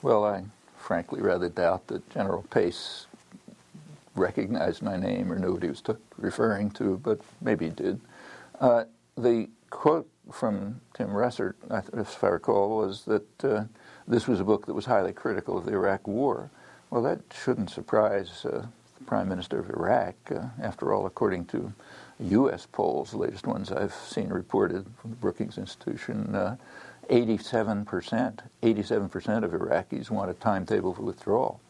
Well, 0.00 0.24
I 0.24 0.44
frankly 0.78 1.20
rather 1.20 1.48
doubt 1.48 1.88
that 1.88 2.08
General 2.10 2.42
Pace 2.50 3.06
recognized 4.14 4.82
my 4.82 4.96
name 4.96 5.32
or 5.32 5.38
knew 5.38 5.54
what 5.54 5.62
he 5.62 5.68
was 5.68 5.80
t- 5.80 5.92
referring 6.16 6.70
to, 6.72 6.98
but 7.02 7.20
maybe 7.40 7.66
he 7.66 7.70
did. 7.70 8.00
Uh, 8.60 8.84
the 9.16 9.48
quote 9.70 10.08
from 10.32 10.80
Tim 10.94 11.08
Russert, 11.08 11.54
if 11.94 12.22
I 12.22 12.28
recall, 12.28 12.76
was 12.76 13.04
that 13.04 13.44
uh, 13.44 13.64
this 14.06 14.26
was 14.26 14.40
a 14.40 14.44
book 14.44 14.66
that 14.66 14.74
was 14.74 14.86
highly 14.86 15.12
critical 15.12 15.56
of 15.58 15.64
the 15.64 15.72
Iraq 15.72 16.06
War. 16.06 16.50
Well, 16.90 17.02
that 17.02 17.20
shouldn't 17.32 17.70
surprise 17.70 18.44
uh, 18.44 18.66
the 18.98 19.04
Prime 19.06 19.28
Minister 19.28 19.58
of 19.58 19.70
Iraq. 19.70 20.14
Uh, 20.30 20.46
after 20.60 20.92
all, 20.92 21.06
according 21.06 21.46
to 21.46 21.72
U.S. 22.20 22.66
polls, 22.70 23.10
the 23.10 23.18
latest 23.18 23.46
ones 23.46 23.70
I've 23.70 23.94
seen 23.94 24.28
reported 24.28 24.86
from 25.00 25.10
the 25.10 25.16
Brookings 25.16 25.58
Institution, 25.58 26.28
87%, 27.10 28.38
uh, 28.38 28.42
87% 28.62 29.44
of 29.44 29.50
Iraqis 29.52 30.10
want 30.10 30.30
a 30.30 30.34
timetable 30.34 30.94
for 30.94 31.02
withdrawal. 31.02 31.60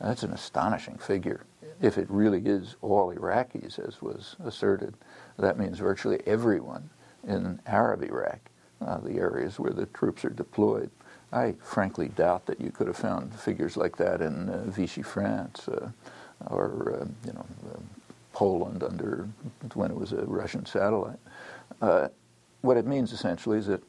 That's 0.00 0.22
an 0.22 0.32
astonishing 0.32 0.98
figure. 0.98 1.44
If 1.80 1.98
it 1.98 2.10
really 2.10 2.42
is 2.46 2.76
all 2.80 3.14
Iraqis, 3.14 3.78
as 3.78 4.00
was 4.00 4.36
asserted, 4.44 4.94
that 5.38 5.58
means 5.58 5.78
virtually 5.78 6.20
everyone 6.26 6.90
in 7.26 7.60
Arab 7.66 8.02
Iraq, 8.02 8.38
uh, 8.84 8.98
the 8.98 9.18
areas 9.18 9.58
where 9.58 9.72
the 9.72 9.86
troops 9.86 10.24
are 10.24 10.30
deployed. 10.30 10.90
I 11.32 11.54
frankly 11.62 12.08
doubt 12.08 12.46
that 12.46 12.60
you 12.60 12.70
could 12.70 12.86
have 12.86 12.96
found 12.96 13.34
figures 13.34 13.76
like 13.76 13.96
that 13.96 14.20
in 14.20 14.50
uh, 14.50 14.64
Vichy 14.66 15.02
France 15.02 15.66
uh, 15.68 15.90
or 16.46 17.00
uh, 17.00 17.06
you 17.26 17.32
know 17.32 17.46
uh, 17.72 17.78
Poland 18.32 18.82
under 18.82 19.28
when 19.74 19.90
it 19.90 19.96
was 19.96 20.12
a 20.12 20.24
Russian 20.26 20.66
satellite. 20.66 21.18
Uh, 21.80 22.08
what 22.60 22.76
it 22.76 22.86
means 22.86 23.12
essentially 23.12 23.58
is 23.58 23.66
that 23.66 23.82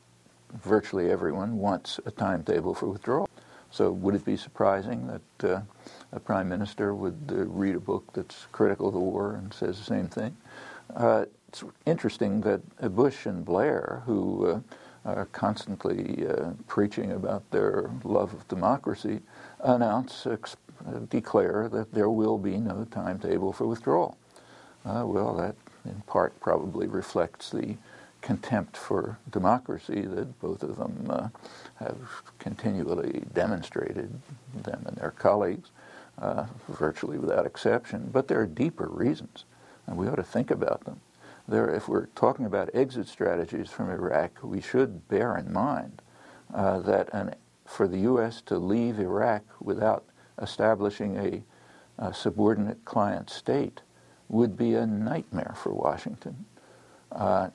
virtually 0.54 1.12
everyone 1.12 1.58
wants 1.58 2.00
a 2.06 2.12
timetable 2.12 2.74
for 2.74 2.88
withdrawal. 2.88 3.30
So 3.72 3.92
would 3.92 4.16
it 4.16 4.24
be 4.24 4.38
surprising 4.38 5.08
that 5.08 5.66
a 6.12 6.20
prime 6.20 6.48
minister 6.48 6.94
would 6.94 7.18
read 7.28 7.76
a 7.76 7.80
book 7.80 8.06
that's 8.14 8.46
critical 8.52 8.88
of 8.88 8.94
the 8.94 9.00
war 9.00 9.34
and 9.34 9.52
says 9.52 9.80
the 9.80 9.84
same 9.84 10.08
thing? 10.08 10.38
It's 11.54 11.64
interesting 11.86 12.42
that 12.42 12.96
Bush 12.96 13.28
and 13.28 13.46
Blair, 13.46 14.02
who 14.08 14.48
uh, 14.48 14.60
are 15.06 15.26
constantly 15.26 16.26
uh, 16.28 16.50
preaching 16.68 17.12
about 17.12 17.50
their 17.52 17.92
love 18.04 18.34
of 18.34 18.48
democracy, 18.48 19.20
announce, 19.60 20.26
ex- 20.26 20.58
declare 21.12 21.70
that 21.70 21.94
there 21.94 22.10
will 22.10 22.40
be 22.40 22.58
no 22.58 22.88
timetable 22.90 23.54
for 23.54 23.68
withdrawal. 23.68 24.18
Uh, 24.84 25.04
well, 25.06 25.36
that 25.36 25.56
in 25.86 26.02
part 26.08 26.40
probably 26.40 26.88
reflects 26.88 27.52
the 27.52 27.78
contempt 28.22 28.76
for 28.76 29.20
democracy 29.30 30.02
that 30.02 30.40
both 30.42 30.64
of 30.64 30.78
them 30.78 31.06
uh, 31.08 31.28
have 31.76 31.98
continually 32.40 33.22
demonstrated, 33.36 34.12
them 34.64 34.82
and 34.88 34.98
their 34.98 35.12
colleagues, 35.12 35.70
uh, 36.18 36.48
virtually 36.68 37.20
without 37.20 37.46
exception. 37.46 38.10
But 38.12 38.28
there 38.28 38.42
are 38.42 38.48
deeper 38.48 38.88
reasons, 38.88 39.46
and 39.86 39.98
we 39.98 40.08
ought 40.08 40.16
to 40.16 40.24
think 40.24 40.50
about 40.50 40.86
them 40.86 41.00
there, 41.48 41.70
if 41.70 41.90
we're 41.90 42.08
talking 42.08 42.46
about 42.46 42.70
exit 42.74 43.08
strategies 43.08 43.70
from 43.70 43.90
Iraq, 43.90 44.32
we 44.42 44.62
should 44.62 45.08
bear 45.10 45.38
in 45.38 45.52
mind 45.52 46.02
uh, 46.54 46.80
that 46.80 47.10
an, 47.14 47.36
for 47.66 47.88
the 47.88 48.00
U.S. 48.00 48.42
to 48.44 48.58
leave 48.58 49.00
Iraq 49.00 49.44
without 49.60 50.06
establishing 50.42 51.18
a, 51.18 51.44
a, 52.04 52.14
subordinate 52.14 52.84
client 52.86 53.30
state 53.30 53.82
would 54.30 54.58
be 54.58 54.74
a 54.74 54.86
nightmare 54.86 55.54
for 55.56 55.74
Washington. 55.74 56.46
Uh, 57.12 57.50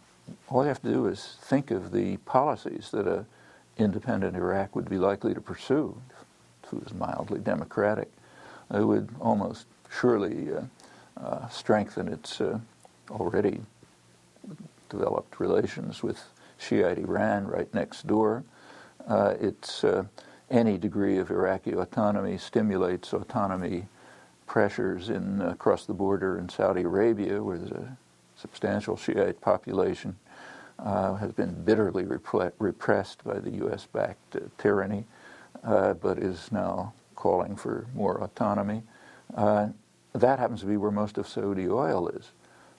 all 0.49 0.63
you 0.63 0.69
have 0.69 0.83
to 0.83 0.93
do 0.93 1.07
is 1.07 1.37
think 1.41 1.71
of 1.71 1.91
the 1.91 2.19
policies 2.19 2.91
that 2.91 3.07
an 3.07 3.27
independent 3.79 4.37
Iraq 4.37 4.77
would 4.77 4.89
be 4.89 4.99
likely 4.99 5.33
to 5.33 5.41
pursue 5.41 6.01
if 6.63 6.73
it 6.73 6.85
was 6.85 6.93
mildly 6.93 7.41
democratic. 7.41 8.11
It 8.73 8.85
would 8.85 9.09
almost 9.21 9.67
surely 9.91 10.49
uh, 10.53 10.63
uh 11.19 11.49
strengthen 11.49 12.09
its 12.09 12.41
uh, 12.41 12.61
already 13.11 13.61
developed 14.89 15.41
relations 15.41 16.03
with 16.03 16.23
Shiite 16.59 16.99
Iran 16.99 17.47
right 17.47 17.73
next 17.73 18.07
door. 18.07 18.45
Uh, 19.07 19.35
it's 19.41 19.85
uh, 19.85 20.05
any 20.51 20.77
degree 20.77 21.19
of 21.19 21.31
Iraqi 21.31 21.73
autonomy 21.73 22.37
stimulates 22.37 23.13
autonomy 23.13 23.87
pressures 24.47 25.09
in 25.09 25.41
uh, 25.41 25.51
across 25.51 25.87
the 25.87 25.93
border 25.93 26.39
in 26.39 26.49
Saudi 26.49 26.83
Arabia, 26.83 27.43
where 27.43 27.59
there's 27.59 27.71
a 27.71 27.97
substantial 28.37 28.97
Shiite 28.97 29.41
population, 29.41 30.17
uh, 30.79 31.15
has 31.15 31.33
been 31.33 31.65
bitterly 31.65 32.05
repre- 32.05 32.53
repressed 32.59 33.25
by 33.25 33.39
the 33.39 33.51
U.S.-backed 33.51 34.37
uh, 34.37 34.41
tyranny, 34.59 35.05
uh, 35.65 35.95
but 35.95 36.19
is 36.19 36.51
now 36.51 36.93
calling 37.15 37.57
for 37.57 37.87
more 37.95 38.23
autonomy. 38.23 38.83
that 39.35 40.39
happens 40.39 40.61
to 40.61 40.67
be 40.67 40.77
where 40.77 40.91
most 40.91 41.19
of 41.19 41.29
Saudi 41.29 41.69
oil 41.69 42.09
is. 42.09 42.33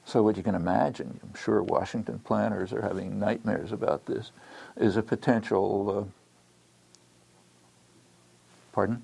So 0.10 0.24
what 0.24 0.38
you 0.38 0.41
can 0.41 0.55
imagine, 0.55 1.20
I'm 1.22 1.36
sure 1.36 1.62
Washington 1.62 2.18
planners 2.18 2.74
are 2.74 2.82
having 2.82 3.20
nightmares 3.20 3.72
about 3.72 4.07
this, 4.07 4.32
is 4.76 4.97
a 4.97 5.03
potential. 5.03 6.10
Uh, 6.10 6.97
pardon? 8.72 9.03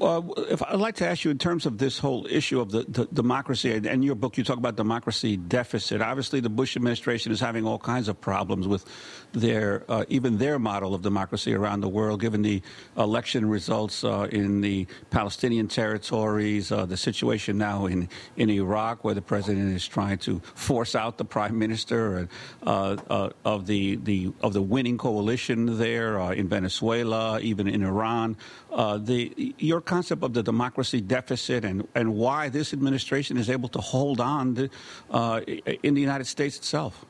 Uh, 0.00 0.18
uh, 0.18 0.22
if 0.48 0.62
I'd 0.62 0.76
like 0.76 0.96
to 0.96 1.08
ask 1.08 1.24
you 1.24 1.30
in 1.30 1.38
terms 1.38 1.66
of 1.66 1.78
this 1.78 1.98
whole 1.98 2.26
issue 2.26 2.60
of 2.60 2.70
the, 2.70 2.84
the 2.88 3.06
democracy, 3.06 3.72
and 3.72 3.84
in 3.86 4.02
your 4.02 4.14
book 4.14 4.38
you 4.38 4.44
talk 4.44 4.58
about 4.58 4.76
democracy 4.76 5.36
deficit. 5.36 6.00
Obviously, 6.00 6.40
the 6.40 6.48
Bush 6.48 6.76
administration 6.76 7.32
is 7.32 7.40
having 7.40 7.66
all 7.66 7.78
kinds 7.78 8.08
of 8.08 8.20
problems 8.20 8.68
with 8.68 8.84
their 9.32 9.84
uh, 9.88 10.04
even 10.08 10.38
their 10.38 10.58
model 10.58 10.94
of 10.94 11.02
democracy 11.02 11.52
around 11.52 11.80
the 11.80 11.88
world, 11.88 12.20
given 12.20 12.42
the 12.42 12.62
election 12.96 13.48
results 13.48 14.04
uh, 14.04 14.28
in 14.30 14.60
the 14.60 14.86
Palestinian 15.10 15.66
territories, 15.66 16.70
uh, 16.70 16.86
the 16.86 16.96
situation 16.96 17.58
now 17.58 17.86
in 17.86 18.08
in 18.36 18.50
Iraq, 18.50 19.02
where 19.02 19.14
the 19.14 19.22
president 19.22 19.74
is 19.74 19.86
trying 19.86 20.18
to 20.18 20.40
force 20.54 20.94
out 20.94 21.18
the 21.18 21.24
prime 21.24 21.58
minister 21.58 22.28
uh, 22.62 23.30
of 23.44 23.66
the, 23.66 23.96
the 23.96 24.32
of 24.42 24.52
the 24.52 24.62
winning 24.62 24.96
coalition 24.96 25.78
there 25.78 26.18
in 26.32 26.48
Venezuela, 26.48 27.40
even 27.40 27.66
in 27.66 27.82
Iran. 27.82 28.36
the 28.70 29.54
your 29.58 29.80
concept 29.88 30.22
of 30.22 30.34
the 30.34 30.42
democracy 30.42 31.00
deficit 31.00 31.64
and, 31.64 31.88
and 31.94 32.14
why 32.14 32.48
this 32.48 32.72
administration 32.72 33.36
is 33.38 33.48
able 33.48 33.68
to 33.70 33.80
hold 33.80 34.20
on 34.20 34.54
to, 34.54 34.68
uh, 35.10 35.40
in 35.82 35.94
the 35.94 36.00
United 36.00 36.26
States 36.26 36.56
itself? 36.58 37.04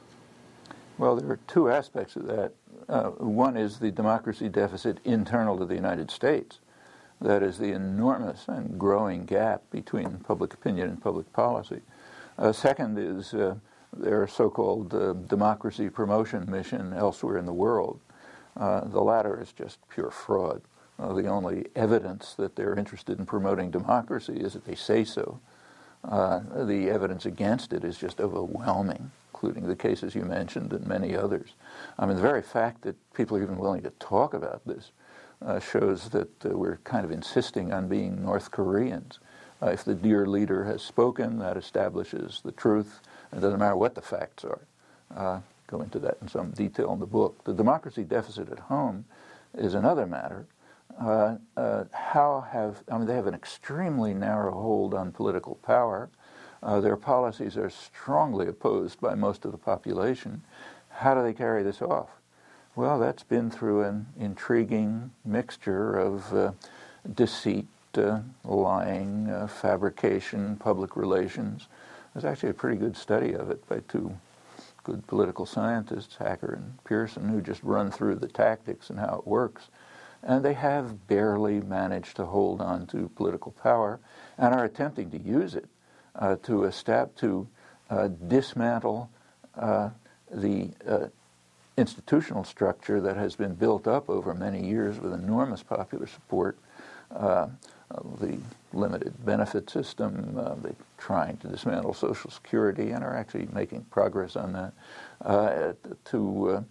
Well, 0.96 1.16
there 1.16 1.30
are 1.30 1.40
two 1.46 1.70
aspects 1.70 2.16
of 2.16 2.26
that. 2.26 2.52
uh, 2.88 3.10
one 3.44 3.56
is 3.56 3.78
the 3.78 3.90
democracy 3.90 4.48
deficit 4.48 4.98
internal 5.04 5.58
to 5.58 5.66
the 5.66 5.74
United 5.74 6.10
States. 6.10 6.60
That 7.20 7.42
is 7.42 7.58
the 7.58 7.72
enormous 7.72 8.46
and 8.48 8.78
growing 8.78 9.26
gap 9.26 9.62
between 9.70 10.18
public 10.18 10.54
opinion 10.54 10.88
and 10.88 11.02
public 11.02 11.32
policy. 11.32 11.80
Uh, 12.38 12.52
second 12.52 12.96
is 12.98 13.34
uh, 13.34 13.56
their 13.96 14.26
so-called 14.28 14.94
uh, 14.94 15.14
democracy 15.26 15.90
promotion 15.90 16.48
mission 16.48 16.92
elsewhere 16.92 17.38
in 17.38 17.46
the 17.46 17.52
world. 17.52 17.98
Uh, 18.56 18.84
the 18.84 19.00
latter 19.00 19.40
is 19.42 19.52
just 19.52 19.78
pure 19.88 20.10
fraud. 20.10 20.62
Uh, 20.98 21.12
the 21.12 21.26
only 21.26 21.66
evidence 21.76 22.34
that 22.34 22.56
they're 22.56 22.74
interested 22.74 23.18
in 23.18 23.26
promoting 23.26 23.70
democracy 23.70 24.34
is 24.34 24.54
that 24.54 24.64
they 24.64 24.74
say 24.74 25.04
so. 25.04 25.40
Uh, 26.04 26.40
the 26.64 26.90
evidence 26.90 27.26
against 27.26 27.72
it 27.72 27.84
is 27.84 27.98
just 27.98 28.20
overwhelming, 28.20 29.10
including 29.32 29.66
the 29.66 29.76
cases 29.76 30.14
you 30.14 30.22
mentioned 30.22 30.72
and 30.72 30.86
many 30.86 31.16
others. 31.16 31.54
I 31.98 32.06
mean, 32.06 32.16
the 32.16 32.22
very 32.22 32.42
fact 32.42 32.82
that 32.82 32.96
people 33.14 33.36
are 33.36 33.42
even 33.42 33.58
willing 33.58 33.82
to 33.82 33.90
talk 33.98 34.34
about 34.34 34.66
this 34.66 34.90
uh, 35.44 35.60
shows 35.60 36.08
that 36.10 36.44
uh, 36.44 36.50
we're 36.50 36.78
kind 36.78 37.04
of 37.04 37.10
insisting 37.10 37.72
on 37.72 37.88
being 37.88 38.22
North 38.22 38.50
Koreans. 38.50 39.20
Uh, 39.62 39.66
if 39.66 39.84
the 39.84 39.94
dear 39.94 40.26
leader 40.26 40.64
has 40.64 40.82
spoken, 40.82 41.38
that 41.38 41.56
establishes 41.56 42.40
the 42.44 42.52
truth. 42.52 43.00
It 43.32 43.40
doesn't 43.40 43.58
matter 43.58 43.76
what 43.76 43.94
the 43.94 44.02
facts 44.02 44.44
are. 44.44 45.42
Go 45.68 45.82
into 45.82 45.98
that 45.98 46.16
in 46.22 46.28
some 46.28 46.50
detail 46.50 46.92
in 46.94 46.98
the 46.98 47.06
book. 47.06 47.44
The 47.44 47.52
democracy 47.52 48.02
deficit 48.02 48.50
at 48.50 48.58
home 48.58 49.04
is 49.56 49.74
another 49.74 50.06
matter. 50.06 50.46
Uh, 51.00 51.36
uh, 51.56 51.84
how 51.92 52.44
have, 52.50 52.82
I 52.90 52.98
mean, 52.98 53.06
they 53.06 53.14
have 53.14 53.28
an 53.28 53.34
extremely 53.34 54.14
narrow 54.14 54.52
hold 54.52 54.94
on 54.94 55.12
political 55.12 55.54
power. 55.56 56.08
Uh, 56.62 56.80
their 56.80 56.96
policies 56.96 57.56
are 57.56 57.70
strongly 57.70 58.48
opposed 58.48 59.00
by 59.00 59.14
most 59.14 59.44
of 59.44 59.52
the 59.52 59.58
population. 59.58 60.42
How 60.90 61.14
do 61.14 61.22
they 61.22 61.32
carry 61.32 61.62
this 61.62 61.80
off? 61.80 62.08
Well, 62.74 62.98
that's 62.98 63.22
been 63.22 63.50
through 63.50 63.82
an 63.82 64.06
intriguing 64.18 65.12
mixture 65.24 65.96
of 65.96 66.34
uh, 66.34 66.52
deceit, 67.14 67.66
uh, 67.94 68.20
lying, 68.44 69.48
fabrication, 69.48 70.56
public 70.56 70.96
relations. 70.96 71.68
There's 72.12 72.24
actually 72.24 72.50
a 72.50 72.54
pretty 72.54 72.76
good 72.76 72.96
study 72.96 73.34
of 73.34 73.50
it 73.50 73.66
by 73.68 73.80
two 73.88 74.16
good 74.82 75.06
political 75.06 75.46
scientists, 75.46 76.16
Hacker 76.16 76.54
and 76.54 76.82
Pierson, 76.84 77.28
who 77.28 77.40
just 77.40 77.62
run 77.62 77.90
through 77.90 78.16
the 78.16 78.28
tactics 78.28 78.90
and 78.90 78.98
how 78.98 79.16
it 79.18 79.26
works. 79.26 79.68
And 80.22 80.44
they 80.44 80.54
have 80.54 81.06
barely 81.06 81.60
managed 81.60 82.16
to 82.16 82.26
hold 82.26 82.60
on 82.60 82.86
to 82.88 83.08
political 83.14 83.52
power 83.52 84.00
and 84.36 84.54
are 84.54 84.64
attempting 84.64 85.10
to 85.10 85.18
use 85.18 85.54
it 85.54 85.68
uh, 86.16 86.36
to, 86.42 86.60
estab- 86.62 87.14
to 87.16 87.46
uh, 87.90 88.08
dismantle 88.26 89.10
uh, 89.56 89.90
the 90.30 90.70
uh, 90.86 91.06
institutional 91.76 92.44
structure 92.44 93.00
that 93.00 93.16
has 93.16 93.36
been 93.36 93.54
built 93.54 93.86
up 93.86 94.10
over 94.10 94.34
many 94.34 94.66
years 94.66 94.98
with 94.98 95.12
enormous 95.12 95.62
popular 95.62 96.06
support. 96.06 96.58
Uh, 97.14 97.48
the 98.20 98.36
limited 98.74 99.14
benefit 99.24 99.70
system, 99.70 100.36
uh, 100.38 100.54
they're 100.56 100.74
trying 100.98 101.38
to 101.38 101.48
dismantle 101.48 101.94
Social 101.94 102.30
Security 102.30 102.90
and 102.90 103.02
are 103.02 103.16
actually 103.16 103.48
making 103.54 103.82
progress 103.84 104.36
on 104.36 104.52
that. 104.52 104.74
To 106.04 106.64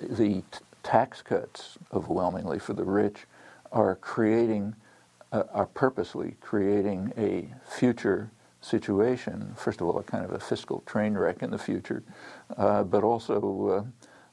the 0.00 0.42
tax 0.84 1.20
cuts, 1.22 1.78
overwhelmingly 1.92 2.60
for 2.60 2.74
the 2.74 2.84
rich, 2.84 3.26
are 3.72 3.96
creating, 3.96 4.76
uh, 5.32 5.42
are 5.52 5.66
purposely 5.66 6.36
creating 6.40 7.12
a 7.16 7.52
future 7.68 8.30
situation. 8.60 9.52
First 9.56 9.80
of 9.80 9.88
all, 9.88 9.98
a 9.98 10.04
kind 10.04 10.24
of 10.24 10.30
a 10.30 10.38
fiscal 10.38 10.84
train 10.86 11.14
wreck 11.14 11.42
in 11.42 11.50
the 11.50 11.58
future, 11.58 12.04
but 12.56 13.02
also 13.02 13.84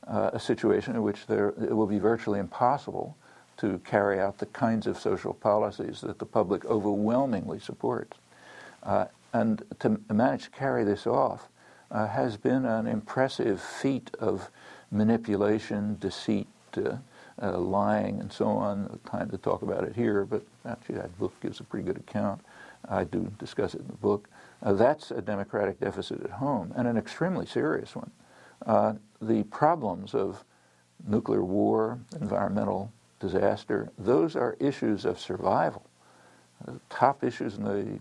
a 0.07 0.39
situation 0.39 0.95
in 0.95 1.01
which 1.01 1.25
there, 1.25 1.49
it 1.49 1.75
will 1.75 1.87
be 1.87 1.99
virtually 1.99 2.39
impossible 2.39 3.17
to 3.57 3.79
carry 3.85 4.19
out 4.19 4.39
the 4.39 4.47
kinds 4.47 4.87
of 4.87 4.97
social 4.97 5.33
policies 5.33 6.01
that 6.01 6.17
the 6.17 6.25
public 6.25 6.65
overwhelmingly 6.65 7.59
supports. 7.59 8.17
Uh, 8.81 9.05
and 9.33 9.63
to 9.79 9.99
manage 10.11 10.45
to 10.45 10.49
carry 10.49 10.83
this 10.83 11.05
off 11.05 11.47
uh, 11.91 12.07
has 12.07 12.37
been 12.37 12.65
an 12.65 12.87
impressive 12.87 13.61
feat 13.61 14.09
of 14.19 14.49
manipulation, 14.91 15.97
deceit, 15.99 16.47
uh, 16.77 16.97
uh 17.41 17.57
lying, 17.57 18.19
and 18.19 18.31
so 18.31 18.47
on. 18.47 18.99
Time 19.09 19.29
to 19.29 19.37
talk 19.37 19.61
about 19.61 19.83
it 19.83 19.95
here, 19.95 20.25
but 20.25 20.43
actually 20.65 20.95
that 20.95 21.17
book 21.17 21.33
gives 21.41 21.59
a 21.59 21.63
pretty 21.63 21.85
good 21.85 21.97
account. 21.97 22.41
I 22.89 23.03
do 23.03 23.31
discuss 23.39 23.73
it 23.73 23.81
in 23.81 23.87
the 23.87 23.93
book. 23.93 24.27
Uh, 24.63 24.73
that's 24.73 25.11
a 25.11 25.21
democratic 25.21 25.79
deficit 25.79 26.23
at 26.23 26.31
home, 26.31 26.73
and 26.75 26.87
an 26.87 26.97
extremely 26.97 27.45
serious 27.45 27.95
one. 27.95 28.11
Uh, 28.65 28.93
the 29.21 29.43
problems 29.43 30.13
of 30.13 30.43
nuclear 31.07 31.43
war, 31.43 31.99
environmental 32.19 32.91
disaster, 33.19 33.91
those 33.97 34.35
are 34.35 34.55
issues 34.59 35.05
of 35.05 35.19
survival, 35.19 35.83
uh, 36.67 36.73
top 36.89 37.23
issues 37.23 37.55
in 37.55 37.63
the 37.63 37.99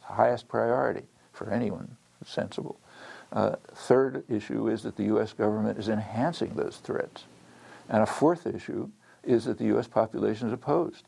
highest 0.00 0.48
priority 0.48 1.04
for 1.32 1.50
anyone 1.50 1.96
sensible. 2.24 2.78
Uh, 3.32 3.56
third 3.74 4.24
issue 4.28 4.68
is 4.68 4.82
that 4.82 4.96
the 4.96 5.04
U.S. 5.04 5.32
government 5.32 5.78
is 5.78 5.88
enhancing 5.88 6.52
those 6.54 6.76
threats. 6.76 7.24
And 7.88 8.02
a 8.02 8.06
fourth 8.06 8.46
issue 8.46 8.90
is 9.24 9.46
that 9.46 9.58
the 9.58 9.64
U.S. 9.66 9.86
population 9.86 10.48
is 10.48 10.52
opposed, 10.52 11.04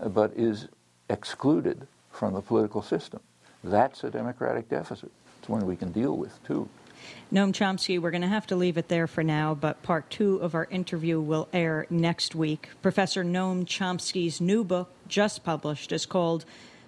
uh, 0.00 0.08
but 0.08 0.32
is 0.36 0.68
excluded 1.08 1.86
from 2.10 2.34
the 2.34 2.42
political 2.42 2.82
system. 2.82 3.20
That's 3.62 4.04
a 4.04 4.10
democratic 4.10 4.68
deficit. 4.68 5.10
It's 5.38 5.48
one 5.48 5.66
we 5.66 5.76
can 5.76 5.90
deal 5.90 6.16
with, 6.16 6.38
too. 6.46 6.68
Noam 7.32 7.52
Chomsky, 7.52 8.00
we're 8.00 8.10
going 8.10 8.22
to 8.22 8.28
have 8.28 8.46
to 8.46 8.56
leave 8.56 8.78
it 8.78 8.88
there 8.88 9.06
for 9.06 9.22
now, 9.22 9.54
but 9.54 9.82
part 9.82 10.08
two 10.10 10.36
of 10.36 10.54
our 10.54 10.66
interview 10.70 11.20
will 11.20 11.48
air 11.52 11.86
next 11.90 12.34
week. 12.34 12.68
Professor 12.82 13.24
Noam 13.24 13.64
Chomsky's 13.64 14.40
new 14.40 14.64
book, 14.64 14.90
just 15.08 15.44
published, 15.44 15.92
is 15.92 16.06
called 16.06 16.44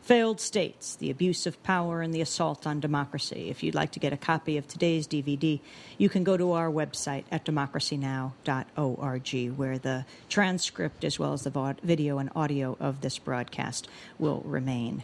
Failed 0.06 0.40
States 0.40 0.94
The 0.94 1.10
Abuse 1.10 1.48
of 1.48 1.60
Power 1.64 2.00
and 2.00 2.14
the 2.14 2.20
Assault 2.20 2.64
on 2.64 2.78
Democracy. 2.78 3.50
If 3.50 3.64
you'd 3.64 3.74
like 3.74 3.90
to 3.90 3.98
get 3.98 4.12
a 4.12 4.16
copy 4.16 4.56
of 4.56 4.68
today's 4.68 5.08
DVD, 5.08 5.58
you 5.98 6.08
can 6.08 6.22
go 6.22 6.36
to 6.36 6.52
our 6.52 6.70
website 6.70 7.24
at 7.32 7.44
democracynow.org, 7.44 9.58
where 9.58 9.78
the 9.78 10.04
transcript 10.28 11.02
as 11.02 11.18
well 11.18 11.32
as 11.32 11.42
the 11.42 11.76
video 11.82 12.18
and 12.18 12.30
audio 12.36 12.76
of 12.78 13.00
this 13.00 13.18
broadcast 13.18 13.88
will 14.16 14.42
remain. 14.44 15.02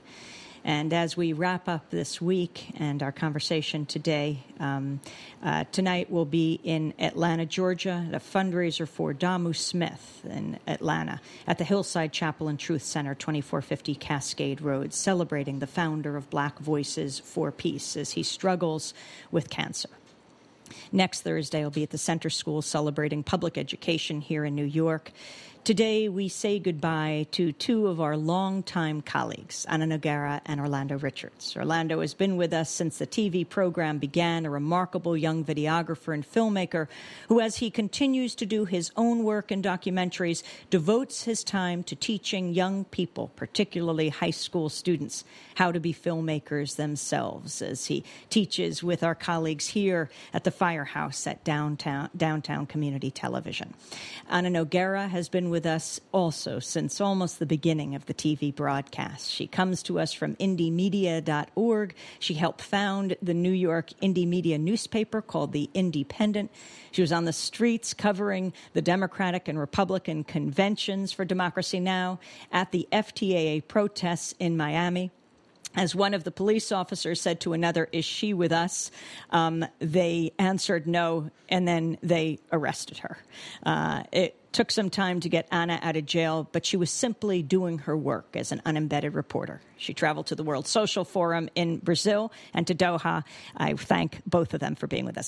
And 0.64 0.92
as 0.92 1.16
we 1.16 1.32
wrap 1.32 1.68
up 1.68 1.90
this 1.90 2.20
week 2.20 2.72
and 2.78 3.02
our 3.02 3.10
conversation 3.10 3.84
today, 3.84 4.38
um, 4.60 5.00
uh, 5.42 5.64
tonight 5.72 6.08
we'll 6.08 6.24
be 6.24 6.60
in 6.62 6.94
Atlanta, 7.00 7.46
Georgia, 7.46 8.06
at 8.08 8.14
a 8.14 8.20
fundraiser 8.20 8.86
for 8.86 9.12
Damu 9.12 9.56
Smith 9.56 10.24
in 10.24 10.60
Atlanta 10.68 11.20
at 11.48 11.58
the 11.58 11.64
Hillside 11.64 12.12
Chapel 12.12 12.46
and 12.46 12.60
Truth 12.60 12.82
Center, 12.82 13.14
2450 13.14 13.96
Cascade 13.96 14.60
Road, 14.60 14.94
celebrating 14.94 15.58
the 15.58 15.66
founder 15.66 16.16
of 16.16 16.30
Black 16.30 16.60
Voices 16.60 17.18
for 17.18 17.50
Peace 17.50 17.96
as 17.96 18.12
he 18.12 18.22
struggles 18.22 18.94
with 19.32 19.50
cancer. 19.50 19.88
Next 20.92 21.22
Thursday, 21.22 21.62
I'll 21.62 21.70
be 21.70 21.82
at 21.82 21.90
the 21.90 21.98
Center 21.98 22.30
School 22.30 22.62
celebrating 22.62 23.22
public 23.22 23.58
education 23.58 24.20
here 24.20 24.44
in 24.44 24.54
New 24.54 24.64
York. 24.64 25.10
Today, 25.64 26.08
we 26.08 26.28
say 26.28 26.58
goodbye 26.58 27.28
to 27.30 27.52
two 27.52 27.86
of 27.86 28.00
our 28.00 28.16
longtime 28.16 29.00
colleagues, 29.00 29.64
Ana 29.68 29.86
Noguera 29.86 30.40
and 30.44 30.58
Orlando 30.60 30.98
Richards. 30.98 31.56
Orlando 31.56 32.00
has 32.00 32.14
been 32.14 32.36
with 32.36 32.52
us 32.52 32.68
since 32.68 32.98
the 32.98 33.06
TV 33.06 33.48
program 33.48 33.98
began, 33.98 34.44
a 34.44 34.50
remarkable 34.50 35.16
young 35.16 35.44
videographer 35.44 36.14
and 36.14 36.28
filmmaker 36.28 36.88
who, 37.28 37.40
as 37.40 37.58
he 37.58 37.70
continues 37.70 38.34
to 38.34 38.44
do 38.44 38.64
his 38.64 38.90
own 38.96 39.22
work 39.22 39.52
in 39.52 39.62
documentaries, 39.62 40.42
devotes 40.68 41.22
his 41.22 41.44
time 41.44 41.84
to 41.84 41.94
teaching 41.94 42.52
young 42.52 42.84
people, 42.86 43.30
particularly 43.36 44.08
high 44.08 44.30
school 44.30 44.68
students, 44.68 45.22
how 45.54 45.70
to 45.70 45.78
be 45.78 45.94
filmmakers 45.94 46.74
themselves, 46.74 47.62
as 47.62 47.86
he 47.86 48.02
teaches 48.30 48.82
with 48.82 49.04
our 49.04 49.14
colleagues 49.14 49.68
here 49.68 50.10
at 50.34 50.42
the 50.42 50.50
Firehouse 50.50 51.24
at 51.28 51.44
Downtown, 51.44 52.10
Downtown 52.16 52.66
Community 52.66 53.12
Television. 53.12 53.74
Ana 54.28 54.50
Noguera 54.50 55.08
has 55.08 55.28
been 55.28 55.51
with 55.52 55.66
us 55.66 56.00
also 56.10 56.58
since 56.58 57.00
almost 57.00 57.38
the 57.38 57.46
beginning 57.46 57.94
of 57.94 58.06
the 58.06 58.14
TV 58.14 58.52
broadcast. 58.52 59.30
She 59.30 59.46
comes 59.46 59.82
to 59.84 60.00
us 60.00 60.12
from 60.12 60.34
indymedia.org. 60.36 61.94
She 62.18 62.34
helped 62.34 62.62
found 62.62 63.16
the 63.22 63.34
New 63.34 63.52
York 63.52 63.90
Indymedia 64.02 64.58
newspaper 64.58 65.22
called 65.22 65.52
The 65.52 65.70
Indypendent. 65.74 66.48
She 66.90 67.02
was 67.02 67.12
on 67.12 67.26
the 67.26 67.32
streets 67.32 67.92
covering 67.94 68.52
the 68.72 68.82
Democratic 68.82 69.46
and 69.46 69.58
Republican 69.58 70.24
conventions 70.24 71.12
for 71.12 71.24
Democracy 71.24 71.78
Now! 71.78 72.18
at 72.50 72.72
the 72.72 72.88
FTAA 72.90 73.68
protests 73.68 74.34
in 74.40 74.56
Miami 74.56 75.10
as 75.74 75.94
one 75.94 76.14
of 76.14 76.24
the 76.24 76.30
police 76.30 76.72
officers 76.72 77.20
said 77.20 77.40
to 77.40 77.52
another, 77.52 77.88
Is 77.92 78.04
she 78.04 78.34
with 78.34 78.52
us? 78.52 78.90
Um, 79.30 79.64
they 79.78 80.32
answered 80.38 80.86
no, 80.86 81.30
and 81.48 81.66
then 81.66 81.98
they 82.02 82.38
arrested 82.50 82.98
her. 82.98 83.18
Uh, 83.64 84.02
it 84.12 84.36
took 84.52 84.70
some 84.70 84.90
time 84.90 85.20
to 85.20 85.28
get 85.28 85.48
Ana 85.50 85.78
out 85.82 85.96
of 85.96 86.04
jail, 86.04 86.48
but 86.52 86.66
she 86.66 86.76
was 86.76 86.90
simply 86.90 87.42
doing 87.42 87.78
her 87.78 87.96
work 87.96 88.36
as 88.36 88.52
an 88.52 88.60
unembedded 88.66 89.14
reporter. 89.14 89.60
She 89.78 89.94
traveled 89.94 90.26
to 90.26 90.34
the 90.34 90.42
World 90.42 90.66
Social 90.66 91.04
Forum 91.04 91.48
in 91.54 91.78
Brazil 91.78 92.32
and 92.52 92.66
to 92.66 92.74
Doha. 92.74 93.24
I 93.56 93.74
thank 93.74 94.22
both 94.26 94.54
of 94.54 94.60
them 94.60 94.74
for 94.74 94.86
being 94.86 95.06
with 95.06 95.16
us. 95.16 95.20